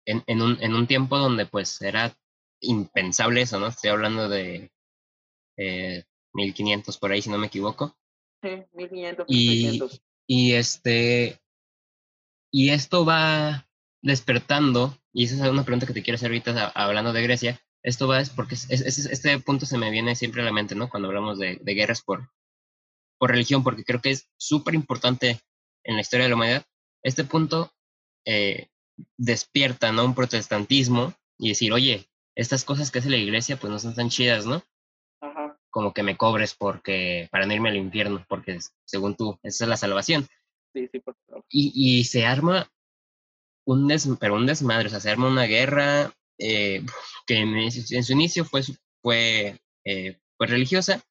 En, 0.09 0.23
en, 0.29 0.41
un, 0.41 0.63
en 0.63 0.75
un 0.75 0.87
tiempo 0.87 1.19
donde 1.19 1.47
pues 1.47 1.83
era 1.83 2.17
impensable 2.61 3.43
eso, 3.43 3.59
¿no? 3.59 3.67
Estoy 3.67 3.91
hablando 3.91 4.29
de 4.29 4.71
eh, 5.57 6.05
1500 6.33 6.97
por 6.99 7.11
ahí, 7.11 7.23
si 7.23 7.31
no 7.31 7.39
me 7.39 7.49
equivoco. 7.49 7.97
Sí, 8.43 8.65
1500, 8.73 9.27
y, 9.29 9.81
Y, 10.29 10.53
este, 10.53 11.41
y 12.53 12.71
esto 12.71 13.05
va 13.05 13.69
despertando, 14.03 14.97
y 15.17 15.25
esa 15.25 15.47
es 15.47 15.51
una 15.51 15.65
pregunta 15.65 15.87
que 15.87 15.95
te 15.95 16.03
quiero 16.03 16.17
hacer 16.17 16.29
ahorita 16.29 16.73
hablando 16.75 17.11
de 17.15 17.23
Grecia, 17.23 17.59
esto 17.83 18.07
va 18.07 18.21
es 18.21 18.29
porque 18.29 18.55
este 18.55 19.39
punto 19.41 19.65
se 19.65 19.79
me 19.79 19.91
viene 19.91 20.15
siempre 20.15 20.43
a 20.43 20.45
la 20.45 20.53
mente, 20.53 20.75
¿no? 20.75 20.91
Cuando 20.91 21.09
hablamos 21.09 21.39
de, 21.39 21.59
guerras 21.65 22.03
por, 22.03 22.29
por 23.17 23.31
religión, 23.31 23.65
porque 23.65 23.83
creo 23.83 24.03
que 24.03 24.11
es 24.11 24.29
súper 24.37 24.75
importante 24.75 25.41
en 25.85 25.95
la 25.95 26.03
historia 26.03 26.25
de 26.25 26.29
la 26.29 26.37
humanidad. 26.37 26.67
Este 27.03 27.25
punto 27.25 27.73
eh, 28.27 28.69
despierta, 29.17 29.91
¿no? 29.91 30.05
Un 30.05 30.15
protestantismo 30.15 31.15
y 31.39 31.49
decir, 31.49 31.73
oye, 31.73 32.11
estas 32.35 32.65
cosas 32.65 32.91
que 32.91 32.99
hace 32.99 33.09
la 33.09 33.17
iglesia, 33.17 33.57
pues 33.57 33.71
no 33.71 33.79
son 33.79 33.95
tan 33.95 34.11
chidas, 34.11 34.45
¿no? 34.45 34.63
Ajá. 35.23 35.59
Como 35.71 35.95
que 35.95 36.03
me 36.03 36.19
cobres 36.19 36.55
porque, 36.55 37.27
para 37.33 37.47
no 37.47 37.55
irme 37.55 37.71
al 37.71 37.77
infierno, 37.77 38.23
porque 38.29 38.59
según 38.85 39.17
tú, 39.17 39.39
esa 39.43 39.65
es 39.65 39.69
la 39.71 39.79
salvación. 39.79 40.29
Sí, 40.75 40.87
sí, 40.93 40.99
por 40.99 41.17
y, 41.49 41.73
y 41.75 42.05
se 42.05 42.27
arma 42.27 42.71
un, 43.67 43.89
des, 43.89 44.09
pero 44.19 44.35
un 44.35 44.47
desmadre, 44.47 44.87
o 44.87 44.91
sea, 44.91 45.01
se 45.01 45.11
arma 45.11 45.29
una 45.29 45.45
guerra 45.45 46.15
eh, 46.39 46.85
que 47.27 47.37
en, 47.39 47.73
su 47.73 48.13
inicio 48.13 48.45
fue, 48.45 48.63
fue, 49.03 49.61
eh, 49.85 50.19
fue 50.37 50.47
religiosa, 50.47 51.03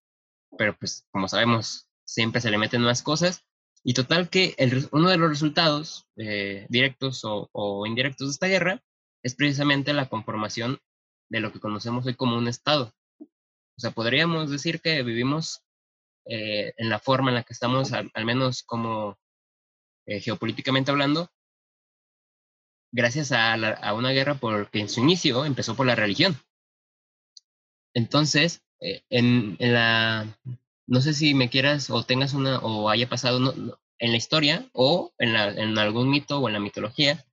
pero 0.58 0.76
pues 0.78 1.06
como 1.12 1.28
sabemos, 1.28 1.90
siempre 2.06 2.42
se 2.42 2.50
le 2.50 2.58
meten 2.58 2.82
más 2.82 3.04
cosas. 3.04 3.44
Y 3.84 3.94
total 3.94 4.30
que 4.30 4.56
el, 4.58 4.88
uno 4.92 5.10
de 5.10 5.18
los 5.18 5.30
resultados 5.30 6.08
eh, 6.18 6.66
directos 6.70 7.22
o, 7.24 7.86
indirectos 7.86 8.28
de 8.28 8.32
esta 8.32 8.48
guerra 8.48 8.82
es 9.22 9.36
precisamente 9.36 9.94
la 9.94 10.10
conformación 10.10 10.80
de 11.30 11.40
lo 11.40 11.52
que 11.52 11.60
conocemos 11.60 12.06
hoy 12.06 12.16
como 12.16 12.38
un 12.38 12.48
Estado. 12.48 12.94
O 13.20 13.82
sea, 13.82 13.92
podríamos 13.92 14.50
decir 14.50 14.82
que 14.82 15.04
vivimos 15.04 15.62
en 16.28 16.90
la 16.90 16.98
forma 16.98 17.30
en 17.30 17.36
la 17.36 17.44
que 17.44 17.54
estamos, 17.54 17.92
al 17.94 18.26
menos 18.26 18.64
como 18.64 19.20
geopolíticamente 20.08 20.90
hablando, 20.90 21.30
gracias 22.96 23.34
a, 23.34 23.94
una 23.94 24.12
guerra 24.12 24.36
porque 24.36 24.80
en 24.80 24.88
su 24.90 25.02
inicio 25.02 25.44
empezó 25.46 25.76
por 25.76 25.86
la 25.86 25.96
religión. 25.96 26.36
Entonces, 27.94 28.64
eh, 28.80 29.04
en, 29.10 29.58
la, 29.60 30.26
no 30.88 31.02
sé 31.02 31.14
si 31.14 31.34
me 31.34 31.50
quieras 31.50 31.90
o 31.90 32.04
tengas 32.04 32.34
una, 32.34 32.60
o 32.60 32.90
haya 32.90 33.08
pasado 33.10 33.54
en 34.00 34.12
la 34.12 34.18
historia 34.18 34.70
o 34.72 35.14
en, 35.18 35.78
algún 35.78 36.10
mito 36.10 36.40
o 36.40 36.48
en 36.48 36.54
la 36.54 36.60
mitología, 36.60 37.26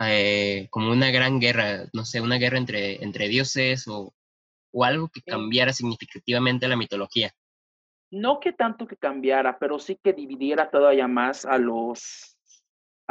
eh, 0.00 0.68
como 0.70 0.92
una 0.92 1.10
gran 1.10 1.40
guerra, 1.40 1.86
no 1.92 2.04
sé, 2.04 2.20
una 2.20 2.36
guerra 2.36 2.58
entre, 2.58 3.02
entre 3.02 3.28
dioses 3.28 3.88
o, 3.88 4.14
o 4.72 4.84
algo 4.84 5.08
que 5.08 5.22
cambiara 5.22 5.72
significativamente 5.72 6.68
la 6.68 6.76
mitología. 6.76 7.32
No 8.12 8.38
que 8.38 8.52
tanto 8.52 8.86
que 8.86 8.96
cambiara, 8.96 9.58
pero 9.58 9.78
sí 9.80 9.98
que 10.02 10.12
dividiera 10.12 10.70
todavía 10.70 11.08
más 11.08 11.46
a 11.46 11.58
los 11.58 12.36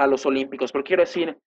a 0.02 0.08
los 0.08 0.26
olímpicos, 0.26 0.72
porque 0.72 0.90
quiero 0.90 1.04
decir, 1.04 1.38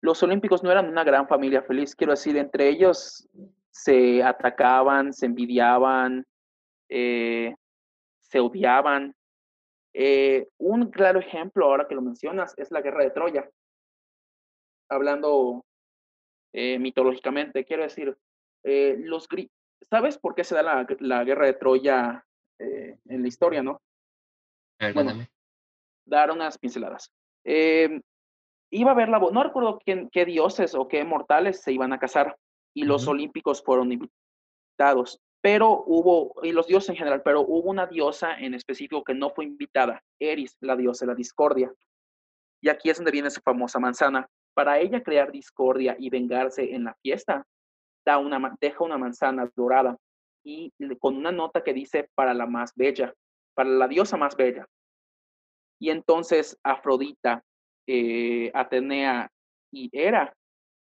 los 0.00 0.22
olímpicos 0.22 0.62
no 0.62 0.70
eran 0.70 0.88
una 0.88 1.02
gran 1.02 1.26
familia 1.26 1.62
feliz, 1.62 1.96
quiero 1.96 2.12
decir, 2.12 2.36
entre 2.36 2.68
ellos 2.68 3.28
se 3.70 4.22
atacaban, 4.22 5.12
se 5.12 5.26
envidiaban, 5.26 6.24
eh, 6.88 7.54
se 8.20 8.40
odiaban. 8.40 9.14
Eh, 9.92 10.48
un 10.58 10.90
claro 10.90 11.18
ejemplo, 11.18 11.66
ahora 11.66 11.88
que 11.88 11.96
lo 11.96 12.02
mencionas, 12.02 12.54
es 12.56 12.70
la 12.70 12.80
guerra 12.80 13.02
de 13.02 13.10
Troya. 13.10 13.50
Hablando 14.88 15.64
eh, 16.52 16.78
mitológicamente, 16.78 17.64
quiero 17.64 17.82
decir, 17.82 18.16
los 18.62 19.26
¿sabes 19.90 20.18
por 20.18 20.34
qué 20.34 20.44
se 20.44 20.54
da 20.54 20.62
la, 20.62 21.24
guerra 21.24 21.46
de 21.46 21.54
Troya 21.54 22.24
en 22.58 23.22
la 23.22 23.28
historia, 23.28 23.62
no? 23.62 23.80
dar 26.04 26.30
unas 26.30 26.58
pinceladas. 26.58 27.12
Eh, 27.50 28.02
iba 28.70 28.90
a 28.90 28.92
haber 28.92 29.08
la 29.08 29.18
no 29.18 29.42
recuerdo 29.42 29.78
quién, 29.82 30.10
qué 30.10 30.26
dioses 30.26 30.74
o 30.74 30.86
qué 30.86 31.02
mortales 31.02 31.62
se 31.62 31.72
iban 31.72 31.94
a 31.94 31.98
casar 31.98 32.36
y 32.74 32.84
los 32.84 33.08
olímpicos 33.08 33.62
fueron 33.62 33.90
invitados, 33.90 35.18
pero 35.40 35.82
hubo, 35.86 36.34
y 36.42 36.52
los 36.52 36.66
dioses 36.66 36.90
en 36.90 36.96
general, 36.96 37.22
pero 37.24 37.40
hubo 37.40 37.70
una 37.70 37.86
diosa 37.86 38.38
en 38.38 38.52
específico 38.52 39.02
que 39.02 39.14
no 39.14 39.30
fue 39.30 39.46
invitada, 39.46 40.02
Eris, 40.18 40.58
la 40.60 40.76
diosa 40.76 41.06
de 41.06 41.12
la 41.12 41.14
discordia. 41.14 41.72
Y 42.60 42.68
aquí 42.68 42.90
es 42.90 42.98
donde 42.98 43.12
viene 43.12 43.30
su 43.30 43.40
famosa 43.40 43.78
manzana. 43.78 44.28
Para 44.52 44.78
ella 44.78 45.02
crear 45.02 45.32
discordia 45.32 45.96
y 45.98 46.10
vengarse 46.10 46.74
en 46.74 46.84
la 46.84 46.94
fiesta, 47.02 47.46
da 48.04 48.18
una, 48.18 48.56
deja 48.60 48.84
una 48.84 48.98
manzana 48.98 49.50
dorada 49.56 49.96
y 50.44 50.70
con 50.98 51.16
una 51.16 51.32
nota 51.32 51.64
que 51.64 51.72
dice 51.72 52.10
para 52.14 52.34
la 52.34 52.44
más 52.44 52.74
bella, 52.74 53.14
para 53.54 53.70
la 53.70 53.88
diosa 53.88 54.18
más 54.18 54.36
bella. 54.36 54.66
Y 55.80 55.90
entonces 55.90 56.58
Afrodita, 56.62 57.42
eh, 57.86 58.50
Atenea 58.54 59.30
y 59.72 59.88
Hera 59.92 60.32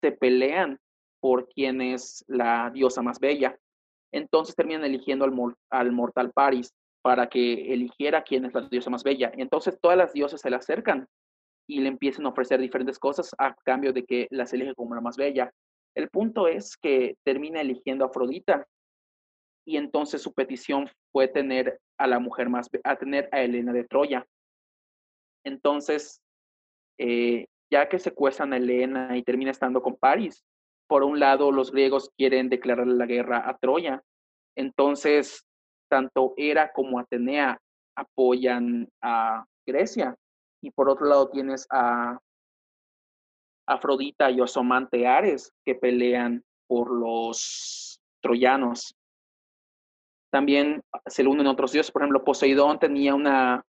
se 0.01 0.13
pelean 0.13 0.79
por 1.21 1.49
quién 1.49 1.81
es 1.81 2.25
la 2.29 2.71
diosa 2.71 3.03
más 3.03 3.19
bella. 3.19 3.59
Entonces 4.13 4.55
terminan 4.55 4.85
eligiendo 4.85 5.25
al, 5.71 5.93
mortal 5.93 6.33
Paris 6.33 6.73
para 7.03 7.29
que 7.29 7.73
eligiera 7.73 8.23
quién 8.23 8.45
es 8.45 8.55
la 8.55 8.63
diosa 8.63 8.91
más 8.91 9.03
bella. 9.03 9.31
Entonces 9.37 9.79
todas 9.81 9.99
las 9.99 10.13
diosas 10.13 10.41
se 10.41 10.51
le 10.51 10.57
acercan 10.57 11.07
y 11.69 11.81
le 11.81 11.89
empiezan 11.89 12.27
a 12.27 12.31
ofrecer 12.31 12.61
diferentes 12.61 12.99
cosas 12.99 13.31
a 13.39 13.55
cambio 13.65 13.93
de 13.93 14.05
que 14.05 14.29
las 14.31 14.53
elige 14.53 14.75
como 14.75 14.95
la 14.95 15.01
más 15.01 15.17
bella. 15.17 15.51
El 15.95 16.09
punto 16.11 16.47
es 16.47 16.77
que 16.77 17.17
termina 17.25 17.61
eligiendo 17.61 18.05
a 18.05 18.09
Afrodita 18.09 18.67
y 19.67 19.77
entonces 19.77 20.23
su 20.23 20.33
petición 20.33 20.89
fue 21.13 21.27
tener 21.27 21.81
a 21.99 22.07
la 22.07 22.21
mujer 22.21 22.49
más, 22.49 22.69
a 22.85 22.97
tener 22.97 23.29
a 23.33 23.41
Helena 23.41 23.73
de 23.73 23.85
Troya. 23.85 24.25
Entonces, 25.47 26.21
eh, 26.99 27.47
ya 27.71 27.89
que 27.89 28.01
secuestran 28.01 28.53
a 28.53 28.57
Elena 28.57 29.17
y 29.17 29.23
termina 29.23 29.53
estando 29.53 29.81
con 29.81 29.97
París, 29.97 30.45
por 30.89 31.05
un 31.05 31.21
lado 31.21 31.53
los 31.53 31.71
griegos 31.71 32.11
quieren 32.17 32.49
declarar 32.49 32.89
la 32.89 33.07
guerra 33.07 33.49
a 33.49 33.57
Troya, 33.57 34.03
entonces 34.57 35.47
tanto 35.89 36.35
Hera 36.37 36.73
como 36.73 36.99
Atenea 36.99 37.61
apoyan 37.97 38.89
a 39.01 39.45
Grecia, 39.65 40.17
y 40.61 40.73
por 40.73 40.89
otro 40.89 41.07
lado 41.07 41.29
tienes 41.31 41.67
a 41.71 42.19
Afrodita 43.69 44.33
y 44.33 44.41
Osomante 44.41 45.07
Ares 45.07 45.53
que 45.65 45.77
pelean 45.77 46.43
por 46.67 46.91
los 46.91 48.01
troyanos. 48.21 48.97
También 50.33 50.83
se 51.07 51.23
le 51.23 51.29
unen 51.29 51.47
otros 51.47 51.71
dioses, 51.71 51.93
por 51.93 52.03
ejemplo, 52.03 52.25
Poseidón 52.25 52.81
tenía 52.81 53.15
una 53.15 53.65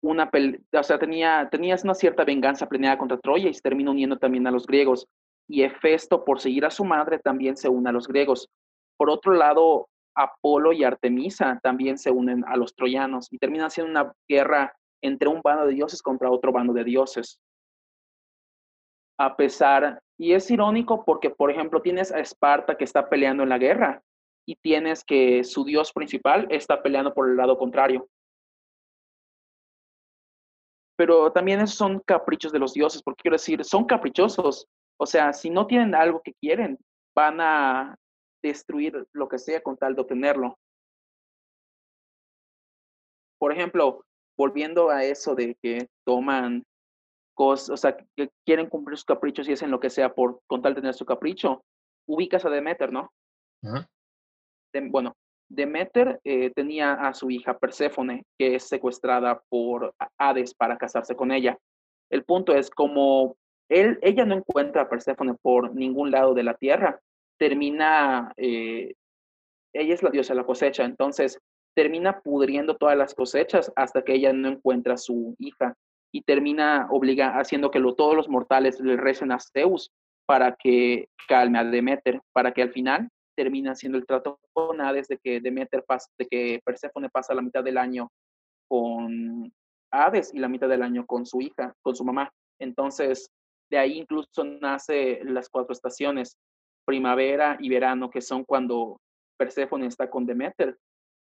una, 0.00 0.30
o 0.72 0.82
sea, 0.82 0.98
tenía, 0.98 1.48
tenías 1.50 1.84
una 1.84 1.94
cierta 1.94 2.24
venganza 2.24 2.68
planeada 2.68 2.98
contra 2.98 3.18
Troya 3.18 3.48
y 3.48 3.54
se 3.54 3.62
termina 3.62 3.90
uniendo 3.90 4.16
también 4.16 4.46
a 4.46 4.50
los 4.50 4.66
griegos. 4.66 5.06
Y 5.48 5.62
Hefesto, 5.62 6.24
por 6.24 6.40
seguir 6.40 6.64
a 6.64 6.70
su 6.70 6.84
madre, 6.84 7.18
también 7.18 7.56
se 7.56 7.68
une 7.68 7.88
a 7.88 7.92
los 7.92 8.06
griegos. 8.06 8.48
Por 8.96 9.10
otro 9.10 9.32
lado, 9.32 9.88
Apolo 10.14 10.72
y 10.72 10.84
Artemisa 10.84 11.58
también 11.62 11.98
se 11.98 12.10
unen 12.10 12.44
a 12.46 12.56
los 12.56 12.74
troyanos 12.74 13.32
y 13.32 13.38
termina 13.38 13.70
siendo 13.70 13.90
una 13.90 14.12
guerra 14.28 14.74
entre 15.02 15.28
un 15.28 15.40
bando 15.42 15.66
de 15.66 15.74
dioses 15.74 16.02
contra 16.02 16.30
otro 16.30 16.52
bando 16.52 16.72
de 16.72 16.84
dioses. 16.84 17.40
A 19.18 19.36
pesar, 19.36 20.00
y 20.18 20.32
es 20.32 20.50
irónico 20.50 21.04
porque, 21.04 21.30
por 21.30 21.50
ejemplo, 21.50 21.82
tienes 21.82 22.12
a 22.12 22.20
Esparta 22.20 22.76
que 22.76 22.84
está 22.84 23.08
peleando 23.08 23.42
en 23.42 23.48
la 23.48 23.58
guerra 23.58 24.02
y 24.46 24.56
tienes 24.56 25.04
que 25.04 25.44
su 25.44 25.64
dios 25.64 25.92
principal 25.92 26.46
está 26.50 26.82
peleando 26.82 27.14
por 27.14 27.28
el 27.28 27.36
lado 27.36 27.58
contrario 27.58 28.08
pero 30.98 31.30
también 31.30 31.60
esos 31.60 31.76
son 31.76 32.00
caprichos 32.00 32.50
de 32.50 32.58
los 32.58 32.74
dioses, 32.74 33.04
porque 33.04 33.22
quiero 33.22 33.36
decir, 33.36 33.64
son 33.64 33.84
caprichosos. 33.84 34.66
O 34.96 35.06
sea, 35.06 35.32
si 35.32 35.48
no 35.48 35.64
tienen 35.64 35.94
algo 35.94 36.20
que 36.20 36.34
quieren, 36.34 36.76
van 37.14 37.40
a 37.40 37.96
destruir 38.42 39.06
lo 39.12 39.28
que 39.28 39.38
sea 39.38 39.62
con 39.62 39.76
tal 39.76 39.94
de 39.94 40.00
obtenerlo. 40.00 40.58
Por 43.38 43.52
ejemplo, 43.52 44.04
volviendo 44.36 44.90
a 44.90 45.04
eso 45.04 45.36
de 45.36 45.56
que 45.62 45.88
toman 46.04 46.64
cosas, 47.34 47.70
o 47.70 47.76
sea, 47.76 47.96
que 48.16 48.30
quieren 48.44 48.68
cumplir 48.68 48.98
sus 48.98 49.04
caprichos 49.04 49.48
y 49.48 49.52
hacen 49.52 49.70
lo 49.70 49.78
que 49.78 49.90
sea 49.90 50.12
por 50.12 50.40
con 50.48 50.62
tal 50.62 50.74
de 50.74 50.80
tener 50.80 50.94
su 50.94 51.06
capricho, 51.06 51.62
ubicas 52.08 52.44
a 52.44 52.50
Demeter, 52.50 52.92
¿no? 52.92 53.12
bueno, 54.90 55.14
Demeter 55.48 56.20
eh, 56.24 56.50
tenía 56.50 56.92
a 56.92 57.14
su 57.14 57.30
hija 57.30 57.58
Perséfone, 57.58 58.24
que 58.38 58.54
es 58.54 58.64
secuestrada 58.64 59.40
por 59.48 59.94
Hades 60.18 60.54
para 60.54 60.76
casarse 60.76 61.16
con 61.16 61.32
ella. 61.32 61.58
El 62.10 62.24
punto 62.24 62.54
es 62.54 62.70
como 62.70 63.36
él, 63.68 63.98
ella 64.02 64.24
no 64.24 64.34
encuentra 64.34 64.82
a 64.82 64.88
Perséfone 64.88 65.34
por 65.34 65.74
ningún 65.74 66.10
lado 66.10 66.34
de 66.34 66.42
la 66.42 66.54
tierra, 66.54 67.00
termina, 67.38 68.32
eh, 68.36 68.94
ella 69.72 69.94
es 69.94 70.02
la 70.02 70.10
diosa 70.10 70.32
de 70.34 70.40
la 70.40 70.46
cosecha, 70.46 70.84
entonces 70.84 71.38
termina 71.74 72.20
pudriendo 72.20 72.76
todas 72.76 72.96
las 72.96 73.14
cosechas 73.14 73.72
hasta 73.76 74.02
que 74.02 74.14
ella 74.14 74.32
no 74.32 74.48
encuentra 74.48 74.94
a 74.94 74.98
su 74.98 75.36
hija 75.38 75.74
y 76.12 76.22
termina 76.22 76.88
obliga, 76.90 77.38
haciendo 77.38 77.70
que 77.70 77.80
todos 77.96 78.16
los 78.16 78.28
mortales 78.28 78.80
le 78.80 78.96
recen 78.96 79.32
a 79.32 79.38
Zeus 79.38 79.90
para 80.26 80.56
que 80.56 81.08
calme 81.28 81.58
a 81.58 81.64
Demeter, 81.64 82.20
para 82.32 82.52
que 82.52 82.62
al 82.62 82.72
final 82.72 83.08
termina 83.38 83.70
haciendo 83.70 83.98
el 83.98 84.04
trato 84.04 84.40
con 84.52 84.80
Hades 84.80 85.06
de 85.06 85.16
que 85.16 85.40
Demeter 85.40 85.84
pasa, 85.84 86.10
de 86.18 86.26
que 86.26 86.60
Perséfone 86.64 87.08
pasa 87.08 87.34
la 87.34 87.42
mitad 87.42 87.62
del 87.62 87.78
año 87.78 88.10
con 88.66 89.52
Hades 89.92 90.34
y 90.34 90.40
la 90.40 90.48
mitad 90.48 90.68
del 90.68 90.82
año 90.82 91.06
con 91.06 91.24
su 91.24 91.40
hija, 91.40 91.72
con 91.80 91.94
su 91.94 92.04
mamá. 92.04 92.32
Entonces, 92.58 93.30
de 93.70 93.78
ahí 93.78 93.96
incluso 93.96 94.42
nace 94.42 95.20
las 95.22 95.48
cuatro 95.48 95.72
estaciones. 95.72 96.36
primavera 96.84 97.58
y 97.60 97.68
verano, 97.68 98.10
que 98.10 98.20
son 98.20 98.44
cuando 98.44 98.98
Perséfone 99.38 99.86
está 99.86 100.10
con 100.10 100.26
Demeter, 100.26 100.76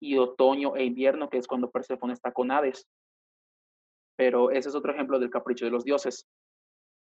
y 0.02 0.18
otoño 0.18 0.76
e 0.76 0.84
invierno, 0.84 1.30
que 1.30 1.38
es 1.38 1.48
cuando 1.48 1.72
Perséfone 1.72 2.12
está 2.12 2.34
con 2.34 2.52
Hades. 2.52 2.86
Pero 4.18 4.52
ese 4.52 4.68
es 4.68 4.76
otro 4.76 4.92
ejemplo 4.92 5.18
del 5.18 5.30
capricho 5.30 5.64
de 5.64 5.72
los 5.72 5.86
dioses. 5.86 6.28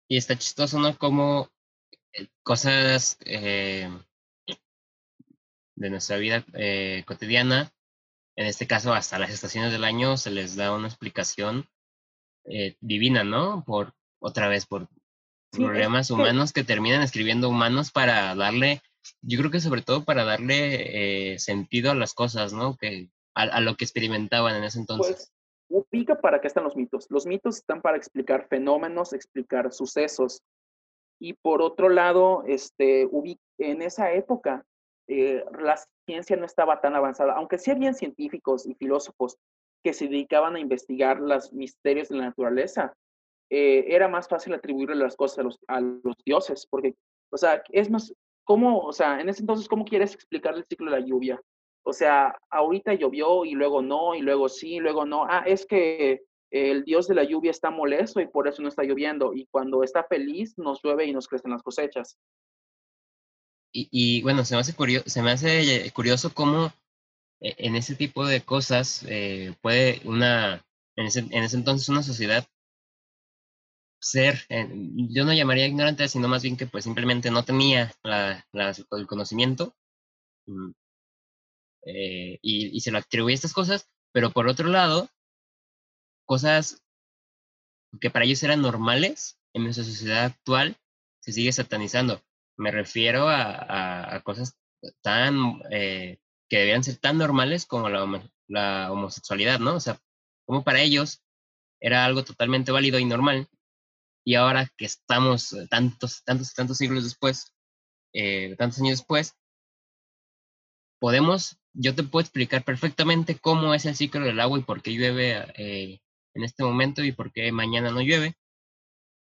Y 0.10 0.18
está 0.18 0.36
chistoso, 0.36 0.80
¿no? 0.80 0.98
Como 0.98 1.50
eh, 2.14 2.30
cosas 2.42 3.20
eh, 3.26 3.90
de 5.78 5.90
nuestra 5.90 6.18
vida 6.18 6.44
eh, 6.54 7.04
cotidiana, 7.08 7.72
en 8.36 8.46
este 8.46 8.68
caso 8.68 8.94
hasta 8.94 9.20
las 9.20 9.32
estaciones 9.32 9.72
del 9.72 9.84
año, 9.84 10.18
se 10.18 10.32
les 10.32 10.56
da 10.56 10.76
una 10.76 10.88
explicación 10.88 11.68
divina, 12.80 13.26
¿no? 13.26 13.66
Por 13.66 13.94
otra 14.20 14.48
vez, 14.48 14.66
por 14.66 14.88
problemas 15.52 16.12
humanos 16.12 16.54
que 16.54 16.64
terminan 16.64 17.02
escribiendo 17.02 17.50
humanos 17.50 17.92
para 17.92 18.34
darle 18.36 18.82
yo 19.22 19.40
creo 19.40 19.52
que 19.52 19.60
sobre 19.60 19.82
todo 19.82 20.04
para 20.04 20.24
darle 20.24 21.34
eh, 21.34 21.40
sentido 21.40 21.92
a 21.92 21.96
las 21.96 22.14
cosas, 22.14 22.54
¿no? 22.54 22.76
Que, 22.78 23.10
a, 23.36 23.62
lo 23.62 23.76
que 23.76 23.86
experimentaban 23.86 24.56
en 24.56 24.64
ese 24.64 24.80
entonces. 24.80 25.32
Pues, 25.70 25.84
ubica 25.92 26.20
para 26.20 26.42
qué 26.42 26.48
están 26.48 26.64
los 26.64 26.76
mitos. 26.76 27.08
Los 27.10 27.26
mitos 27.26 27.58
están 27.58 27.82
para 27.82 27.98
explicar 27.98 28.48
fenómenos, 28.48 29.14
explicar 29.14 29.72
sucesos. 29.72 30.42
Y 31.20 31.34
por 31.34 31.62
otro 31.62 31.90
lado, 31.90 32.44
este, 32.48 33.08
en 33.60 33.82
esa 33.82 34.12
época, 34.14 34.66
eh, 35.08 35.44
la 35.60 35.80
ciencia 36.06 36.36
no 36.36 36.46
estaba 36.46 36.82
tan 36.82 36.96
avanzada, 36.96 37.34
aunque 37.34 37.58
sí 37.58 37.72
habían 37.72 37.96
científicos 37.96 38.66
y 38.66 38.76
filósofos 38.76 39.38
que 39.84 39.94
se 39.94 40.08
dedicaban 40.08 40.56
a 40.56 40.60
investigar 40.60 41.20
los 41.20 41.54
misterios 41.54 42.10
de 42.10 42.18
la 42.18 42.26
naturaleza, 42.26 42.94
eh, 43.50 43.86
era 43.88 44.08
más 44.08 44.28
fácil 44.28 44.54
atribuirle 44.54 44.96
las 44.96 45.16
cosas 45.16 45.40
a 45.40 45.44
los, 45.44 45.60
a 45.68 45.82
los 45.82 46.16
dioses, 46.26 46.68
porque, 46.70 46.96
o 47.32 47.38
sea, 47.38 47.64
es 47.72 47.90
más, 47.90 48.14
¿cómo, 48.44 48.80
o 48.80 48.92
sea, 48.92 49.22
en 49.22 49.30
ese 49.30 49.42
entonces, 49.42 49.68
cómo 49.68 49.86
quieres 49.86 50.14
explicar 50.14 50.56
el 50.56 50.66
ciclo 50.66 50.92
de 50.92 51.00
la 51.00 51.06
lluvia? 51.06 51.40
O 51.84 51.94
sea, 51.94 52.38
ahorita 52.50 52.96
llovió 52.96 53.46
y 53.46 53.52
luego 53.52 53.82
no, 53.82 54.14
y 54.14 54.20
luego 54.20 54.50
sí, 54.50 54.76
y 54.76 54.80
luego 54.80 55.06
no. 55.06 55.24
Ah, 55.24 55.44
es 55.46 55.66
que 55.66 56.22
el 56.52 56.84
dios 56.84 57.08
de 57.08 57.16
la 57.16 57.24
lluvia 57.24 57.52
está 57.52 57.70
molesto 57.70 58.20
y 58.20 58.28
por 58.28 58.48
eso 58.48 58.62
no 58.62 58.68
está 58.68 58.84
lloviendo. 58.84 59.34
Y 59.34 59.48
cuando 59.52 59.84
está 59.84 60.04
feliz, 60.04 60.58
nos 60.58 60.82
llueve 60.84 61.06
y 61.06 61.14
nos 61.14 61.30
crecen 61.30 61.52
las 61.52 61.64
cosechas. 61.64 62.18
Y, 63.80 64.22
bueno, 64.24 64.44
se 64.46 64.56
me 64.56 64.62
hace 64.62 64.74
curioso, 64.74 65.10
se 65.10 65.22
me 65.22 65.32
hace 65.32 65.92
curioso 65.94 66.34
cómo 66.34 66.74
eh, 67.42 67.56
en 67.60 67.76
ese 67.76 67.96
tipo 67.96 68.26
de 68.26 68.42
cosas 68.42 69.04
eh, 69.08 69.54
puede 69.62 70.02
una, 70.06 70.66
en 70.96 71.06
ese, 71.08 71.20
en 71.20 71.44
ese 71.44 71.58
entonces 71.58 71.90
una 71.90 72.04
sociedad 72.04 72.48
ser, 74.00 74.46
eh, 74.50 74.68
yo 75.10 75.26
no 75.26 75.34
llamaría 75.34 75.68
ignorante, 75.68 76.08
sino 76.08 76.28
más 76.28 76.44
bien 76.44 76.58
que 76.58 76.68
pues 76.68 76.84
simplemente 76.86 77.32
no 77.32 77.44
tenía 77.44 77.94
la, 78.04 78.46
el 78.54 79.08
conocimiento 79.08 79.76
mm, 80.48 80.72
eh, 81.86 82.40
y, 82.42 82.80
se 82.82 82.92
lo 82.92 82.98
atribuye 83.00 83.34
a 83.34 83.36
estas 83.36 83.54
cosas, 83.54 83.90
pero 84.12 84.32
por 84.32 84.48
otro 84.48 84.68
lado, 84.68 85.10
cosas 86.26 86.84
que 88.02 88.10
para 88.10 88.26
ellos 88.26 88.44
eran 88.44 88.62
normales 88.62 89.40
en 89.54 89.64
nuestra 89.64 89.84
sociedad 89.84 90.26
actual 90.26 90.78
se 91.22 91.32
sigue 91.32 91.52
satanizando. 91.52 92.22
Me 92.58 92.72
refiero 92.72 93.28
a, 93.30 94.22
cosas 94.24 94.58
tan 95.02 95.62
eh, 95.72 96.20
que 96.50 96.58
debían 96.60 96.84
ser 96.84 96.98
tan 96.98 97.18
normales 97.18 97.66
como 97.66 97.90
la, 97.90 98.30
la 98.48 98.92
homosexualidad, 98.92 99.60
¿no? 99.60 99.76
O 99.76 99.80
sea, 99.80 100.00
como 100.46 100.64
para 100.64 100.82
ellos 100.82 101.22
era 101.80 102.06
algo 102.06 102.24
totalmente 102.24 102.72
válido 102.72 103.00
y 103.00 103.06
normal, 103.06 103.48
y 104.28 104.36
ahora 104.36 104.70
que 104.76 104.84
estamos 104.84 105.54
eh, 105.54 105.68
tantos, 105.70 106.22
tantos, 106.26 106.54
tantos 106.54 106.78
siglos 106.78 107.06
después, 107.06 107.54
eh, 108.14 108.56
tantos 108.58 108.82
años 108.82 109.00
después, 109.00 109.38
podemos, 111.00 111.58
yo 111.74 111.96
te 111.96 112.04
puedo 112.04 112.24
explicar 112.24 112.66
perfectamente 112.66 113.40
cómo 113.40 113.74
es 113.74 113.86
el 113.86 113.96
ciclo 113.96 114.26
del 114.26 114.42
agua 114.42 114.60
y 114.60 114.64
por 114.64 114.82
qué 114.82 114.92
llueve 114.92 115.46
eh, 115.56 116.02
en 116.34 116.44
este 116.44 116.66
momento 116.66 117.06
y 117.06 117.14
por 117.14 117.32
qué 117.32 117.54
mañana 117.54 117.90
no 117.90 118.02
llueve, 118.02 118.36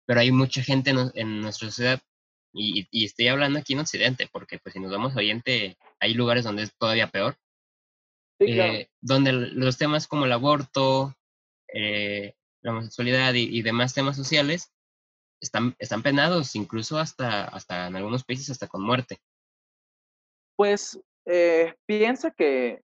pero 0.07 0.19
hay 0.19 0.33
mucha 0.33 0.61
gente 0.65 0.91
en, 0.91 1.41
nuestra 1.41 1.69
sociedad, 1.69 2.01
y, 2.57 3.05
estoy 3.05 3.29
hablando 3.29 3.59
aquí 3.59 3.75
en 3.75 3.81
Occidente, 3.81 4.29
porque 4.33 4.59
pues 4.59 4.73
si 4.73 4.81
nos 4.81 4.91
vamos 4.91 5.13
a 5.15 5.19
Oriente, 5.19 5.77
hay 6.01 6.15
lugares 6.15 6.45
donde 6.45 6.63
es 6.65 6.75
todavía 6.77 7.09
peor, 7.09 7.37
donde 9.01 9.33
los 9.33 9.79
temas 9.79 10.07
como 10.07 10.25
el 10.25 10.33
aborto, 10.33 11.15
la 11.73 12.73
homosexualidad 12.73 13.35
y, 13.35 13.63
demás 13.63 13.95
temas 13.95 14.17
sociales 14.17 14.73
están, 15.41 15.75
están 15.79 16.03
penados, 16.03 16.57
incluso 16.57 16.99
hasta, 16.99 17.45
hasta 17.45 17.87
en 17.87 17.97
algunos 17.97 18.25
países 18.25 18.51
hasta 18.51 18.67
con 18.67 18.83
muerte. 18.83 19.19
Pues 20.57 21.01
eh, 21.27 21.75
piensa 21.87 22.31
que 22.31 22.81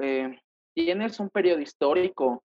eh, 0.00 0.40
tienes 0.74 1.20
un 1.20 1.30
periodo 1.30 1.60
histórico 1.60 2.42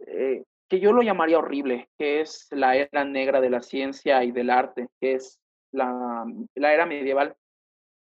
eh, 0.00 0.44
que 0.68 0.80
yo 0.80 0.92
lo 0.92 1.02
llamaría 1.02 1.38
horrible, 1.38 1.88
que 1.98 2.20
es 2.20 2.48
la 2.50 2.76
era 2.76 3.04
negra 3.04 3.40
de 3.40 3.50
la 3.50 3.62
ciencia 3.62 4.22
y 4.24 4.32
del 4.32 4.50
arte, 4.50 4.88
que 5.00 5.14
es 5.14 5.38
la, 5.76 6.24
era 6.54 6.86
medieval. 6.86 7.36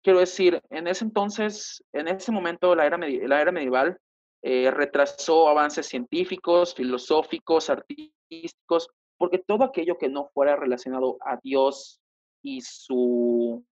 Quiero 0.02 0.20
decir, 0.20 0.62
en 0.70 0.88
ese 0.88 1.04
entonces, 1.04 1.84
en 1.94 2.08
ese 2.08 2.32
momento, 2.32 2.74
la 2.76 2.86
era, 2.86 2.98
la 2.98 3.42
era 3.42 3.52
medieval 3.52 4.00
retrasó 4.42 5.50
avances 5.50 5.88
científicos, 5.88 6.74
filosóficos, 6.74 7.70
artísticos, 7.70 8.90
porque 9.18 9.40
todo 9.40 9.66
aquello 9.66 9.98
que 9.98 10.08
no 10.08 10.30
fuera 10.34 10.56
relacionado 10.56 11.18
a 11.22 11.38
Dios 11.44 12.00
y 12.42 12.62
su 12.62 13.66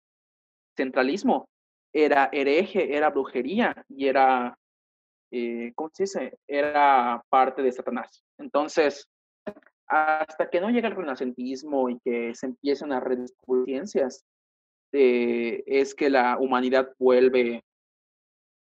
centralismo 0.75 1.47
era 1.93 2.29
hereje, 2.33 2.97
era 2.97 3.11
brujería 3.11 3.85
y 3.89 4.09
era, 4.09 4.59
eh, 5.31 5.73
¿cómo 5.75 5.91
se 5.93 6.05
dice? 6.05 6.39
Era 6.49 7.23
parte 7.29 7.63
de 7.63 7.73
Satanás. 7.73 8.25
Entonces, 8.39 9.07
hasta 9.87 10.49
que 10.49 10.61
no 10.61 10.71
llega 10.71 10.89
el 10.89 10.97
renacentismo 10.97 11.89
y 11.89 11.99
que 12.01 12.35
se 12.35 12.47
empiezan 12.47 12.93
a 12.93 13.01
redescubrir 13.01 13.67
ciencias, 13.67 14.25
eh, 14.93 15.63
es 15.67 15.95
que 15.95 16.11
la 16.11 16.39
humanidad 16.39 16.93
vuelve 16.99 17.65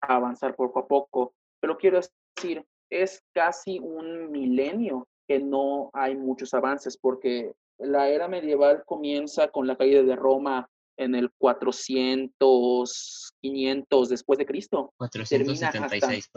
a 0.02 0.16
avanzar 0.16 0.54
poco 0.54 0.80
a 0.80 0.86
poco. 0.86 1.34
Pero 1.60 1.76
quiero 1.76 2.00
decir, 2.36 2.64
es 2.90 3.22
casi 3.32 3.78
un 3.78 4.30
milenio 4.30 5.06
que 5.26 5.38
no 5.38 5.90
hay 5.92 6.16
muchos 6.16 6.54
avances 6.54 6.96
porque 6.98 7.52
la 7.78 8.08
era 8.08 8.28
medieval 8.28 8.82
comienza 8.84 9.48
con 9.48 9.66
la 9.66 9.76
caída 9.76 10.02
de 10.02 10.16
Roma 10.16 10.68
en 10.98 11.14
el 11.14 11.30
400, 11.38 13.32
500 13.40 14.08
después 14.08 14.38
de 14.38 14.46
Cristo. 14.46 14.92
476. 14.98 16.30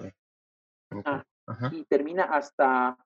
Ah, 1.05 1.23
y 1.71 1.83
termina 1.85 2.23
hasta 2.23 2.97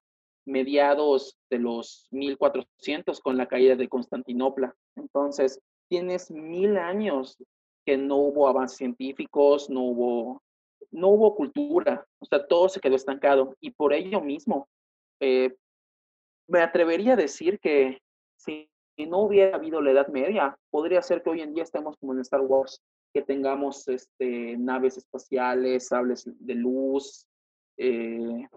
mediados 0.47 1.37
de 1.49 1.59
los 1.59 2.07
1400 2.11 3.19
con 3.19 3.37
la 3.37 3.47
caída 3.47 3.75
de 3.75 3.89
Constantinopla. 3.89 4.73
Entonces, 4.95 5.59
tienes 5.89 6.31
mil 6.31 6.77
años 6.77 7.37
que 7.85 7.97
no 7.97 8.17
hubo 8.17 8.47
avances 8.47 8.77
científicos, 8.77 9.69
no 9.69 9.81
hubo, 9.83 10.43
no 10.91 11.09
hubo 11.09 11.35
cultura, 11.35 12.05
o 12.19 12.25
sea, 12.25 12.45
todo 12.47 12.69
se 12.69 12.79
quedó 12.79 12.95
estancado. 12.95 13.55
Y 13.61 13.71
por 13.71 13.93
ello 13.93 14.21
mismo, 14.21 14.67
eh, 15.19 15.55
me 16.47 16.61
atrevería 16.61 17.13
a 17.13 17.17
decir 17.17 17.59
que 17.59 17.99
si 18.37 18.69
no 19.05 19.19
hubiera 19.19 19.55
habido 19.55 19.81
la 19.81 19.91
Edad 19.91 20.07
Media, 20.07 20.57
podría 20.69 21.01
ser 21.01 21.21
que 21.21 21.29
hoy 21.29 21.41
en 21.41 21.53
día 21.53 21.63
estemos 21.63 21.95
como 21.97 22.13
en 22.13 22.19
Star 22.21 22.41
Wars, 22.41 22.81
que 23.13 23.21
tengamos 23.21 23.87
este, 23.87 24.57
naves 24.57 24.97
espaciales, 24.97 25.87
sables 25.87 26.23
de 26.25 26.55
luz, 26.55 27.25
eh, 27.77 28.47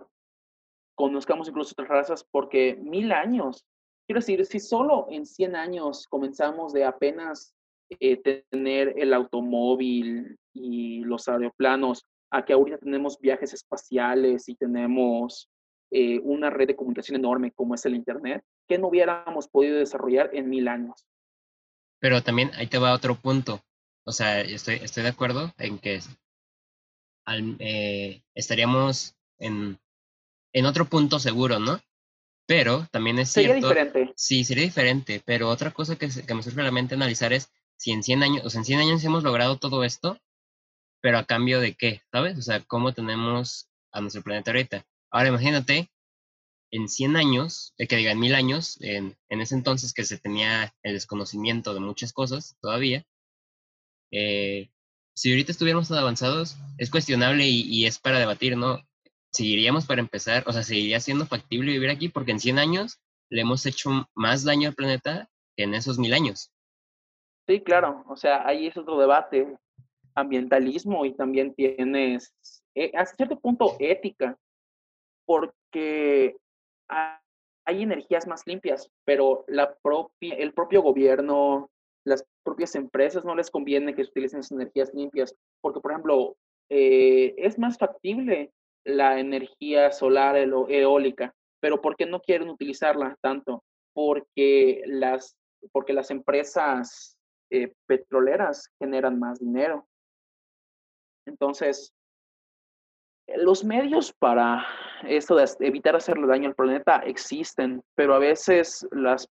conozcamos 1.00 1.48
incluso 1.48 1.72
otras 1.72 1.88
razas, 1.88 2.26
porque 2.30 2.76
mil 2.76 3.10
años, 3.12 3.64
quiero 4.06 4.20
decir, 4.20 4.44
si 4.44 4.60
solo 4.60 5.06
en 5.10 5.24
100 5.24 5.56
años 5.56 6.06
comenzamos 6.08 6.72
de 6.72 6.84
apenas 6.84 7.54
eh, 7.88 8.44
tener 8.50 8.94
el 8.98 9.14
automóvil 9.14 10.36
y 10.52 11.00
los 11.00 11.26
aeroplanos, 11.28 12.04
a 12.32 12.44
que 12.44 12.52
ahorita 12.52 12.78
tenemos 12.78 13.18
viajes 13.18 13.52
espaciales 13.54 14.48
y 14.48 14.54
tenemos 14.54 15.48
eh, 15.90 16.20
una 16.20 16.48
red 16.50 16.68
de 16.68 16.76
comunicación 16.76 17.16
enorme 17.16 17.50
como 17.50 17.74
es 17.74 17.84
el 17.86 17.96
Internet, 17.96 18.44
que 18.68 18.78
no 18.78 18.88
hubiéramos 18.88 19.48
podido 19.48 19.78
desarrollar 19.78 20.30
en 20.32 20.48
mil 20.48 20.68
años. 20.68 21.04
Pero 21.98 22.22
también 22.22 22.50
ahí 22.54 22.68
te 22.68 22.78
va 22.78 22.92
otro 22.92 23.16
punto. 23.16 23.60
O 24.04 24.12
sea, 24.12 24.40
estoy, 24.40 24.76
estoy 24.76 25.02
de 25.02 25.08
acuerdo 25.08 25.52
en 25.58 25.78
que 25.78 25.98
eh, 27.58 28.22
estaríamos 28.34 29.16
en, 29.38 29.78
en 30.52 30.66
otro 30.66 30.84
punto 30.86 31.18
seguro, 31.18 31.58
¿no? 31.58 31.80
Pero 32.46 32.86
también 32.90 33.18
es 33.18 33.30
cierto. 33.30 33.52
Sería 33.52 33.68
diferente. 33.68 34.12
Sí, 34.16 34.44
sería 34.44 34.64
diferente. 34.64 35.22
Pero 35.24 35.48
otra 35.48 35.70
cosa 35.70 35.96
que, 35.96 36.08
que 36.08 36.34
me 36.34 36.42
surge 36.42 36.60
a 36.60 36.64
la 36.64 36.72
mente 36.72 36.94
analizar 36.94 37.32
es 37.32 37.50
si 37.76 37.92
en 37.92 38.02
100 38.02 38.22
años, 38.22 38.44
o 38.44 38.50
sea, 38.50 38.60
en 38.60 38.64
100 38.64 38.80
años 38.80 39.04
hemos 39.04 39.22
logrado 39.22 39.56
todo 39.56 39.84
esto, 39.84 40.18
pero 41.00 41.18
a 41.18 41.24
cambio 41.24 41.60
de 41.60 41.74
qué, 41.74 42.02
¿sabes? 42.12 42.38
O 42.38 42.42
sea, 42.42 42.60
¿cómo 42.60 42.92
tenemos 42.92 43.70
a 43.92 44.00
nuestro 44.00 44.22
planeta 44.22 44.50
ahorita? 44.50 44.86
Ahora 45.10 45.28
imagínate, 45.28 45.90
en 46.70 46.88
100 46.88 47.16
años, 47.16 47.74
eh, 47.78 47.86
que 47.86 47.96
digan 47.96 48.18
mil 48.18 48.34
años, 48.34 48.76
en, 48.80 49.16
ese 49.28 49.54
entonces 49.54 49.92
que 49.92 50.04
se 50.04 50.18
tenía 50.18 50.74
el 50.82 50.92
desconocimiento 50.94 51.74
de 51.74 51.80
muchas 51.80 52.12
cosas 52.12 52.56
todavía, 52.60 53.04
eh, 54.12 54.70
si 55.14 55.30
ahorita 55.30 55.52
estuviéramos 55.52 55.88
tan 55.88 55.98
avanzados, 55.98 56.56
es 56.78 56.90
cuestionable 56.90 57.46
y, 57.46 57.86
es 57.86 57.98
para 57.98 58.18
debatir, 58.18 58.56
¿no? 58.56 58.86
Seguiríamos 59.32 59.86
para 59.86 60.00
empezar, 60.00 60.44
o 60.46 60.52
sea, 60.52 60.62
seguiría 60.62 61.00
siendo 61.00 61.26
factible 61.26 61.72
vivir 61.72 61.90
aquí 61.90 62.08
porque 62.08 62.32
en 62.32 62.40
100 62.40 62.58
años 62.58 63.00
le 63.30 63.42
hemos 63.42 63.64
hecho 63.66 63.90
más 64.14 64.44
daño 64.44 64.68
al 64.68 64.74
planeta 64.74 65.28
que 65.56 65.64
en 65.64 65.74
esos 65.74 65.98
mil 65.98 66.12
años. 66.12 66.52
Sí, 67.46 67.60
claro, 67.60 68.04
o 68.08 68.16
sea, 68.16 68.46
ahí 68.46 68.66
es 68.66 68.76
otro 68.76 68.98
debate, 68.98 69.56
ambientalismo 70.14 71.04
y 71.04 71.14
también 71.14 71.54
tienes, 71.54 72.34
eh, 72.74 72.92
hasta 72.94 73.16
cierto 73.16 73.38
punto, 73.38 73.76
ética, 73.78 74.36
porque 75.24 76.36
hay 77.64 77.82
energías 77.82 78.26
más 78.26 78.46
limpias, 78.46 78.90
pero 79.04 79.44
la 79.46 79.74
propia, 79.82 80.34
el 80.34 80.52
propio 80.52 80.82
gobierno, 80.82 81.70
las 82.04 82.24
propias 82.42 82.74
empresas 82.74 83.24
no 83.24 83.34
les 83.34 83.50
conviene 83.50 83.94
que 83.94 84.02
utilicen 84.02 84.40
esas 84.40 84.52
energías 84.52 84.92
limpias, 84.94 85.34
porque, 85.60 85.80
por 85.80 85.92
ejemplo, 85.92 86.36
eh, 86.68 87.34
es 87.38 87.58
más 87.58 87.78
factible 87.78 88.52
la 88.84 89.18
energía 89.18 89.92
solar 89.92 90.36
eólica, 90.36 91.34
pero 91.60 91.80
¿por 91.80 91.96
qué 91.96 92.06
no 92.06 92.20
quieren 92.20 92.48
utilizarla 92.48 93.16
tanto? 93.20 93.62
Porque 93.92 94.82
las, 94.86 95.36
porque 95.72 95.92
las 95.92 96.10
empresas 96.10 97.16
eh, 97.50 97.72
petroleras 97.86 98.70
generan 98.78 99.18
más 99.18 99.40
dinero. 99.40 99.86
Entonces, 101.26 101.92
los 103.36 103.64
medios 103.64 104.12
para 104.12 104.66
esto 105.02 105.36
de 105.36 105.48
evitar 105.60 105.94
hacerle 105.94 106.26
daño 106.26 106.48
al 106.48 106.54
planeta 106.54 106.98
existen, 106.98 107.82
pero 107.94 108.14
a 108.14 108.18
veces 108.18 108.86
las 108.90 109.28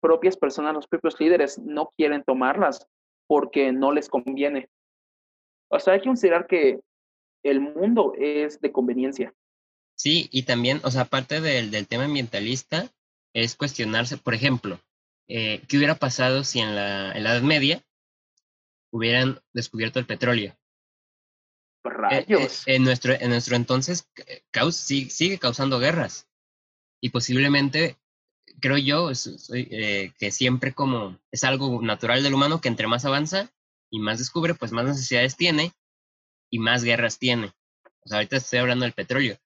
propias 0.00 0.36
personas, 0.36 0.74
los 0.74 0.88
propios 0.88 1.20
líderes 1.20 1.58
no 1.58 1.90
quieren 1.96 2.24
tomarlas 2.24 2.86
porque 3.26 3.72
no 3.72 3.92
les 3.92 4.08
conviene. 4.08 4.68
O 5.70 5.78
sea, 5.78 5.94
hay 5.94 6.00
que 6.00 6.08
considerar 6.08 6.46
que 6.46 6.80
el 7.42 7.60
mundo 7.60 8.14
es 8.18 8.60
de 8.60 8.72
conveniencia. 8.72 9.34
Sí, 9.94 10.28
y 10.32 10.42
también, 10.44 10.80
o 10.84 10.90
sea, 10.90 11.02
aparte 11.02 11.40
del, 11.40 11.70
del 11.70 11.86
tema 11.86 12.04
ambientalista, 12.04 12.90
es 13.34 13.56
cuestionarse, 13.56 14.16
por 14.16 14.34
ejemplo, 14.34 14.80
eh, 15.28 15.62
¿qué 15.68 15.76
hubiera 15.76 15.94
pasado 15.94 16.44
si 16.44 16.60
en 16.60 16.74
la, 16.74 17.12
en 17.12 17.24
la 17.24 17.32
Edad 17.32 17.42
Media 17.42 17.82
hubieran 18.90 19.40
descubierto 19.52 19.98
el 19.98 20.06
petróleo? 20.06 20.52
Eh, 20.52 20.58
eh, 21.84 21.88
Rayos. 21.88 22.62
en, 22.66 22.84
nuestro, 22.84 23.14
en 23.14 23.30
nuestro 23.30 23.56
entonces 23.56 24.08
sigue, 24.72 25.38
causando 25.38 25.78
guerras. 25.78 26.28
Y 27.00 27.10
posiblemente, 27.10 27.96
creo 28.60 28.76
yo, 28.76 29.10
que 29.10 30.30
siempre 30.30 30.72
como 30.72 31.18
es 31.32 31.42
algo 31.44 31.82
natural 31.82 32.22
del 32.22 32.34
humano 32.34 32.60
que 32.60 32.68
entre 32.68 32.86
más 32.86 33.04
avanza 33.04 33.50
y 33.90 33.98
más 33.98 34.18
descubre, 34.18 34.54
pues 34.54 34.70
más 34.70 34.84
necesidades 34.84 35.36
tiene 35.36 35.72
y 36.52 36.58
más 36.58 36.84
guerras 36.84 37.18
tiene. 37.18 37.46
O 38.04 38.08
sea, 38.08 38.18
ahorita 38.18 38.36
estoy 38.36 38.58
hablando 38.58 38.84
del 38.84 38.92
petróleo. 38.92 39.36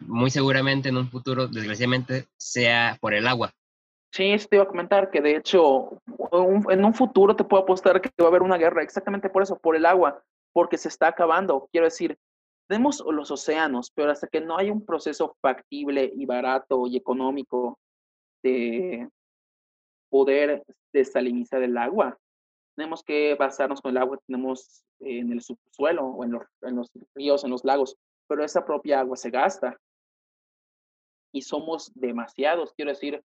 muy 0.00 0.30
seguramente 0.30 0.88
en 0.88 0.96
un 0.96 1.08
futuro, 1.08 1.46
desgraciadamente, 1.46 2.26
sea 2.38 2.96
por 3.00 3.14
el 3.14 3.26
agua. 3.26 3.52
Sí, 4.12 4.32
eso 4.32 4.48
te 4.48 4.56
iba 4.56 4.64
a 4.64 4.68
comentar 4.68 5.10
que 5.10 5.20
de 5.20 5.36
hecho 5.36 6.00
en 6.70 6.84
un 6.84 6.94
futuro 6.94 7.36
te 7.36 7.44
puedo 7.44 7.62
apostar 7.62 8.00
que 8.00 8.10
va 8.18 8.26
a 8.26 8.28
haber 8.28 8.42
una 8.42 8.56
guerra 8.56 8.82
exactamente 8.82 9.28
por 9.28 9.42
eso, 9.42 9.58
por 9.58 9.76
el 9.76 9.84
agua, 9.84 10.22
porque 10.54 10.78
se 10.78 10.88
está 10.88 11.08
acabando. 11.08 11.68
Quiero 11.70 11.86
decir, 11.86 12.16
tenemos 12.66 13.04
los 13.06 13.30
océanos, 13.30 13.90
pero 13.94 14.10
hasta 14.10 14.26
que 14.26 14.40
no 14.40 14.56
haya 14.56 14.72
un 14.72 14.86
proceso 14.86 15.36
factible 15.42 16.10
y 16.16 16.24
barato 16.24 16.86
y 16.86 16.96
económico 16.96 17.78
de 18.42 19.06
poder 20.08 20.62
desalinizar 20.94 21.62
el 21.62 21.76
agua, 21.76 22.16
tenemos 22.76 23.02
que 23.02 23.34
basarnos 23.34 23.80
con 23.80 23.90
el 23.90 23.96
agua 23.96 24.18
que 24.18 24.24
tenemos 24.26 24.84
en 25.00 25.32
el 25.32 25.40
subsuelo 25.40 26.06
o 26.06 26.24
en 26.24 26.32
los, 26.32 26.42
en 26.62 26.76
los 26.76 26.90
ríos, 27.14 27.42
en 27.42 27.50
los 27.50 27.64
lagos, 27.64 27.96
pero 28.28 28.44
esa 28.44 28.64
propia 28.64 29.00
agua 29.00 29.16
se 29.16 29.30
gasta. 29.30 29.78
Y 31.32 31.42
somos 31.42 31.90
demasiados, 31.94 32.72
quiero 32.74 32.90
decir, 32.90 33.22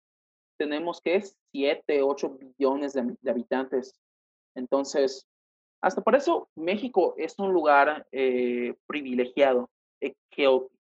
tenemos 0.59 1.01
que 1.01 1.23
7, 1.53 2.03
8 2.03 2.39
billones 2.39 2.93
de, 2.93 3.31
habitantes. 3.31 3.99
Entonces, 4.55 5.27
hasta 5.81 6.03
por 6.03 6.15
eso 6.15 6.49
México 6.55 7.15
es 7.17 7.39
un 7.39 7.53
lugar 7.53 8.07
eh, 8.13 8.75
privilegiado, 8.87 9.71
eh, 10.01 10.15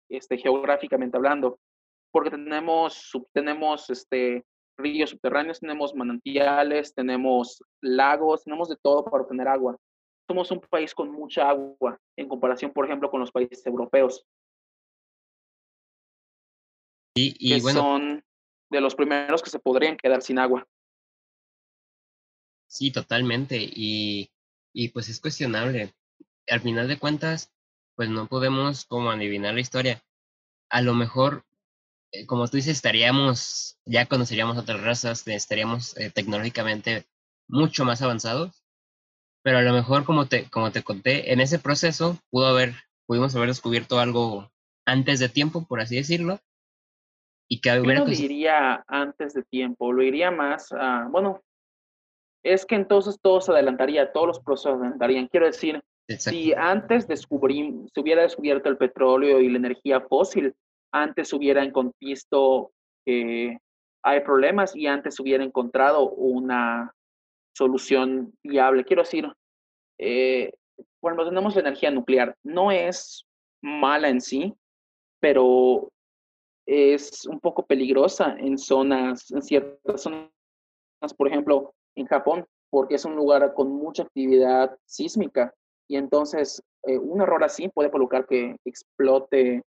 este, 0.09 0.39
geográficamente 0.39 1.17
hablando, 1.17 1.59
porque 2.11 2.31
tenemos, 2.31 3.11
tenemos 3.33 3.89
este, 3.91 4.45
ríos 4.77 5.11
subterráneos, 5.11 5.61
tenemos 5.61 5.95
manantiales, 5.95 6.95
tenemos 6.95 7.63
lagos, 7.81 8.45
tenemos 8.45 8.69
de 8.69 8.77
todo 8.77 9.05
para 9.05 9.23
obtener 9.23 9.49
agua. 9.49 9.77
Somos 10.29 10.51
un 10.51 10.61
país 10.61 10.95
con 10.95 11.11
mucha 11.11 11.49
agua 11.49 11.99
en 12.17 12.29
comparación, 12.29 12.73
por 12.73 12.85
ejemplo, 12.85 13.11
con 13.11 13.21
los 13.21 13.33
países 13.33 13.65
europeos. 13.67 14.25
Y, 17.15 17.37
y 17.39 17.61
bueno, 17.61 17.81
son 17.81 18.25
de 18.71 18.81
los 18.81 18.95
primeros 18.95 19.43
que 19.43 19.51
se 19.51 19.59
podrían 19.59 19.97
quedar 19.97 20.23
sin 20.23 20.39
agua. 20.39 20.67
Sí, 22.67 22.91
totalmente. 22.91 23.59
Y, 23.61 24.31
y 24.73 24.89
pues 24.89 25.09
es 25.11 25.21
cuestionable. 25.21 25.95
Al 26.49 26.61
final 26.61 26.89
de 26.89 26.99
cuentas, 26.99 27.53
pues 27.95 28.09
no 28.09 28.27
podemos 28.29 28.87
como 28.87 29.11
adivinar 29.11 29.55
la 29.55 29.61
historia. 29.61 30.03
A 30.71 30.81
lo 30.81 30.95
mejor, 30.95 31.45
eh, 32.13 32.27
como 32.27 32.47
tú 32.47 32.59
dices, 32.59 32.77
estaríamos, 32.77 33.79
ya 33.85 34.07
conoceríamos 34.07 34.59
otras 34.59 34.81
razas, 34.83 35.27
estaríamos 35.27 35.97
eh, 35.97 36.11
tecnológicamente 36.11 37.07
mucho 37.49 37.85
más 37.85 38.03
avanzados, 38.03 38.63
pero 39.43 39.59
a 39.59 39.63
lo 39.63 39.73
mejor, 39.73 40.05
como 40.05 40.27
te, 40.27 40.49
como 40.51 40.71
te 40.71 40.83
conté, 40.83 41.33
en 41.33 41.41
ese 41.41 41.59
proceso 41.59 42.19
pudo 42.31 42.47
haber, 42.47 42.75
pudimos 43.07 43.35
haber 43.35 43.49
descubierto 43.49 43.99
algo 43.99 44.51
antes 44.87 45.19
de 45.21 45.29
tiempo, 45.29 45.67
por 45.67 45.81
así 45.81 45.97
decirlo, 45.97 46.39
y 47.49 47.61
que 47.61 47.69
Yo 47.69 47.83
no 47.83 48.05
diría 48.07 48.85
antes 48.87 49.35
de 49.35 49.43
tiempo, 49.43 49.93
lo 49.93 50.03
iría 50.03 50.31
más 50.31 50.73
a, 50.73 51.07
bueno, 51.11 51.43
es 52.43 52.65
que 52.65 52.75
entonces 52.75 53.19
todo 53.21 53.41
se 53.41 53.53
adelantaría, 53.53 54.13
todos 54.13 54.27
los 54.27 54.41
procesos 54.41 54.81
adelantarían. 54.81 55.29
Quiero 55.29 55.47
decir, 55.47 55.83
si 56.09 56.53
antes 56.55 57.07
descubrí, 57.07 57.87
se 57.93 58.01
hubiera 58.01 58.23
descubierto 58.23 58.69
el 58.69 58.77
petróleo 58.77 59.41
y 59.41 59.49
la 59.49 59.59
energía 59.59 60.01
fósil, 60.01 60.55
antes 60.93 61.33
hubieran 61.33 61.73
visto 62.01 62.73
que 63.05 63.59
hay 64.05 64.21
problemas 64.21 64.77
y 64.77 64.87
antes 64.87 65.19
hubiera 65.21 65.45
encontrado 65.45 66.11
una 66.11 66.95
solución 67.57 68.33
viable. 68.43 68.85
Quiero 68.85 69.03
decir, 69.03 69.27
eh, 69.99 70.53
bueno, 71.01 71.25
tenemos 71.25 71.55
la 71.55 71.63
energía 71.63 71.91
nuclear. 71.91 72.37
No 72.43 72.71
es 72.71 73.27
mala 73.63 74.09
en 74.09 74.21
sí, 74.21 74.55
pero 75.21 75.91
es 76.67 77.27
un 77.27 77.41
poco 77.41 77.65
peligrosa 77.65 78.37
en 78.39 78.59
zonas, 78.59 79.31
en 79.31 79.43
ciertas 79.43 80.03
zonas, 80.03 80.31
por 81.17 81.29
ejemplo, 81.29 81.75
en 81.97 82.07
Japón, 82.07 82.47
porque 82.71 82.95
es 82.95 83.05
un 83.05 83.17
lugar 83.17 83.53
con 83.55 83.71
mucha 83.71 84.05
actividad 84.05 84.77
sísmica 84.87 85.53
y 85.89 85.97
entonces 85.97 86.63
eh, 86.85 86.99
un 86.99 87.21
error 87.21 87.45
así 87.45 87.69
puede 87.69 87.91
provocar 87.91 88.27
que 88.27 88.57
explote 88.65 89.63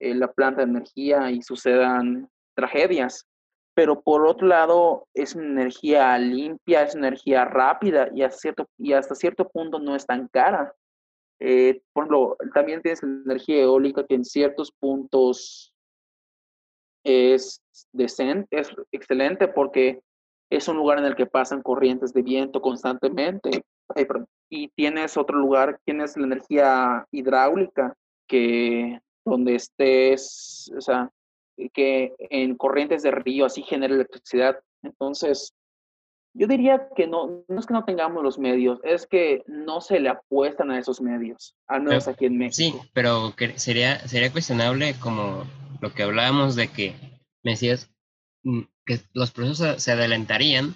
eh, 0.00 0.14
la 0.14 0.32
planta 0.32 0.64
de 0.64 0.70
energía 0.70 1.30
y 1.30 1.42
sucedan 1.42 2.28
tragedias. 2.54 3.26
Pero 3.74 4.00
por 4.00 4.26
otro 4.26 4.46
lado, 4.46 5.06
es 5.12 5.34
energía 5.34 6.18
limpia, 6.18 6.82
es 6.82 6.94
energía 6.94 7.44
rápida 7.44 8.08
y, 8.14 8.22
cierto, 8.30 8.66
y 8.78 8.92
hasta 8.94 9.14
cierto 9.14 9.48
punto 9.48 9.78
no 9.78 9.94
es 9.94 10.06
tan 10.06 10.28
cara. 10.28 10.74
Eh, 11.38 11.82
por 11.92 12.04
ejemplo, 12.04 12.36
también 12.54 12.80
tienes 12.80 13.02
energía 13.02 13.62
eólica 13.62 14.06
que 14.06 14.14
en 14.14 14.24
ciertos 14.24 14.72
puntos 14.72 15.74
es 17.06 17.62
decente, 17.92 18.58
es 18.58 18.68
excelente 18.90 19.46
porque 19.46 20.00
es 20.50 20.66
un 20.66 20.76
lugar 20.76 20.98
en 20.98 21.04
el 21.04 21.14
que 21.14 21.26
pasan 21.26 21.62
corrientes 21.62 22.12
de 22.12 22.22
viento 22.22 22.60
constantemente. 22.60 23.62
Y 24.50 24.68
tienes 24.68 25.16
otro 25.16 25.38
lugar, 25.38 25.78
tienes 25.84 26.16
la 26.16 26.26
energía 26.26 27.06
hidráulica, 27.12 27.94
que 28.26 29.00
donde 29.26 29.56
estés, 29.56 30.72
o 30.76 30.80
sea, 30.80 31.10
que 31.74 32.14
en 32.18 32.56
corrientes 32.56 33.02
de 33.02 33.10
río 33.10 33.44
así 33.44 33.62
genera 33.62 33.94
electricidad. 33.94 34.58
Entonces, 34.82 35.52
yo 36.32 36.46
diría 36.46 36.88
que 36.94 37.06
no, 37.06 37.44
no 37.48 37.60
es 37.60 37.66
que 37.66 37.74
no 37.74 37.84
tengamos 37.84 38.22
los 38.22 38.38
medios, 38.38 38.78
es 38.84 39.06
que 39.06 39.42
no 39.46 39.80
se 39.80 40.00
le 40.00 40.10
apuestan 40.10 40.70
a 40.70 40.78
esos 40.78 41.00
medios, 41.00 41.56
al 41.66 41.82
menos 41.82 42.08
aquí 42.08 42.26
en 42.26 42.38
México. 42.38 42.78
Sí, 42.82 42.88
pero 42.92 43.34
sería, 43.56 43.98
sería 44.06 44.30
cuestionable 44.30 44.94
como 45.00 45.44
lo 45.80 45.92
que 45.92 46.02
hablábamos 46.02 46.54
de 46.54 46.68
que 46.68 46.94
me 47.42 47.52
decías 47.52 47.90
mm, 48.44 48.62
que 48.84 49.00
los 49.12 49.32
procesos 49.32 49.82
se 49.82 49.92
adelantarían 49.92 50.74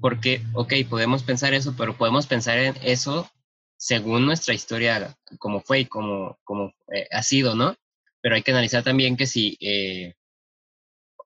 porque, 0.00 0.42
ok, 0.54 0.72
podemos 0.88 1.22
pensar 1.22 1.54
eso, 1.54 1.74
pero 1.76 1.96
podemos 1.96 2.26
pensar 2.26 2.58
en 2.58 2.74
eso 2.82 3.28
según 3.76 4.26
nuestra 4.26 4.54
historia, 4.54 5.16
como 5.38 5.60
fue 5.60 5.80
y 5.80 5.86
como, 5.86 6.38
como 6.44 6.72
eh, 6.92 7.06
ha 7.10 7.22
sido, 7.22 7.54
¿no? 7.54 7.76
Pero 8.20 8.34
hay 8.34 8.42
que 8.42 8.50
analizar 8.50 8.82
también 8.82 9.16
que 9.16 9.26
si 9.26 9.56
eh, 9.60 10.14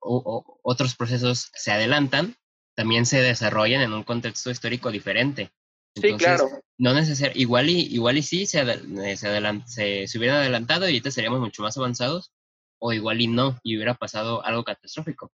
otros 0.01 0.96
procesos 0.96 1.51
se 1.55 1.72
adelantan, 1.72 2.36
también 2.74 3.07
se 3.07 3.20
desarrollan 3.20 3.82
en 3.82 3.92
un 3.92 4.05
contexto 4.05 4.51
histórico 4.51 4.90
diferente. 4.90 5.51
sí, 5.94 6.14
claro. 6.16 6.48
No 6.78 6.94
necesario, 6.94 7.38
igual 7.38 7.68
y, 7.68 7.80
igual 7.94 8.16
y 8.16 8.22
sí, 8.22 8.46
se, 8.46 8.61
eh, 8.61 9.16
se, 9.16 10.07
se, 10.07 10.18
hubieran 10.18 10.38
adelantado 10.38 10.86
y 10.86 10.92
ahorita 10.92 11.11
seríamos 11.11 11.40
mucho 11.40 11.62
más 11.62 11.76
avanzados, 11.76 12.32
o 12.78 12.92
igual 12.94 13.20
y 13.20 13.26
no, 13.26 13.61
y 13.62 13.76
hubiera 13.76 13.94
pasado 13.94 14.42
algo 14.44 14.64
catastrófico. 14.64 15.30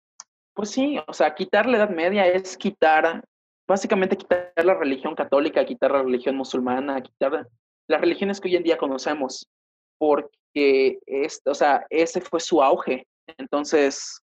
Pues 0.53 0.69
sí, 0.69 0.97
o 1.05 1.13
sea, 1.13 1.35
quitar 1.35 1.65
la 1.65 1.77
Edad 1.77 1.89
Media 1.89 2.27
es 2.27 2.55
quitar, 2.55 3.23
básicamente 3.67 4.17
quitar 4.17 4.51
la 4.63 4.73
religión 4.73 5.15
católica, 5.15 5.65
quitar 5.65 5.91
la 5.91 6.03
religión 6.03 6.35
musulmana, 6.35 7.01
quitar 7.01 7.47
las 7.87 8.01
religiones 8.01 8.39
que 8.39 8.49
hoy 8.49 8.55
en 8.55 8.63
día 8.63 8.77
conocemos, 8.77 9.49
porque 9.97 10.99
es, 11.05 11.41
o 11.45 11.53
sea, 11.53 11.85
ese 11.89 12.21
fue 12.21 12.39
su 12.39 12.61
auge. 12.61 13.07
Entonces, 13.37 14.21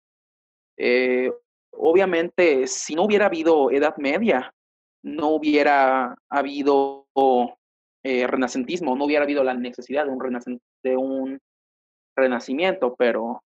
eh, 0.77 1.31
obviamente, 1.71 2.67
si 2.67 2.95
no 2.95 3.03
hubiera 3.03 3.27
habido 3.27 3.71
Edad 3.71 3.95
Media, 3.97 4.53
no 5.03 5.29
hubiera 5.29 6.15
habido 6.29 7.07
eh, 8.03 8.27
renacentismo, 8.27 8.95
no 8.95 9.05
hubiera 9.05 9.23
habido 9.23 9.43
la 9.43 9.53
necesidad 9.53 10.05
de 10.05 10.11
un, 10.11 10.59
de 10.83 10.97
un 10.97 11.39
renacimiento, 12.15 12.95
pero 12.95 13.43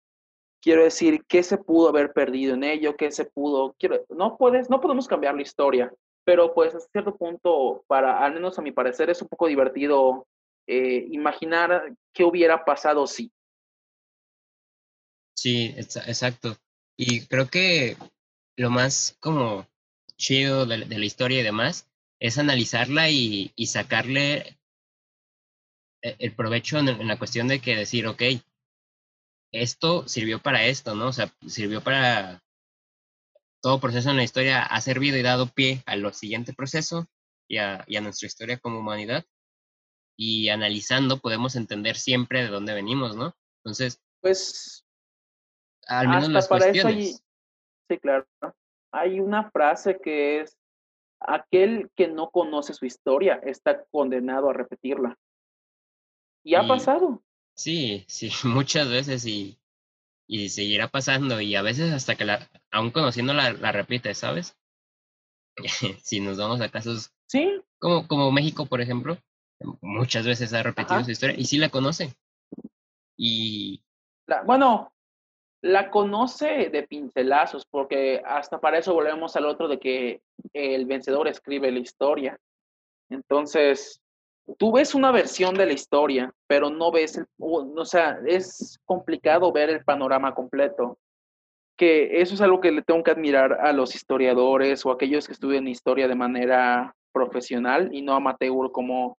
quiero 0.65 0.83
decir, 0.83 1.23
¿qué 1.27 1.43
se 1.43 1.59
pudo 1.59 1.89
haber 1.89 2.11
perdido 2.11 2.55
en 2.55 2.63
ello? 2.63 2.97
¿Qué 2.97 3.11
se 3.11 3.25
pudo? 3.25 3.75
Quiero, 3.77 4.03
no, 4.09 4.35
puedes, 4.35 4.67
no 4.67 4.81
podemos 4.81 5.07
cambiar 5.07 5.35
la 5.35 5.43
historia, 5.43 5.93
pero 6.23 6.55
pues 6.55 6.73
a 6.73 6.79
cierto 6.79 7.15
punto, 7.15 7.85
para, 7.85 8.25
al 8.25 8.33
menos 8.33 8.57
a 8.57 8.63
mi 8.63 8.71
parecer, 8.71 9.11
es 9.11 9.21
un 9.21 9.27
poco 9.27 9.45
divertido 9.45 10.27
eh, 10.65 11.05
imaginar 11.11 11.93
qué 12.11 12.23
hubiera 12.23 12.65
pasado 12.65 13.05
si. 13.05 13.31
Sí, 15.37 15.75
exacto. 15.77 16.57
Y 16.97 17.27
creo 17.27 17.47
que 17.47 17.95
lo 18.57 18.71
más 18.71 19.15
como 19.19 19.67
chido 20.17 20.65
de, 20.65 20.79
la 20.79 21.05
historia 21.05 21.41
y 21.41 21.43
demás 21.43 21.87
es 22.19 22.39
analizarla 22.39 23.11
y, 23.11 23.53
sacarle 23.67 24.57
e, 26.01 26.15
el 26.17 26.33
provecho 26.33 26.79
en, 26.79 27.07
la 27.07 27.19
cuestión 27.19 27.47
de 27.47 27.59
que 27.59 27.75
decir, 27.75 28.07
ok, 28.07 28.23
esto 29.51 30.07
sirvió 30.07 30.41
para 30.41 30.65
esto, 30.65 30.95
¿no? 30.95 31.07
O 31.07 31.13
sea, 31.13 31.31
sirvió 31.47 31.81
para 31.81 32.43
todo 33.61 33.79
proceso 33.79 34.09
en 34.09 34.17
la 34.17 34.23
historia, 34.23 34.63
ha 34.63 34.81
servido 34.81 35.17
y 35.17 35.21
dado 35.21 35.47
pie 35.47 35.81
a 35.85 35.95
lo 35.95 36.13
siguiente 36.13 36.53
proceso 36.53 37.07
y 37.47 37.57
a, 37.57 37.83
y 37.87 37.95
a 37.95 38.01
nuestra 38.01 38.27
historia 38.27 38.59
como 38.59 38.79
humanidad. 38.79 39.25
Y 40.17 40.49
analizando 40.49 41.19
podemos 41.19 41.55
entender 41.55 41.97
siempre 41.97 42.43
de 42.43 42.49
dónde 42.49 42.73
venimos, 42.73 43.15
¿no? 43.15 43.35
Entonces, 43.63 43.99
pues, 44.21 44.85
al 45.87 46.07
menos 46.07 46.29
las 46.29 46.47
para 46.47 46.65
cuestiones. 46.65 47.23
sí, 47.89 47.97
claro. 47.99 48.25
Hay 48.91 49.19
una 49.19 49.49
frase 49.51 49.99
que 50.01 50.41
es, 50.41 50.57
aquel 51.19 51.89
que 51.95 52.07
no 52.07 52.29
conoce 52.29 52.73
su 52.73 52.85
historia 52.85 53.39
está 53.43 53.83
condenado 53.85 54.49
a 54.49 54.53
repetirla. 54.53 55.17
Y 56.43 56.55
ha 56.55 56.67
pasado. 56.67 57.23
Sí, 57.55 58.05
sí, 58.07 58.29
muchas 58.43 58.89
veces 58.89 59.25
y, 59.25 59.57
y 60.27 60.49
seguirá 60.49 60.87
pasando 60.87 61.41
y 61.41 61.55
a 61.55 61.61
veces 61.61 61.93
hasta 61.93 62.15
que 62.15 62.25
la, 62.25 62.49
aún 62.71 62.91
conociéndola, 62.91 63.53
la 63.53 63.71
repite, 63.71 64.13
¿sabes? 64.13 64.57
si 66.03 66.19
nos 66.19 66.37
vamos 66.37 66.61
a 66.61 66.69
casos 66.69 67.11
¿Sí? 67.27 67.61
como, 67.79 68.07
como 68.07 68.31
México, 68.31 68.65
por 68.65 68.81
ejemplo, 68.81 69.17
muchas 69.81 70.25
veces 70.25 70.53
ha 70.53 70.63
repetido 70.63 71.03
su 71.03 71.11
historia 71.11 71.35
y 71.37 71.45
sí 71.45 71.57
la 71.57 71.69
conoce. 71.69 72.13
Y... 73.17 73.81
bueno, 74.45 74.91
la 75.61 75.89
conoce 75.89 76.69
de 76.69 76.83
pincelazos, 76.83 77.65
porque 77.65 78.21
hasta 78.25 78.59
para 78.59 78.77
eso 78.77 78.93
volvemos 78.93 79.35
al 79.35 79.45
otro 79.45 79.67
de 79.67 79.79
que 79.79 80.21
el 80.53 80.85
vencedor 80.85 81.27
escribe 81.27 81.71
la 81.71 81.79
historia. 81.79 82.37
Entonces, 83.09 84.01
tú 84.57 84.71
ves 84.71 84.95
una 84.95 85.11
versión 85.11 85.55
de 85.55 85.65
la 85.65 85.73
historia, 85.73 86.33
pero 86.47 86.69
no 86.69 86.91
ves, 86.91 87.17
el, 87.17 87.27
o 87.39 87.85
sea, 87.85 88.19
es 88.25 88.79
complicado 88.85 89.51
ver 89.51 89.69
el 89.69 89.83
panorama 89.83 90.33
completo. 90.33 90.97
Que 91.77 92.21
eso 92.21 92.35
es 92.35 92.41
algo 92.41 92.61
que 92.61 92.71
le 92.71 92.81
tengo 92.81 93.03
que 93.03 93.11
admirar 93.11 93.53
a 93.53 93.73
los 93.73 93.95
historiadores 93.95 94.85
o 94.85 94.91
aquellos 94.91 95.27
que 95.27 95.33
estudian 95.33 95.67
historia 95.67 96.07
de 96.07 96.15
manera 96.15 96.95
profesional 97.11 97.93
y 97.93 98.01
no 98.01 98.13
amateur 98.13 98.71
como 98.71 99.17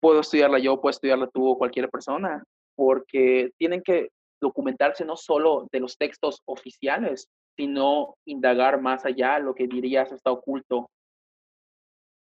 puedo 0.00 0.20
estudiarla 0.20 0.58
yo, 0.58 0.80
puedo 0.80 0.90
estudiarla 0.90 1.28
tú 1.28 1.48
o 1.48 1.58
cualquier 1.58 1.88
persona, 1.88 2.42
porque 2.74 3.50
tienen 3.56 3.82
que 3.82 4.08
documentarse 4.40 5.04
no 5.04 5.16
solo 5.16 5.68
de 5.70 5.78
los 5.78 5.96
textos 5.96 6.42
oficiales, 6.44 7.28
sino 7.56 8.16
indagar 8.26 8.80
más 8.80 9.04
allá 9.04 9.38
lo 9.38 9.54
que 9.54 9.68
dirías 9.68 10.10
está 10.10 10.32
oculto. 10.32 10.90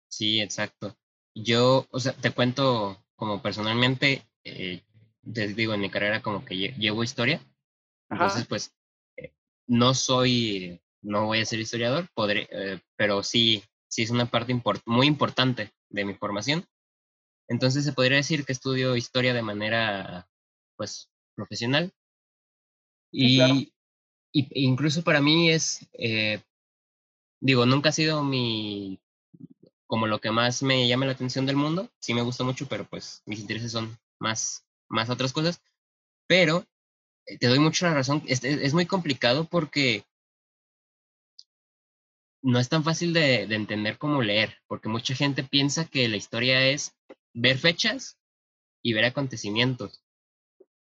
Sí, 0.09 0.41
exacto. 0.41 0.95
Yo, 1.35 1.87
o 1.91 2.01
sea, 2.01 2.13
te 2.13 2.31
cuento 2.31 3.05
como 3.17 3.43
personalmente, 3.43 4.27
eh, 4.45 4.83
digo, 5.23 5.75
en 5.75 5.81
mi 5.81 5.91
carrera 5.91 6.23
como 6.23 6.45
que 6.45 6.57
llevo 6.57 7.03
historia, 7.03 7.41
entonces 8.11 8.47
pues 8.47 8.73
eh, 9.17 9.33
no 9.67 9.95
soy, 9.95 10.81
no 11.03 11.27
voy 11.27 11.41
a 11.41 11.47
ser 11.47 11.59
historiador, 11.59 12.09
podré, 12.15 12.49
eh, 12.51 12.81
pero 12.97 13.23
sí, 13.23 13.65
sí 13.89 14.03
es 14.03 14.11
una 14.11 14.27
parte 14.27 14.61
muy 14.87 15.07
importante 15.07 15.73
de 15.91 16.05
mi 16.05 16.15
formación. 16.15 16.67
Entonces 17.49 17.85
se 17.85 17.93
podría 17.93 18.17
decir 18.17 18.45
que 18.45 18.53
estudio 18.53 18.97
historia 18.97 19.35
de 19.35 19.43
manera, 19.43 20.29
pues, 20.77 21.11
profesional. 21.35 21.93
y, 23.13 23.73
incluso 24.33 25.03
para 25.03 25.21
mí 25.21 25.51
es, 25.51 25.87
eh, 25.93 26.43
digo, 27.41 27.67
nunca 27.67 27.91
ha 27.91 27.93
sido 27.93 28.25
mi, 28.25 28.99
como 29.95 30.09
lo 30.09 30.21
que 30.21 30.33
más 30.33 30.61
me 30.65 30.89
llama 30.89 31.07
la 31.07 31.13
atención 31.13 31.47
del 31.47 31.55
mundo. 31.55 31.89
Sí 32.01 32.15
me 32.15 32.23
gusta 32.23 32.43
mucho, 32.43 32.67
pero 32.67 32.85
pues 32.85 33.23
mis 33.27 33.39
intereses 33.39 33.71
son 33.71 33.97
más, 34.19 34.67
más 34.89 35.09
otras 35.09 35.33
cosas. 35.33 35.63
Pero 36.27 36.67
eh, 37.27 37.39
te 37.39 37.47
doy 37.47 37.61
mucho 37.61 37.87
la 37.87 37.95
razón. 37.95 38.21
Es, 38.27 38.43
es 38.43 38.75
muy 38.75 38.87
complicado 38.87 39.45
porque 39.45 40.05
no 42.43 42.59
es 42.59 42.69
tan 42.69 42.83
fácil 42.83 43.13
de, 43.13 43.47
de, 43.47 43.55
entender 43.55 43.97
como 43.97 44.21
leer, 44.21 44.59
porque 44.67 44.89
mucha 44.89 45.15
gente 45.15 45.45
piensa 45.45 45.85
que 45.85 46.09
la 46.09 46.17
historia 46.17 46.67
es 46.67 46.97
ver 47.33 47.57
fechas 47.59 48.19
y 48.83 48.95
ver 48.95 49.05
acontecimientos. 49.05 50.03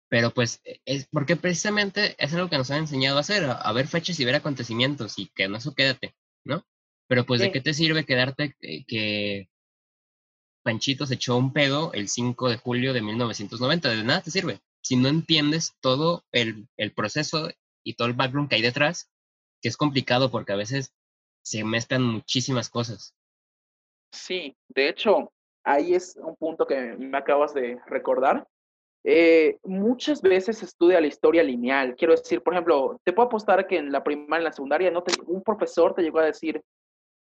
Pero 0.09 0.31
pues 0.33 0.59
e, 0.65 0.81
es 0.83 1.07
porque 1.09 1.37
precisamente 1.37 2.17
es 2.21 2.33
algo 2.33 2.49
que 2.49 2.57
nos 2.57 2.69
han 2.69 2.79
enseñado 2.79 3.15
a 3.15 3.21
hacer, 3.21 3.45
a, 3.45 3.71
ver 3.71 3.87
fechas 3.87 4.19
y 4.19 4.25
ver 4.25 4.35
acontecimientos 4.35 5.17
y 5.17 5.27
que 5.27 5.47
no 5.47 5.55
eso 5.55 5.73
quédate, 5.73 6.17
¿no? 6.43 6.65
Pero 7.09 7.25
pues 7.25 7.41
de 7.41 7.51
qué 7.51 7.59
te 7.59 7.73
sirve 7.73 8.05
quedarte 8.05 8.55
eh, 8.61 8.85
que 8.85 9.49
Panchito 10.63 11.07
se 11.07 11.15
echó 11.15 11.37
un 11.37 11.51
pedo 11.51 11.91
el 11.93 12.07
5 12.07 12.49
de 12.49 12.57
julio 12.57 12.93
de 12.93 13.01
1990, 13.01 13.89
de 13.89 14.03
nada 14.03 14.21
te 14.21 14.29
sirve. 14.29 14.59
Si 14.81 14.95
no 14.95 15.09
entiendes 15.09 15.75
todo 15.81 16.23
el, 16.31 16.67
el 16.77 16.93
proceso 16.93 17.49
y 17.83 17.95
todo 17.95 18.07
el 18.07 18.13
background 18.13 18.47
que 18.47 18.57
hay 18.57 18.61
detrás, 18.61 19.09
que 19.59 19.69
es 19.69 19.75
complicado 19.75 20.29
porque 20.29 20.53
a 20.53 20.55
veces 20.57 20.93
se 21.41 21.63
mezclan 21.63 22.03
muchísimas 22.03 22.69
cosas. 22.69 23.15
Sí, 24.13 24.55
de 24.67 24.89
hecho, 24.89 25.31
ahí 25.63 25.95
es 25.95 26.15
un 26.15 26.35
punto 26.35 26.67
que 26.67 26.95
me 26.95 27.17
acabas 27.17 27.55
de 27.55 27.79
recordar. 27.87 28.47
Eh, 29.03 29.57
muchas 29.63 30.21
veces 30.21 30.59
se 30.59 30.65
estudia 30.65 31.01
la 31.01 31.07
historia 31.07 31.41
lineal. 31.41 31.95
Quiero 31.95 32.15
decir, 32.15 32.43
por 32.43 32.53
ejemplo, 32.53 33.01
te 33.03 33.13
puedo 33.13 33.27
apostar 33.27 33.65
que 33.65 33.77
en 33.77 33.91
la 33.91 34.03
primaria, 34.03 34.37
en 34.37 34.43
la 34.43 34.51
secundaria, 34.51 34.91
no 34.91 35.03
un 35.25 35.41
profesor 35.41 35.95
te 35.95 36.03
llegó 36.03 36.19
a 36.19 36.25
decir, 36.25 36.61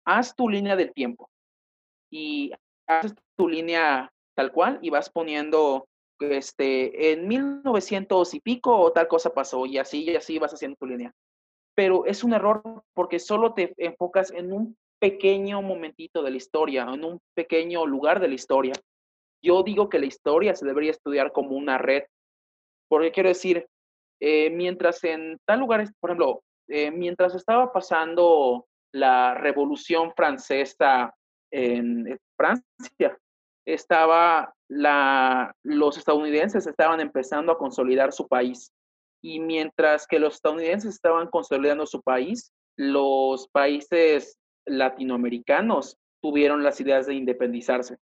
haz 0.05 0.35
tu 0.35 0.49
línea 0.49 0.77
del 0.77 0.93
tiempo 0.93 1.31
y 2.11 2.53
haces 2.87 3.15
tu 3.37 3.49
línea 3.49 4.13
tal 4.35 4.53
cual 4.53 4.79
y 4.83 4.91
vas 4.91 5.11
poniendo, 5.11 5.87
este, 6.21 7.13
en 7.13 7.27
1900 7.29 8.35
y 8.35 8.41
pico 8.41 8.77
o 8.77 8.93
tal 8.93 9.09
cosa 9.09 9.31
pasó 9.31 9.67
y 9.67 9.79
así 9.79 10.05
y 10.05 10.17
así 10.17 10.39
vas 10.39 10.53
haciendo 10.53 10.77
tu 10.77 10.87
línea. 10.87 11.13
Pero 11.75 12.05
es 12.07 12.23
un 12.23 12.35
error 12.35 12.63
porque 12.95 13.19
solo 13.19 13.55
te 13.55 13.75
enfocas 13.79 14.31
en 14.31 14.53
un 14.53 14.77
pequeño 15.01 15.61
momentito 15.61 16.23
de 16.23 16.31
la 16.31 16.37
historia, 16.37 16.87
en 16.93 17.05
un 17.05 17.21
pequeño 17.35 17.87
lugar 17.87 18.21
de 18.21 18.29
la 18.29 18.35
historia. 18.35 18.75
Yo 19.43 19.63
digo 19.63 19.89
que 19.89 19.99
la 19.99 20.07
historia 20.07 20.55
se 20.55 20.67
debería 20.67 20.93
estudiar 20.93 21.33
como 21.33 21.57
una 21.57 21.79
red, 21.79 22.05
porque 22.89 23.13
quiero 23.13 23.29
decir, 23.29 23.67
eh, 24.21 24.51
mientras 24.51 25.03
en 25.05 25.39
tal 25.45 25.61
lugar, 25.61 25.85
por 26.01 26.11
ejemplo, 26.11 26.43
eh, 26.69 26.91
mientras 26.91 27.35
estaba 27.35 27.73
pasando 27.73 28.67
la 28.95 29.35
Revolución 29.35 30.13
Francesa 30.15 31.13
en 31.51 32.17
Francia, 32.37 33.19
estaba 33.67 34.55
la, 34.69 35.55
los 35.65 35.99
estadounidenses 35.99 36.67
estaban 36.67 37.01
empezando 37.01 37.51
a 37.51 37.59
consolidar 37.59 38.13
su 38.13 38.29
país. 38.29 38.73
Y 39.21 39.41
mientras 39.41 40.07
que 40.07 40.21
los 40.21 40.35
estadounidenses 40.35 40.95
estaban 40.95 41.29
consolidando 41.29 41.87
su 41.87 42.03
país, 42.03 42.53
los 42.77 43.49
países 43.49 44.39
latinoamericanos 44.65 45.99
tuvieron 46.23 46.63
las 46.63 46.81
ideas 46.81 47.07
de 47.07 47.15
independizarse. 47.15 47.97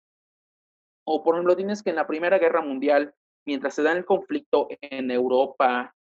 O 1.06 1.24
por 1.24 1.36
ejemplo, 1.36 1.56
tienes 1.56 1.84
que 1.84 1.92
en 1.92 1.96
la 1.96 2.08
Primera 2.08 2.38
Guerra 2.38 2.62
Mundial, 2.62 3.14
mientras 3.46 3.76
se 3.76 3.84
da 3.84 3.94
el 3.94 4.04
conflicto 4.04 4.68
en 4.82 5.10
Europa 5.10 5.96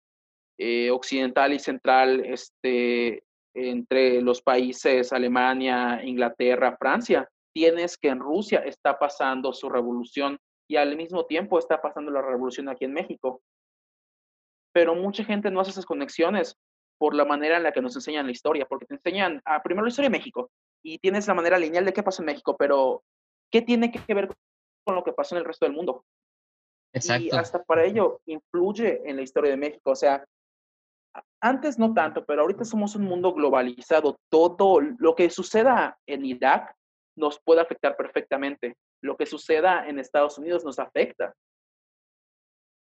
eh, 0.58 0.90
occidental 0.90 1.52
y 1.52 1.60
central, 1.60 2.24
este, 2.24 3.22
entre 3.54 4.20
los 4.22 4.42
países 4.42 5.12
Alemania, 5.12 6.00
Inglaterra, 6.04 6.76
Francia, 6.78 7.28
tienes 7.52 7.98
que 7.98 8.08
en 8.08 8.20
Rusia 8.20 8.60
está 8.60 8.98
pasando 8.98 9.52
su 9.52 9.68
revolución 9.68 10.38
y 10.68 10.76
al 10.76 10.96
mismo 10.96 11.26
tiempo 11.26 11.58
está 11.58 11.82
pasando 11.82 12.10
la 12.10 12.22
revolución 12.22 12.68
aquí 12.68 12.84
en 12.84 12.92
México. 12.92 13.42
Pero 14.72 14.94
mucha 14.94 15.24
gente 15.24 15.50
no 15.50 15.60
hace 15.60 15.72
esas 15.72 15.86
conexiones 15.86 16.56
por 16.98 17.14
la 17.14 17.24
manera 17.24 17.56
en 17.56 17.64
la 17.64 17.72
que 17.72 17.80
nos 17.80 17.96
enseñan 17.96 18.26
la 18.26 18.32
historia, 18.32 18.66
porque 18.66 18.86
te 18.86 18.94
enseñan 18.94 19.40
a, 19.44 19.56
ah, 19.56 19.62
primero 19.62 19.84
la 19.84 19.88
historia 19.88 20.10
de 20.10 20.18
México 20.18 20.50
y 20.84 20.98
tienes 20.98 21.26
la 21.26 21.34
manera 21.34 21.58
lineal 21.58 21.84
de 21.84 21.92
qué 21.92 22.02
pasó 22.02 22.22
en 22.22 22.26
México, 22.26 22.56
pero 22.56 23.02
¿qué 23.50 23.62
tiene 23.62 23.90
que 23.90 24.14
ver 24.14 24.28
con 24.84 24.94
lo 24.94 25.02
que 25.02 25.12
pasó 25.12 25.34
en 25.34 25.40
el 25.40 25.44
resto 25.44 25.66
del 25.66 25.74
mundo? 25.74 26.04
Exacto. 26.92 27.24
Y 27.24 27.30
hasta 27.30 27.62
para 27.62 27.84
ello 27.84 28.20
influye 28.26 29.08
en 29.08 29.16
la 29.16 29.22
historia 29.22 29.50
de 29.50 29.56
México. 29.56 29.90
O 29.90 29.96
sea, 29.96 30.24
antes 31.40 31.78
no 31.78 31.94
tanto, 31.94 32.24
pero 32.24 32.42
ahorita 32.42 32.64
somos 32.64 32.94
un 32.94 33.04
mundo 33.04 33.32
globalizado. 33.32 34.16
Todo 34.28 34.80
lo 34.80 35.14
que 35.14 35.30
suceda 35.30 35.98
en 36.06 36.24
Irak 36.24 36.74
nos 37.16 37.40
puede 37.40 37.60
afectar 37.60 37.96
perfectamente. 37.96 38.76
Lo 39.02 39.16
que 39.16 39.26
suceda 39.26 39.88
en 39.88 39.98
Estados 39.98 40.38
Unidos 40.38 40.64
nos 40.64 40.78
afecta. 40.78 41.34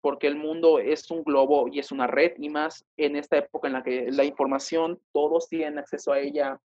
Porque 0.01 0.27
el 0.27 0.35
mundo 0.35 0.79
es 0.79 1.09
un 1.11 1.23
globo 1.23 1.67
y 1.67 1.79
es 1.79 1.91
una 1.91 2.07
red, 2.07 2.33
y 2.37 2.49
más 2.49 2.85
en 2.97 3.15
esta 3.15 3.37
época 3.37 3.67
en 3.67 3.73
la 3.73 3.83
que 3.83 4.11
la 4.11 4.23
información, 4.23 4.99
todos 5.11 5.47
tienen 5.47 5.79
acceso 5.79 6.11
a 6.11 6.19
ella 6.19 6.59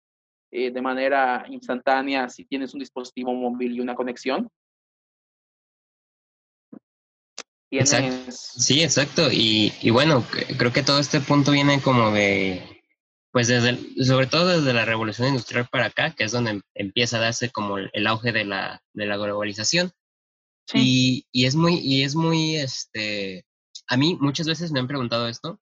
eh, 0.50 0.70
de 0.70 0.82
manera 0.82 1.44
instantánea 1.48 2.28
si 2.30 2.46
tienes 2.46 2.72
un 2.72 2.80
dispositivo 2.80 3.32
móvil 3.34 3.76
y 3.76 3.80
una 3.80 3.94
conexión. 3.94 4.48
Sí, 8.30 8.82
exacto. 8.82 9.30
Y, 9.30 9.72
y, 9.80 9.90
bueno, 9.90 10.24
creo 10.56 10.72
que 10.72 10.82
todo 10.82 10.98
este 10.98 11.20
punto 11.20 11.52
viene 11.52 11.80
como 11.82 12.10
de, 12.10 12.82
pues 13.30 13.48
desde, 13.48 14.04
sobre 14.04 14.26
todo 14.26 14.48
desde 14.48 14.72
la 14.72 14.84
revolución 14.84 15.28
industrial 15.28 15.68
para 15.70 15.86
acá, 15.86 16.14
que 16.14 16.24
es 16.24 16.32
donde 16.32 16.52
em, 16.52 16.62
empieza 16.74 17.18
a 17.18 17.20
darse 17.20 17.50
como 17.50 17.78
el, 17.78 18.06
auge 18.06 18.32
de 18.32 18.44
la, 18.44 18.82
de 18.94 19.06
la 19.06 19.16
globalización. 19.16 19.92
Y, 20.74 21.26
y, 21.32 21.46
es 21.46 21.54
muy, 21.54 21.76
y 21.78 22.02
es 22.02 22.14
muy, 22.14 22.56
este, 22.56 23.46
a 23.86 23.96
mí 23.96 24.16
muchas 24.20 24.46
veces 24.46 24.70
me 24.70 24.80
han 24.80 24.86
preguntado 24.86 25.28
esto 25.28 25.60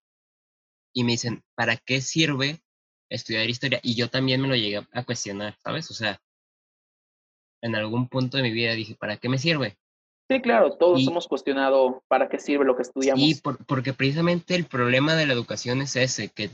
y 0.93 1.05
me 1.05 1.13
dicen, 1.13 1.45
¿para 1.55 1.77
qué 1.77 2.01
sirve 2.01 2.61
estudiar 3.09 3.49
historia? 3.49 3.81
Y 3.83 3.95
yo 3.95 4.09
también 4.09 4.41
me 4.41 4.49
lo 4.49 4.57
llegué 4.57 4.85
a 4.93 5.05
cuestionar, 5.05 5.57
¿sabes? 5.63 5.91
O 5.91 5.95
sea, 5.95 6.21
en 7.63 7.75
algún 7.77 8.09
punto 8.09 8.37
de 8.37 8.43
mi 8.43 8.51
vida 8.51 8.73
dije, 8.73 8.97
¿para 8.97 9.17
qué 9.17 9.29
me 9.29 9.39
sirve? 9.39 9.77
Sí, 10.29 10.41
claro, 10.41 10.77
todos 10.77 11.07
hemos 11.07 11.29
cuestionado 11.29 12.03
para 12.09 12.29
qué 12.29 12.41
sirve 12.41 12.65
lo 12.65 12.75
que 12.75 12.83
estudiamos. 12.83 13.23
Sí, 13.23 13.41
porque 13.67 13.93
precisamente 13.93 14.57
el 14.57 14.65
problema 14.65 15.15
de 15.15 15.27
la 15.27 15.33
educación 15.33 15.83
es 15.83 15.95
ese, 15.95 16.29
que 16.29 16.51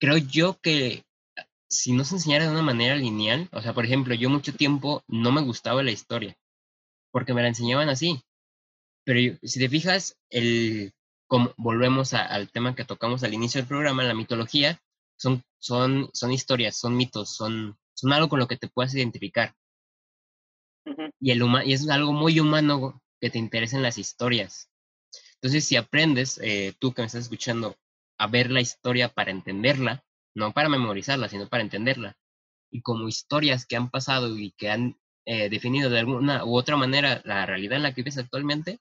creo 0.00 0.16
yo 0.16 0.58
que 0.60 1.04
si 1.68 1.92
no 1.92 2.04
se 2.04 2.14
enseñara 2.14 2.44
de 2.44 2.50
una 2.50 2.62
manera 2.62 2.96
lineal, 2.96 3.48
o 3.52 3.60
sea, 3.60 3.74
por 3.74 3.84
ejemplo, 3.84 4.14
yo 4.14 4.30
mucho 4.30 4.54
tiempo 4.54 5.02
no 5.06 5.32
me 5.32 5.42
gustaba 5.42 5.82
la 5.82 5.90
historia, 5.90 6.34
porque 7.10 7.34
me 7.34 7.42
la 7.42 7.48
enseñaban 7.48 7.90
así. 7.90 8.22
Pero 9.04 9.36
si 9.42 9.60
te 9.60 9.68
fijas, 9.68 10.16
el, 10.30 10.92
como, 11.26 11.52
volvemos 11.58 12.14
al 12.14 12.50
tema 12.50 12.74
que 12.74 12.86
tocamos 12.86 13.22
al 13.22 13.34
inicio 13.34 13.60
del 13.60 13.68
programa, 13.68 14.02
la 14.02 14.14
mitología, 14.14 14.80
son, 15.18 15.42
son, 15.58 16.08
son 16.14 16.32
historias, 16.32 16.76
son 16.78 16.96
mitos, 16.96 17.36
son, 17.36 17.76
son 17.92 18.12
algo 18.14 18.30
con 18.30 18.38
lo 18.38 18.48
que 18.48 18.56
te 18.56 18.68
puedas 18.68 18.94
identificar 18.94 19.54
y, 21.20 21.30
el 21.30 21.42
y 21.64 21.72
es 21.72 21.88
algo 21.88 22.12
muy 22.12 22.40
humano 22.40 23.02
que 23.20 23.30
te 23.30 23.38
interesen 23.38 23.82
las 23.82 23.98
historias. 23.98 24.70
Entonces, 25.36 25.64
si 25.66 25.76
aprendes, 25.76 26.38
eh, 26.42 26.74
tú 26.78 26.92
que 26.92 27.02
me 27.02 27.06
estás 27.06 27.22
escuchando, 27.24 27.76
a 28.18 28.26
ver 28.26 28.50
la 28.50 28.60
historia 28.60 29.08
para 29.08 29.30
entenderla, 29.30 30.04
no 30.34 30.52
para 30.52 30.68
memorizarla, 30.68 31.28
sino 31.28 31.48
para 31.48 31.62
entenderla, 31.62 32.16
y 32.70 32.82
como 32.82 33.08
historias 33.08 33.66
que 33.66 33.76
han 33.76 33.90
pasado 33.90 34.36
y 34.38 34.52
que 34.52 34.70
han 34.70 34.96
eh, 35.26 35.48
definido 35.48 35.90
de 35.90 36.00
alguna 36.00 36.44
u 36.44 36.56
otra 36.56 36.76
manera 36.76 37.22
la 37.24 37.46
realidad 37.46 37.76
en 37.76 37.84
la 37.84 37.94
que 37.94 38.02
vives 38.02 38.18
actualmente, 38.18 38.80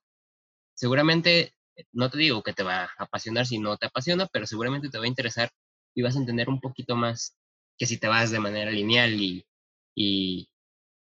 seguramente, 0.76 1.54
no 1.92 2.10
te 2.10 2.18
digo 2.18 2.44
que 2.44 2.54
te 2.54 2.64
va 2.64 2.84
a 2.86 2.90
apasionar 2.98 3.46
si 3.46 3.60
no 3.60 3.78
te 3.78 3.88
apasiona, 3.88 4.28
pero 4.28 4.48
seguramente 4.48 4.90
te 4.90 4.98
va 4.98 5.06
a 5.06 5.08
interesar 5.08 5.52
y 5.96 6.02
vas 6.02 6.16
a 6.16 6.20
entender 6.20 6.50
un 6.50 6.60
poquito 6.60 6.96
más 6.96 7.38
que 7.78 7.86
si 7.86 7.98
te 7.98 8.08
vas 8.08 8.32
de 8.32 8.40
manera 8.40 8.72
lineal 8.72 9.14
y, 9.22 9.46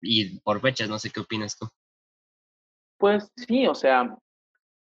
y 0.03 0.39
por 0.39 0.61
fechas, 0.61 0.89
no 0.89 0.99
sé 0.99 1.09
qué 1.09 1.21
opinas 1.21 1.57
tú. 1.57 1.67
Pues 2.97 3.31
sí, 3.35 3.65
o 3.67 3.73
sea, 3.73 4.15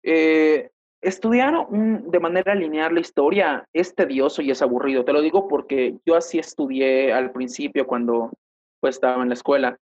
eh, 0.03 0.71
estudiar 1.01 1.69
de 1.71 2.21
manera 2.21 2.55
lineal 2.55 2.95
la 2.95 3.01
historia 3.01 3.69
es 3.73 3.95
tedioso 3.95 4.43
y 4.43 4.51
es 4.51 4.63
aburrido. 4.63 5.05
Te 5.05 5.13
lo 5.13 5.21
digo 5.21 5.49
porque 5.49 5.97
yo 6.07 6.17
así 6.17 6.39
estudié 6.39 7.13
al 7.13 7.33
principio 7.33 7.87
cuando 7.87 8.33
pues, 8.81 8.97
estaba 8.97 9.23
en 9.23 9.29
la 9.29 9.35
escuela. 9.35 9.79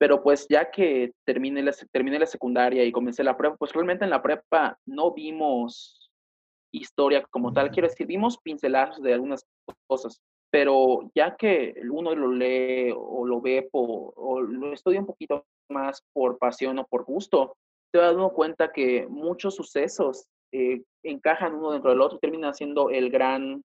Pero 0.00 0.22
pues 0.22 0.46
ya 0.48 0.70
que 0.70 1.12
terminé 1.24 1.60
la, 1.62 1.74
terminé 1.90 2.18
la 2.20 2.26
secundaria 2.26 2.84
y 2.84 2.92
comencé 2.92 3.24
la 3.24 3.36
prepa, 3.36 3.56
pues 3.56 3.72
realmente 3.72 4.04
en 4.04 4.10
la 4.10 4.22
prepa 4.22 4.78
no 4.86 5.12
vimos 5.12 6.10
historia 6.72 7.26
como 7.30 7.52
tal. 7.52 7.70
Quiero 7.70 7.88
decir, 7.88 8.06
vimos 8.06 8.38
pinceladas 8.38 9.02
de 9.02 9.14
algunas 9.14 9.44
cosas, 9.88 10.20
pero 10.50 11.10
ya 11.14 11.36
que 11.36 11.74
uno 11.90 12.14
lo 12.14 12.32
lee 12.32 12.92
o 12.96 13.26
lo 13.26 13.40
ve 13.40 13.68
o 13.72 14.40
lo 14.40 14.72
estudia 14.72 15.00
un 15.00 15.06
poquito 15.06 15.44
más 15.68 16.02
por 16.12 16.38
pasión 16.38 16.78
o 16.78 16.86
por 16.86 17.04
gusto, 17.04 17.56
te 17.92 17.98
das 17.98 18.16
cuenta 18.32 18.72
que 18.72 19.06
muchos 19.08 19.54
sucesos 19.54 20.26
eh, 20.52 20.82
encajan 21.02 21.54
uno 21.54 21.72
dentro 21.72 21.90
del 21.90 22.00
otro 22.00 22.16
y 22.16 22.20
terminan 22.20 22.54
siendo 22.54 22.90
el 22.90 23.10
gran, 23.10 23.62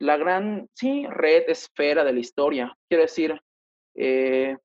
la 0.00 0.16
gran, 0.16 0.68
sí, 0.74 1.06
red, 1.06 1.48
esfera 1.48 2.04
de 2.04 2.12
la 2.12 2.20
historia. 2.20 2.76
Quiero 2.88 3.02
decir, 3.02 3.40
eh, 3.94 4.56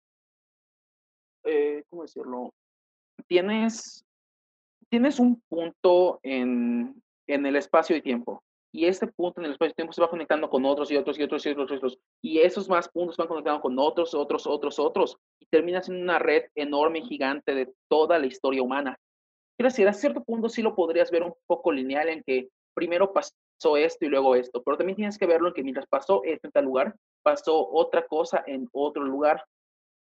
eh, 1.46 1.84
¿cómo 1.89 2.04
decirlo? 2.04 2.54
Tienes, 3.28 4.06
tienes 4.89 5.20
un 5.20 5.41
punto 5.50 6.20
en, 6.24 7.02
en 7.28 7.46
el 7.46 7.56
espacio 7.56 7.96
y 7.96 8.02
tiempo 8.02 8.44
y 8.76 8.88
este 8.88 9.05
punto 9.05 9.39
en 9.39 9.45
el 9.45 9.51
espacio-tiempo 9.51 9.93
se 9.93 10.01
va 10.01 10.09
conectando 10.09 10.49
con 10.49 10.65
otros 10.65 10.89
y 10.89 10.97
otros 10.97 11.19
y 11.19 11.24
otros 11.24 11.45
y 11.45 11.49
otros 11.49 11.71
y 11.71 11.76
otros. 11.76 11.99
Y 12.24 12.39
esos 12.39 12.67
más 12.67 12.89
puntos 12.89 13.15
van 13.17 13.28
conectando 13.28 13.61
con 13.61 13.78
otros, 13.78 14.15
otros, 14.15 14.47
otros, 14.47 14.80
otros. 14.80 15.15
Y 15.39 15.45
termina 15.45 15.84
siendo 15.84 16.03
una 16.03 16.17
red 16.17 16.45
enorme 16.55 17.01
gigante 17.01 17.53
de 17.53 17.71
toda 17.88 18.17
la 18.17 18.26
historia 18.26 18.63
humana. 18.63 18.97
Quiero 19.55 19.69
decir, 19.69 19.88
a 19.88 19.93
cierto 19.93 20.24
punto 20.24 20.49
sí 20.49 20.63
lo 20.63 20.76
podrías 20.76 21.11
ver 21.11 21.21
un 21.21 21.36
poco 21.45 21.71
lineal 21.71 22.09
en 22.09 22.24
que 22.24 22.49
primero 22.74 23.13
pasó 23.13 23.78
esto 23.78 24.05
y 24.05 24.09
luego 24.09 24.36
esto, 24.36 24.63
pero 24.63 24.76
también 24.78 24.95
tienes 24.95 25.19
que 25.19 25.28
verlo 25.28 25.49
en 25.49 25.53
que 25.53 25.63
mientras 25.63 25.86
pasó 25.86 26.24
esto 26.24 26.47
en 26.47 26.51
tal 26.51 26.65
lugar, 26.65 26.95
pasó 27.21 27.69
otra 27.69 28.07
cosa 28.07 28.43
en 28.47 28.67
otro 28.71 29.03
lugar. 29.03 29.45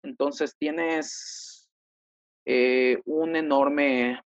Entonces 0.02 0.54
tienes 0.58 1.66
eh, 2.44 3.00
un 3.06 3.36
enorme 3.36 4.20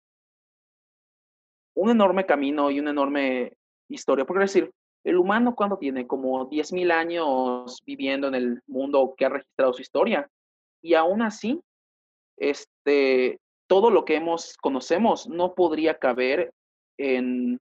un 1.75 1.91
enorme 1.91 2.25
camino 2.25 2.71
y 2.71 2.81
un 2.81 2.89
enorme 2.89 3.57
historia. 3.95 4.25
Porque 4.25 4.43
decir, 4.43 4.71
el 5.05 5.17
humano 5.17 5.55
cuando 5.55 5.79
tiene 5.79 6.07
como 6.07 6.49
10.000 6.49 6.93
años 6.93 7.83
viviendo 7.85 8.29
en 8.29 8.35
el 8.35 8.63
mundo 8.67 9.15
que 9.17 9.25
ha 9.25 9.31
registrado 9.31 9.73
su 9.73 9.83
historia 9.83 10.29
y 10.81 10.95
aún 10.95 11.23
así, 11.23 11.61
este, 12.37 13.41
todo 13.69 13.91
lo 13.91 14.05
que 14.05 14.17
hemos 14.17 14.57
conocemos 14.59 15.29
no 15.29 15.55
podría 15.55 15.99
caber 15.99 16.53
en, 16.99 17.59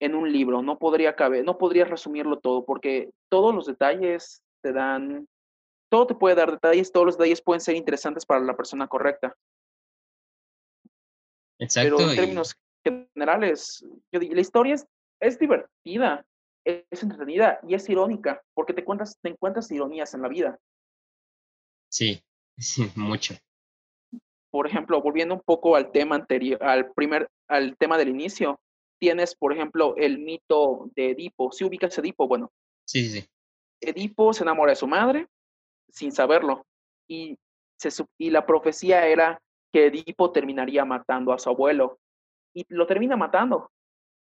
en 0.00 0.14
un 0.14 0.32
libro, 0.32 0.62
no 0.62 0.78
podría 0.78 1.16
caber, 1.16 1.44
no 1.44 1.58
podría 1.58 1.84
resumirlo 1.84 2.38
todo 2.38 2.64
porque 2.64 3.10
todos 3.28 3.54
los 3.54 3.66
detalles 3.66 4.42
te 4.62 4.72
dan, 4.72 5.26
todo 5.88 6.06
te 6.06 6.14
puede 6.14 6.36
dar 6.36 6.52
detalles, 6.52 6.92
todos 6.92 7.06
los 7.06 7.18
detalles 7.18 7.42
pueden 7.42 7.60
ser 7.60 7.76
interesantes 7.76 8.24
para 8.26 8.40
la 8.40 8.56
persona 8.56 8.86
correcta. 8.86 9.34
Exacto. 11.58 11.96
Pero 11.96 12.10
en 12.10 12.16
términos 12.16 12.56
generales, 12.84 13.84
yo 14.12 14.20
la 14.20 14.40
historia 14.40 14.74
es 14.74 14.86
es 15.20 15.38
divertida, 15.38 16.24
es 16.64 17.02
entretenida 17.02 17.60
y 17.66 17.74
es 17.74 17.88
irónica, 17.88 18.42
porque 18.54 18.72
te, 18.72 18.84
cuentas, 18.84 19.18
te 19.20 19.28
encuentras 19.28 19.70
ironías 19.70 20.14
en 20.14 20.22
la 20.22 20.28
vida. 20.28 20.58
Sí, 21.88 22.22
sí, 22.58 22.90
mucho. 22.96 23.34
Por 24.50 24.66
ejemplo, 24.66 25.00
volviendo 25.02 25.34
un 25.34 25.42
poco 25.44 25.76
al 25.76 25.92
tema 25.92 26.16
anterior, 26.16 26.62
al 26.62 26.92
primer, 26.92 27.28
al 27.48 27.76
tema 27.76 27.98
del 27.98 28.08
inicio, 28.08 28.58
tienes, 28.98 29.34
por 29.34 29.52
ejemplo, 29.52 29.94
el 29.96 30.18
mito 30.18 30.90
de 30.94 31.10
Edipo. 31.10 31.52
¿Sí 31.52 31.64
ubicas 31.64 31.98
Edipo? 31.98 32.26
Bueno. 32.26 32.50
Sí, 32.86 33.08
sí. 33.08 33.24
Edipo 33.80 34.32
se 34.32 34.42
enamora 34.42 34.72
de 34.72 34.76
su 34.76 34.86
madre 34.86 35.26
sin 35.90 36.12
saberlo 36.12 36.64
y, 37.06 37.38
se, 37.78 37.90
y 38.18 38.30
la 38.30 38.46
profecía 38.46 39.06
era 39.06 39.40
que 39.72 39.86
Edipo 39.86 40.32
terminaría 40.32 40.84
matando 40.84 41.32
a 41.32 41.38
su 41.38 41.50
abuelo 41.50 41.98
y 42.54 42.64
lo 42.68 42.86
termina 42.86 43.16
matando 43.16 43.70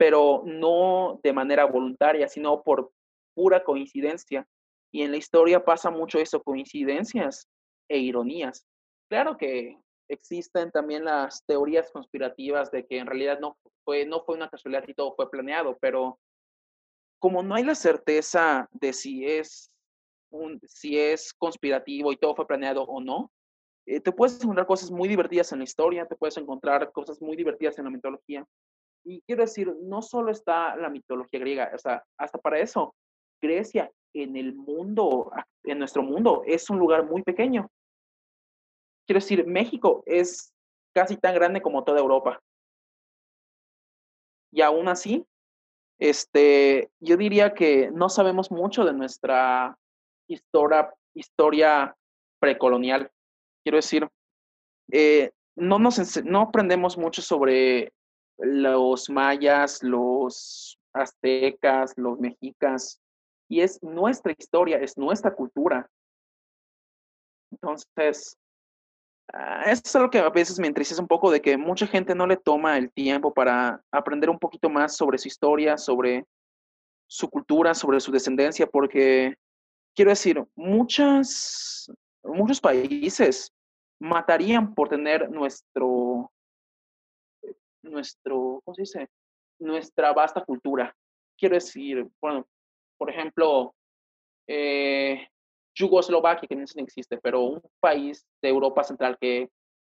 pero 0.02 0.42
no 0.44 1.20
de 1.22 1.32
manera 1.32 1.64
voluntaria, 1.64 2.26
sino 2.26 2.60
por 2.64 2.90
pura 3.36 3.62
coincidencia. 3.62 4.44
Y 4.92 5.02
en 5.02 5.12
la 5.12 5.16
historia 5.16 5.64
pasa 5.64 5.92
mucho 5.92 6.18
eso, 6.18 6.42
coincidencias 6.42 7.48
e 7.88 7.98
ironías. 7.98 8.66
Claro 9.08 9.36
que 9.36 9.78
existen 10.08 10.72
también 10.72 11.04
las 11.04 11.44
teorías 11.46 11.88
conspirativas 11.92 12.72
de 12.72 12.84
que 12.84 12.98
en 12.98 13.06
realidad 13.06 13.38
no 13.38 13.56
fue, 13.84 14.04
no 14.04 14.24
fue 14.24 14.34
una 14.34 14.50
casualidad 14.50 14.82
y 14.88 14.94
todo 14.94 15.14
fue 15.14 15.30
planeado, 15.30 15.78
pero 15.80 16.18
como 17.20 17.44
no 17.44 17.54
hay 17.54 17.62
la 17.62 17.76
certeza 17.76 18.68
de 18.72 18.92
si 18.92 19.24
es 19.24 19.70
si 20.64 20.98
es 20.98 21.32
conspirativo 21.32 22.10
y 22.10 22.16
todo 22.16 22.34
fue 22.34 22.48
planeado 22.48 22.82
o 22.82 23.00
no. 23.00 23.30
Eh, 23.86 24.00
te 24.00 24.10
puedes 24.10 24.42
encontrar 24.42 24.66
cosas 24.66 24.90
muy 24.90 25.08
divertidas 25.08 25.52
en 25.52 25.58
la 25.58 25.64
historia, 25.64 26.06
te 26.06 26.16
puedes 26.16 26.36
encontrar 26.38 26.90
cosas 26.90 27.22
muy 27.22 27.36
divertidas 27.36 27.78
en 27.78 27.84
la 27.84 27.90
mitología. 27.90 28.44
Y 29.04 29.20
quiero 29.22 29.42
decir, 29.42 29.74
no 29.82 30.02
solo 30.02 30.30
está 30.30 30.76
la 30.76 30.88
mitología 30.88 31.40
griega, 31.40 31.70
o 31.74 31.78
sea, 31.78 32.04
hasta 32.16 32.38
para 32.38 32.58
eso, 32.58 32.94
Grecia 33.40 33.90
en 34.14 34.36
el 34.36 34.54
mundo, 34.54 35.30
en 35.64 35.78
nuestro 35.78 36.02
mundo, 36.02 36.42
es 36.46 36.68
un 36.70 36.78
lugar 36.78 37.04
muy 37.04 37.22
pequeño. 37.22 37.68
Quiero 39.06 39.20
decir, 39.20 39.46
México 39.46 40.02
es 40.06 40.52
casi 40.94 41.16
tan 41.16 41.34
grande 41.34 41.62
como 41.62 41.82
toda 41.82 42.00
Europa. 42.00 42.40
Y 44.52 44.60
aún 44.60 44.88
así, 44.88 45.24
este, 45.98 46.90
yo 47.00 47.16
diría 47.16 47.54
que 47.54 47.90
no 47.90 48.08
sabemos 48.08 48.50
mucho 48.50 48.84
de 48.84 48.92
nuestra 48.92 49.76
historia, 50.28 50.92
historia 51.14 51.96
precolonial. 52.38 53.10
Quiero 53.64 53.76
decir, 53.76 54.08
eh, 54.90 55.30
no, 55.56 55.78
nos, 55.78 56.22
no 56.24 56.40
aprendemos 56.42 56.98
mucho 56.98 57.22
sobre 57.22 57.92
los 58.42 59.08
mayas, 59.08 59.82
los 59.82 60.78
aztecas, 60.92 61.94
los 61.96 62.18
mexicas, 62.18 63.00
y 63.48 63.60
es 63.60 63.82
nuestra 63.82 64.34
historia, 64.36 64.78
es 64.78 64.96
nuestra 64.98 65.34
cultura. 65.34 65.88
Entonces, 67.50 68.36
Ah, 69.32 69.64
eso 69.66 69.82
es 69.84 69.96
algo 69.96 70.10
que 70.10 70.18
a 70.18 70.28
veces 70.28 70.58
me 70.58 70.66
entristece 70.66 71.00
un 71.00 71.08
poco 71.08 71.30
de 71.30 71.40
que 71.40 71.56
mucha 71.56 71.86
gente 71.86 72.14
no 72.14 72.26
le 72.26 72.36
toma 72.36 72.76
el 72.76 72.92
tiempo 72.92 73.32
para 73.32 73.82
aprender 73.90 74.28
un 74.28 74.38
poquito 74.38 74.68
más 74.68 74.94
sobre 74.94 75.16
su 75.16 75.28
historia, 75.28 75.78
sobre 75.78 76.26
su 77.06 77.30
cultura, 77.30 77.74
sobre 77.74 78.00
su 78.00 78.12
descendencia, 78.12 78.66
porque 78.66 79.34
quiero 79.94 80.10
decir, 80.10 80.44
muchas, 80.54 81.90
muchos 82.22 82.60
países 82.60 83.50
matarían 83.98 84.74
por 84.74 84.90
tener 84.90 85.30
nuestro, 85.30 86.30
nuestro, 87.82 88.60
¿cómo 88.64 88.74
se 88.74 88.82
dice? 88.82 89.08
Nuestra 89.58 90.12
vasta 90.12 90.44
cultura. 90.44 90.94
Quiero 91.38 91.54
decir, 91.54 92.06
bueno, 92.20 92.46
por 92.98 93.10
ejemplo, 93.10 93.74
eh, 94.46 95.28
Yugoslovaquia, 95.74 96.48
que 96.48 96.56
no 96.56 96.64
existe, 96.64 97.18
pero 97.18 97.40
un 97.40 97.62
país 97.80 98.24
de 98.42 98.48
Europa 98.48 98.84
Central 98.84 99.16
que 99.20 99.48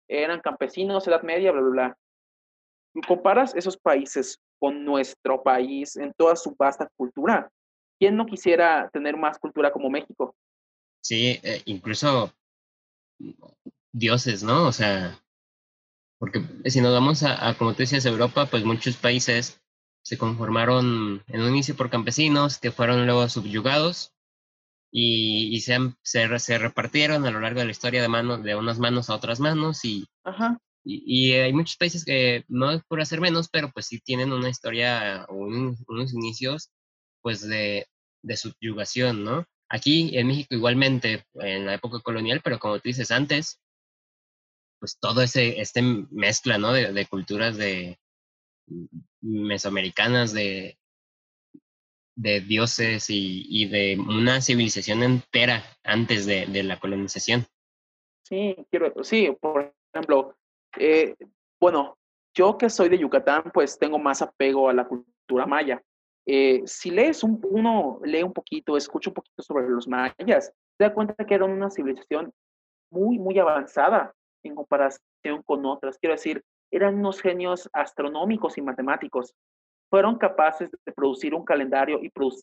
eran 0.10 0.42
campesinos, 0.42 1.08
Edad 1.08 1.22
Media, 1.22 1.52
bla, 1.52 1.62
bla, 1.62 1.70
bla. 1.72 1.98
comparas 3.08 3.56
esos 3.56 3.78
países 3.78 4.40
con 4.60 4.84
nuestro 4.84 5.44
país 5.44 5.96
en 5.98 6.14
toda 6.14 6.36
su 6.36 6.56
vasta 6.58 6.90
cultura. 6.96 7.50
¿Quién 8.00 8.16
no 8.16 8.26
quisiera 8.26 8.90
tener 8.92 9.18
más 9.18 9.38
cultura 9.38 9.72
como 9.72 9.90
México? 9.90 10.36
Sí, 11.02 11.40
eh, 11.44 11.62
incluso 11.66 12.32
dioses, 13.92 14.44
¿no? 14.44 14.68
O 14.68 14.72
sea, 14.72 15.20
porque 16.20 16.44
si 16.66 16.82
nos 16.82 16.94
vamos 16.94 17.24
a, 17.24 17.48
a, 17.48 17.58
como 17.58 17.74
tú 17.74 17.80
decías, 17.80 18.06
Europa, 18.06 18.48
pues 18.48 18.64
muchos 18.64 18.98
países 18.98 19.62
se 20.02 20.18
conformaron 20.18 21.24
en 21.28 21.42
un 21.42 21.50
inicio 21.50 21.76
por 21.76 21.90
campesinos 21.90 22.60
que 22.60 22.72
fueron 22.72 23.06
luego 23.06 23.28
subyugados 23.28 24.14
y, 24.90 25.60
se, 25.62 25.78
se, 26.02 26.58
repartieron 26.58 27.26
a 27.26 27.32
lo 27.32 27.40
largo 27.40 27.60
de 27.60 27.66
la 27.66 27.72
historia 27.72 28.02
de, 28.02 28.08
mano, 28.08 28.38
de 28.38 28.56
unas 28.56 28.80
manos 28.80 29.10
a 29.10 29.16
otras 29.16 29.40
manos 29.40 29.84
y, 29.84 30.08
y, 30.84 31.34
hay 31.34 31.54
muchos 31.54 31.76
países 31.76 32.06
que 32.06 32.46
no 32.48 32.72
es 32.72 32.82
por 32.88 33.02
hacer 33.02 33.20
menos, 33.20 33.50
pero 33.50 33.70
pues 33.72 33.88
sí 33.88 34.00
tienen 34.00 34.32
una 34.32 34.50
historia 34.50 35.26
o 35.28 35.36
unos 35.36 36.14
inicios 36.14 36.72
pues 37.22 37.42
de, 37.42 37.86
de 38.24 38.38
subyugación, 38.38 39.24
¿no? 39.24 39.46
Aquí 39.70 40.18
en 40.18 40.28
México 40.28 40.56
igualmente, 40.56 41.26
en 41.36 41.66
la 41.66 41.74
época 41.74 42.00
colonial, 42.00 42.40
pero 42.42 42.60
como 42.60 42.76
tú 42.80 42.84
dices 42.86 43.12
antes, 43.12 43.60
pues 44.80 44.98
todo 45.00 45.22
ese 45.22 45.60
este 45.62 45.82
mezcla, 45.82 46.58
¿no? 46.58 46.74
De, 46.74 46.92
de 46.94 47.06
culturas 47.06 47.58
de 47.58 48.00
mesoamericanas, 49.22 50.34
de, 50.34 50.78
de 52.18 52.42
dioses 52.42 53.06
y, 53.10 53.68
de 53.68 53.98
una 54.00 54.42
civilización 54.42 55.04
entera 55.04 55.64
antes 55.84 56.26
de, 56.26 56.64
la 56.64 56.80
colonización. 56.80 57.46
Sí, 58.24 58.56
quiero, 58.72 59.04
sí, 59.04 59.36
por 59.40 59.74
ejemplo, 59.94 60.36
eh, 60.80 61.16
bueno, 61.62 61.98
yo 62.36 62.58
que 62.58 62.70
soy 62.70 62.90
de 62.90 62.98
Yucatán, 62.98 63.52
pues 63.54 63.78
tengo 63.78 64.00
más 64.00 64.22
apego 64.22 64.68
a 64.68 64.74
la 64.74 64.88
cultura 64.88 65.46
maya. 65.46 65.82
Eh, 66.26 66.64
si 66.66 66.90
lees 66.90 67.24
un, 67.24 67.40
uno, 67.52 68.02
lee 68.04 68.24
un 68.24 68.34
poquito, 68.34 68.76
escucha 68.76 69.12
un 69.12 69.14
poquito 69.14 69.44
sobre 69.44 69.70
los 69.70 69.88
mayas, 69.88 70.52
te 70.78 70.86
das 70.86 70.94
cuenta 70.94 71.16
que 71.24 71.36
eran 71.36 71.52
una 71.52 71.70
civilización 71.70 72.34
muy, 72.92 73.20
muy 73.20 73.38
avanzada 73.38 74.14
en 74.48 74.56
comparación 74.56 75.44
con 75.46 75.66
otras. 75.66 75.98
Quiero 76.00 76.16
decir, 76.16 76.44
eran 76.72 76.96
unos 76.96 77.22
genios 77.22 77.70
astronómicos 77.74 78.58
y 78.58 78.62
matemáticos 78.62 79.36
fueron 79.90 80.18
capaces 80.18 80.70
de 80.86 80.92
producir 80.92 81.34
un 81.34 81.46
calendario 81.46 82.00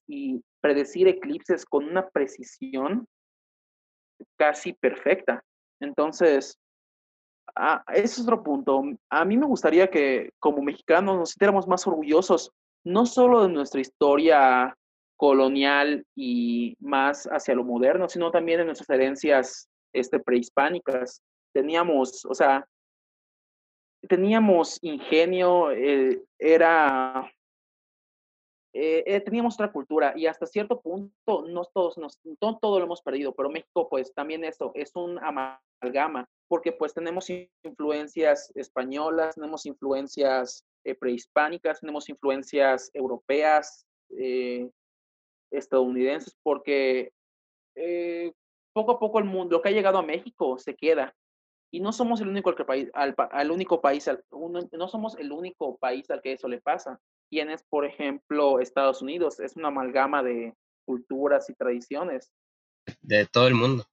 y, 0.06 0.42
predecir 0.60 1.08
eclipses 1.08 1.66
con 1.66 1.84
una 1.84 2.08
precisión 2.08 3.06
casi 4.38 4.72
perfecta. 4.72 5.44
Entonces, 5.78 6.58
ah, 7.54 7.84
ese 7.88 8.04
es 8.04 8.20
otro 8.20 8.42
punto. 8.42 8.82
A 9.10 9.24
mí 9.26 9.36
me 9.36 9.46
gustaría 9.46 9.90
que 9.90 10.30
como 10.38 10.62
mexicanos 10.62 11.16
nos 11.16 11.30
sintiéramos 11.30 11.68
más 11.68 11.86
orgullosos, 11.86 12.50
no 12.82 13.04
solo 13.04 13.42
de 13.42 13.52
nuestra 13.52 13.80
historia 13.80 14.74
colonial 15.16 16.04
y 16.16 16.76
más 16.80 17.26
hacia 17.26 17.54
lo 17.54 17.64
moderno, 17.64 18.08
sino 18.08 18.30
también 18.30 18.60
de 18.60 18.64
nuestras 18.64 18.88
herencias 18.88 19.68
este, 19.92 20.18
prehispánicas. 20.18 21.20
Teníamos, 21.54 22.24
o 22.24 22.34
sea, 22.34 22.66
teníamos 24.08 24.78
ingenio, 24.82 25.70
eh, 25.70 26.22
era, 26.38 27.30
eh, 28.72 29.04
eh, 29.06 29.20
teníamos 29.20 29.54
otra 29.54 29.72
cultura 29.72 30.12
y 30.16 30.26
hasta 30.26 30.46
cierto 30.46 30.80
punto 30.80 31.44
no 31.46 31.64
todos, 31.72 31.96
nos, 31.98 32.18
no 32.40 32.58
todo 32.58 32.78
lo 32.78 32.86
hemos 32.86 33.02
perdido, 33.02 33.32
pero 33.34 33.50
México 33.50 33.88
pues 33.88 34.12
también 34.14 34.44
eso 34.44 34.72
es 34.74 34.94
un 34.94 35.18
amalgama, 35.18 36.28
porque 36.48 36.72
pues 36.72 36.92
tenemos 36.92 37.30
influencias 37.62 38.52
españolas, 38.54 39.36
tenemos 39.36 39.64
influencias 39.66 40.64
prehispánicas, 40.98 41.80
tenemos 41.80 42.08
influencias 42.08 42.90
europeas, 42.92 43.86
estadounidenses, 45.50 46.36
porque 46.42 47.10
poco 48.74 48.92
a 48.92 48.98
poco 48.98 49.18
el 49.18 49.24
mundo, 49.24 49.56
lo 49.56 49.62
que 49.62 49.70
ha 49.70 49.72
llegado 49.72 49.98
a 49.98 50.02
México 50.02 50.58
se 50.58 50.74
queda 50.74 51.14
y 51.74 51.80
no 51.80 51.90
somos 51.90 52.20
el 52.20 52.28
único, 52.28 52.54
país, 52.64 52.88
al, 52.94 53.50
único 53.50 53.80
país, 53.80 54.08
no 54.30 54.88
somos 54.88 55.18
el 55.18 55.32
único 55.32 55.76
país 55.78 56.08
al 56.08 56.22
que 56.22 56.34
eso 56.34 56.46
le 56.46 56.60
pasa. 56.60 57.00
Tienes, 57.28 57.64
por 57.68 57.84
ejemplo, 57.84 58.60
Estados 58.60 59.02
Unidos, 59.02 59.40
es 59.40 59.56
una 59.56 59.68
amalgama 59.68 60.22
de 60.22 60.54
culturas 60.84 61.50
y 61.50 61.54
tradiciones. 61.54 62.30
De 63.02 63.26
todo 63.26 63.48
el 63.48 63.54
mundo. 63.54 63.84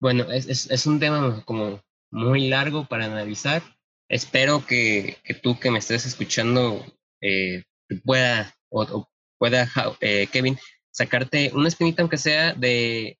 Bueno, 0.00 0.30
es, 0.30 0.70
es, 0.70 0.86
un 0.86 1.00
tema 1.00 1.42
como 1.44 1.80
muy 2.12 2.48
largo 2.48 2.86
para 2.86 3.06
analizar. 3.06 3.62
Espero 4.08 4.64
que, 4.64 5.16
que 5.24 5.34
tú 5.34 5.58
que 5.58 5.72
me 5.72 5.80
estés 5.80 6.06
escuchando 6.06 6.84
eh, 7.20 7.64
pueda, 8.04 8.54
o, 8.70 9.08
pueda, 9.38 9.66
eh, 10.00 10.28
Kevin, 10.30 10.56
sacarte 10.92 11.50
una 11.52 11.66
espinita, 11.66 12.02
aunque 12.02 12.18
sea 12.18 12.54
de 12.54 13.18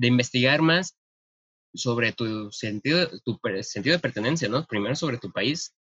de 0.00 0.06
investigar 0.06 0.62
más 0.62 0.96
sobre 1.74 2.12
tu 2.12 2.50
sentido, 2.50 3.08
tu 3.22 3.38
sentido 3.60 3.96
de 3.96 4.00
pertenencia, 4.00 4.48
¿no? 4.48 4.64
Primero 4.64 4.96
sobre 4.96 5.18
tu 5.18 5.30
país 5.30 5.74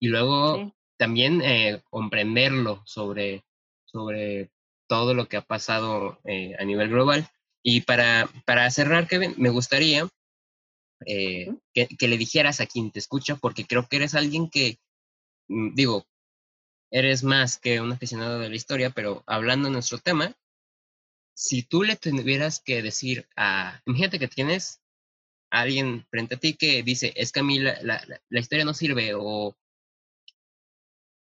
y 0.00 0.06
luego 0.06 0.72
también 0.96 1.42
eh, 1.42 1.82
comprenderlo 1.90 2.82
sobre, 2.86 3.44
sobre 3.84 4.52
todo 4.88 5.14
lo 5.14 5.28
que 5.28 5.36
ha 5.36 5.42
pasado 5.42 6.20
eh, 6.24 6.54
a 6.58 6.64
nivel 6.64 6.90
global. 6.90 7.28
Y 7.62 7.80
para, 7.80 8.30
para 8.44 8.70
cerrar, 8.70 9.08
Kevin, 9.08 9.34
me 9.36 9.50
gustaría 9.50 10.08
eh, 11.04 11.52
que, 11.74 11.88
que, 11.88 12.08
le 12.08 12.18
dijeras 12.18 12.60
a 12.60 12.66
quien 12.66 12.92
te 12.92 13.00
escucha, 13.00 13.34
porque 13.34 13.66
creo 13.66 13.88
que 13.88 13.96
eres 13.96 14.14
alguien 14.14 14.48
que, 14.48 14.78
mm, 15.48 15.74
digo, 15.74 16.06
eres 16.92 17.24
más 17.24 17.58
que 17.58 17.80
un 17.80 17.92
aficionado 17.92 18.38
de 18.38 18.48
la 18.48 18.54
historia, 18.54 18.90
pero 18.90 19.24
hablando 19.26 19.68
de 19.68 19.72
nuestro 19.72 19.98
tema, 19.98 20.36
si 21.36 21.62
tú 21.62 21.82
le 21.82 21.96
tuvieras 21.96 22.60
que 22.60 22.82
decir 22.82 23.28
a, 23.36 23.82
imagínate 23.84 24.18
que 24.18 24.26
tienes 24.26 24.80
a 25.50 25.60
alguien 25.60 26.06
frente 26.10 26.36
a 26.36 26.38
ti 26.38 26.54
que 26.54 26.82
dice, 26.82 27.12
es 27.14 27.30
que 27.30 27.40
a 27.40 27.42
mí 27.42 27.58
la, 27.58 27.78
la, 27.82 28.40
historia 28.40 28.64
no 28.64 28.72
sirve 28.72 29.14
o, 29.14 29.54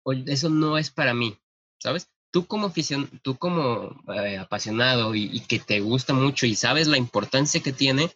o, 0.03 0.14
eso 0.14 0.49
no 0.49 0.78
es 0.78 0.91
para 0.91 1.14
mí, 1.14 1.38
¿sabes? 1.80 2.10
Tú 2.32 2.47
como 2.47 2.68
afición, 2.68 3.20
tú 3.22 3.38
como 3.38 4.01
eh, 4.14 4.38
apasionado 4.38 5.14
y, 5.14 5.41
que 5.41 5.60
te 5.60 5.82
gusta 5.82 6.14
mucho 6.14 6.45
y 6.45 6.55
sabes 6.55 6.88
la 6.88 6.97
importancia 6.97 7.62
que 7.62 7.74
tiene 7.74 8.10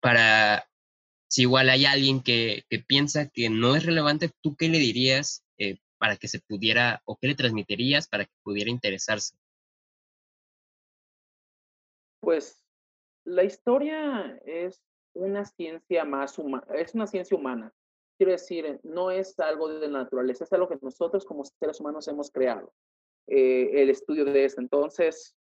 para, 0.00 0.68
si 1.28 1.42
igual 1.42 1.68
hay 1.68 1.84
alguien 1.84 2.22
que, 2.22 2.64
que 2.70 2.78
piensa 2.78 3.28
que 3.28 3.50
no 3.50 3.74
es 3.74 3.84
relevante, 3.84 4.30
¿tú 4.40 4.54
qué 4.54 4.68
le 4.68 4.78
dirías 4.78 5.44
eh, 5.58 5.78
para 5.98 6.16
que 6.16 6.28
se 6.28 6.38
pudiera 6.38 7.02
o 7.06 7.16
qué 7.16 7.26
le 7.26 7.34
transmitirías 7.34 8.06
para 8.06 8.24
que 8.24 8.32
pudiera 8.44 8.70
interesarse? 8.70 9.34
Pues 12.20 12.64
la 13.24 13.44
historia 13.44 14.38
es 14.44 14.82
una 15.14 15.44
ciencia 15.44 16.04
más 16.04 16.38
humana, 16.38 16.66
es 16.74 16.94
una 16.94 17.06
ciencia 17.06 17.36
humana. 17.36 17.72
Quiero 18.18 18.32
decir, 18.32 18.80
no 18.82 19.10
es 19.10 19.38
algo 19.38 19.68
de 19.68 19.88
la 19.88 19.98
naturaleza, 19.98 20.44
es 20.44 20.52
algo 20.52 20.68
que 20.68 20.78
nosotros 20.80 21.24
como 21.24 21.44
seres 21.44 21.80
humanos 21.80 22.08
hemos 22.08 22.30
creado. 22.30 22.72
Eh, 23.28 23.82
el 23.82 23.90
estudio 23.90 24.24
de 24.24 24.44
esto. 24.44 24.60
Entonces, 24.60 25.34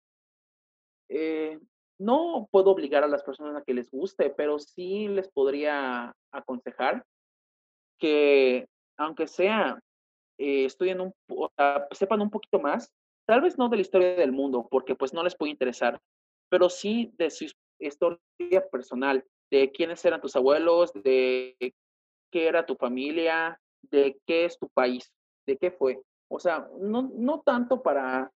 eh, 1.09 1.59
no 1.99 2.47
puedo 2.51 2.71
obligar 2.71 3.03
a 3.03 3.07
las 3.07 3.23
personas 3.23 3.55
a 3.55 3.63
que 3.63 3.73
les 3.73 3.91
guste, 3.91 4.30
pero 4.32 4.59
sí 4.59 5.07
les 5.07 5.30
podría 5.30 6.13
aconsejar 6.32 7.05
que, 7.99 8.67
aunque 8.97 9.28
sea, 9.28 9.80
eh, 10.38 10.65
estudien 10.65 10.99
un, 10.99 11.13
sepan 11.91 12.21
un 12.21 12.30
poquito 12.30 12.59
más, 12.59 12.91
tal 13.26 13.41
vez 13.41 13.57
no 13.57 13.69
de 13.69 13.78
la 13.78 13.82
historia 13.82 14.15
del 14.15 14.32
mundo, 14.32 14.67
porque 14.69 14.95
pues 14.95 15.13
no 15.13 15.23
les 15.23 15.36
puede 15.36 15.51
interesar, 15.51 16.01
pero 16.50 16.70
sí 16.70 17.14
de 17.18 17.30
su 17.30 17.46
historia 17.80 18.68
personal, 18.72 19.24
de 19.52 19.72
quiénes 19.72 20.04
eran 20.06 20.22
tus 20.22 20.36
abuelos, 20.36 20.91
de 20.93 21.56
qué 22.32 22.48
era 22.48 22.66
tu 22.66 22.76
familia, 22.76 23.60
de 23.82 24.18
qué 24.26 24.46
es 24.46 24.58
tu 24.58 24.70
país, 24.70 25.12
de 25.46 25.58
qué 25.58 25.72
fue. 25.72 26.02
O 26.30 26.39
sea, 26.39 26.68
no, 26.80 27.10
no 27.14 27.41
tanto 27.41 27.82
para 27.82 28.32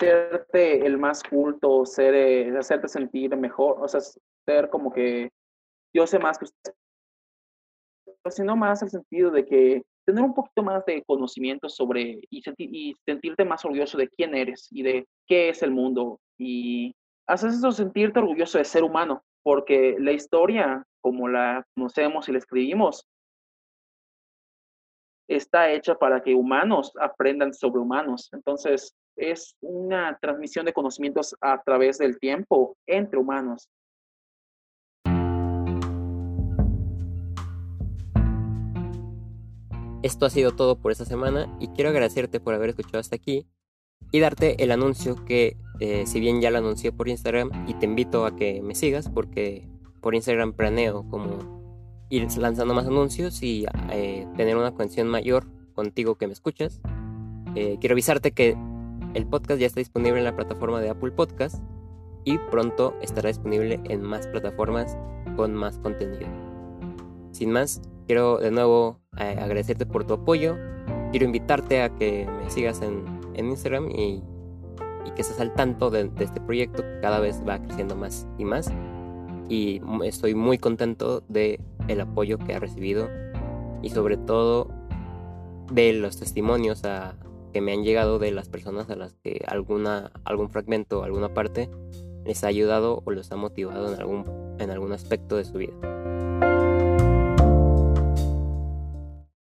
hacerte 0.00 0.86
el 0.86 0.96
más 0.98 1.22
culto, 1.22 1.84
ser, 1.84 2.14
eh, 2.14 2.56
hacerte 2.56 2.88
sentir 2.88 3.36
mejor, 3.36 3.82
o 3.82 3.88
sea, 3.88 4.00
ser 4.46 4.70
como 4.70 4.92
que 4.92 5.30
yo 5.92 6.06
sé 6.06 6.18
más 6.18 6.38
que 6.38 6.44
usted, 6.44 6.72
sino 8.30 8.56
más 8.56 8.82
el 8.82 8.90
sentido 8.90 9.30
de 9.30 9.44
que 9.44 9.82
tener 10.06 10.22
un 10.22 10.34
poquito 10.34 10.62
más 10.62 10.84
de 10.86 11.02
conocimiento 11.04 11.68
sobre 11.68 12.20
y, 12.30 12.42
y 12.58 12.94
sentirte 13.04 13.44
más 13.44 13.64
orgulloso 13.64 13.98
de 13.98 14.08
quién 14.08 14.34
eres 14.34 14.68
y 14.70 14.82
de 14.82 15.06
qué 15.26 15.50
es 15.50 15.62
el 15.62 15.70
mundo 15.70 16.20
y 16.38 16.94
haces 17.26 17.56
eso 17.56 17.72
sentirte 17.72 18.20
orgulloso 18.20 18.58
de 18.58 18.64
ser 18.64 18.84
humano, 18.84 19.22
porque 19.42 19.96
la 19.98 20.12
historia, 20.12 20.86
como 21.00 21.28
la 21.28 21.66
conocemos 21.74 22.28
y 22.28 22.32
la 22.32 22.38
escribimos, 22.38 23.06
está 25.28 25.70
hecha 25.70 25.94
para 25.94 26.22
que 26.22 26.34
humanos 26.34 26.92
aprendan 26.98 27.52
sobre 27.52 27.80
humanos. 27.80 28.30
Entonces, 28.32 28.94
es 29.16 29.54
una 29.60 30.16
transmisión 30.20 30.64
de 30.64 30.72
conocimientos 30.72 31.36
a 31.40 31.60
través 31.62 31.98
del 31.98 32.18
tiempo 32.18 32.76
entre 32.86 33.18
humanos. 33.18 33.68
Esto 40.02 40.26
ha 40.26 40.30
sido 40.30 40.52
todo 40.52 40.80
por 40.80 40.92
esta 40.92 41.04
semana 41.04 41.54
y 41.60 41.68
quiero 41.68 41.90
agradecerte 41.90 42.38
por 42.38 42.54
haber 42.54 42.70
escuchado 42.70 43.00
hasta 43.00 43.16
aquí 43.16 43.46
y 44.10 44.20
darte 44.20 44.62
el 44.62 44.70
anuncio 44.70 45.24
que 45.24 45.56
eh, 45.80 46.06
si 46.06 46.18
bien 46.18 46.40
ya 46.40 46.50
lo 46.50 46.58
anuncié 46.58 46.90
por 46.90 47.08
Instagram 47.08 47.50
y 47.68 47.74
te 47.74 47.86
invito 47.86 48.26
a 48.26 48.34
que 48.34 48.62
me 48.62 48.74
sigas 48.74 49.08
porque 49.08 49.68
por 50.00 50.14
Instagram 50.14 50.52
planeo 50.52 51.08
como 51.08 52.06
ir 52.10 52.26
lanzando 52.36 52.74
más 52.74 52.86
anuncios 52.86 53.42
y 53.42 53.66
eh, 53.92 54.26
tener 54.36 54.56
una 54.56 54.72
conexión 54.72 55.08
mayor 55.08 55.46
contigo 55.74 56.16
que 56.16 56.26
me 56.26 56.32
escuchas. 56.32 56.80
Eh, 57.54 57.76
quiero 57.80 57.94
avisarte 57.94 58.32
que 58.32 58.56
el 59.14 59.26
podcast 59.26 59.60
ya 59.60 59.66
está 59.66 59.80
disponible 59.80 60.18
en 60.18 60.24
la 60.24 60.34
plataforma 60.34 60.80
de 60.80 60.90
Apple 60.90 61.12
Podcast 61.12 61.62
y 62.24 62.38
pronto 62.50 62.94
estará 63.00 63.28
disponible 63.28 63.80
en 63.84 64.02
más 64.02 64.26
plataformas 64.26 64.96
con 65.36 65.54
más 65.54 65.78
contenido. 65.78 66.26
Sin 67.30 67.52
más, 67.52 67.80
quiero 68.06 68.38
de 68.38 68.50
nuevo 68.50 68.98
agradecerte 69.12 69.86
por 69.86 70.04
tu 70.04 70.14
apoyo. 70.14 70.56
Quiero 71.10 71.26
invitarte 71.26 71.82
a 71.82 71.94
que 71.94 72.26
me 72.42 72.50
sigas 72.50 72.82
en, 72.82 73.17
Instagram 73.46 73.90
y, 73.90 74.22
que 75.14 75.22
estés 75.22 75.40
al 75.40 75.54
tanto 75.54 75.90
de, 75.90 76.04
de 76.04 76.24
este 76.24 76.40
proyecto 76.40 76.82
que 76.82 77.00
cada 77.00 77.18
vez 77.18 77.42
va 77.48 77.58
creciendo 77.58 77.96
más 77.96 78.26
y 78.36 78.44
más. 78.44 78.70
Y 79.48 79.80
estoy 80.04 80.34
muy 80.34 80.58
contento 80.58 81.22
de 81.28 81.60
el 81.88 82.02
apoyo 82.02 82.38
que 82.38 82.54
ha 82.54 82.58
recibido 82.60 83.08
y 83.82 83.90
sobre 83.90 84.16
todo 84.16 84.68
de 85.72 85.92
los 85.92 86.18
testimonios 86.18 86.82
que 87.52 87.60
me 87.60 87.72
han 87.72 87.84
llegado 87.84 88.18
de 88.18 88.30
las 88.30 88.48
personas 88.48 88.90
a 88.90 88.96
las 88.96 89.14
que 89.14 89.42
alguna, 89.46 90.10
algún 90.24 90.50
fragmento, 90.50 91.02
alguna 91.02 91.32
parte 91.32 91.70
les 92.24 92.44
ha 92.44 92.48
ayudado 92.48 93.02
o 93.04 93.10
los 93.10 93.32
ha 93.32 93.36
motivado 93.36 93.92
en 93.92 93.98
algún, 93.98 94.24
en 94.58 94.70
algún 94.70 94.92
aspecto 94.92 95.36
de 95.36 95.44
su 95.44 95.58
vida. 95.58 95.72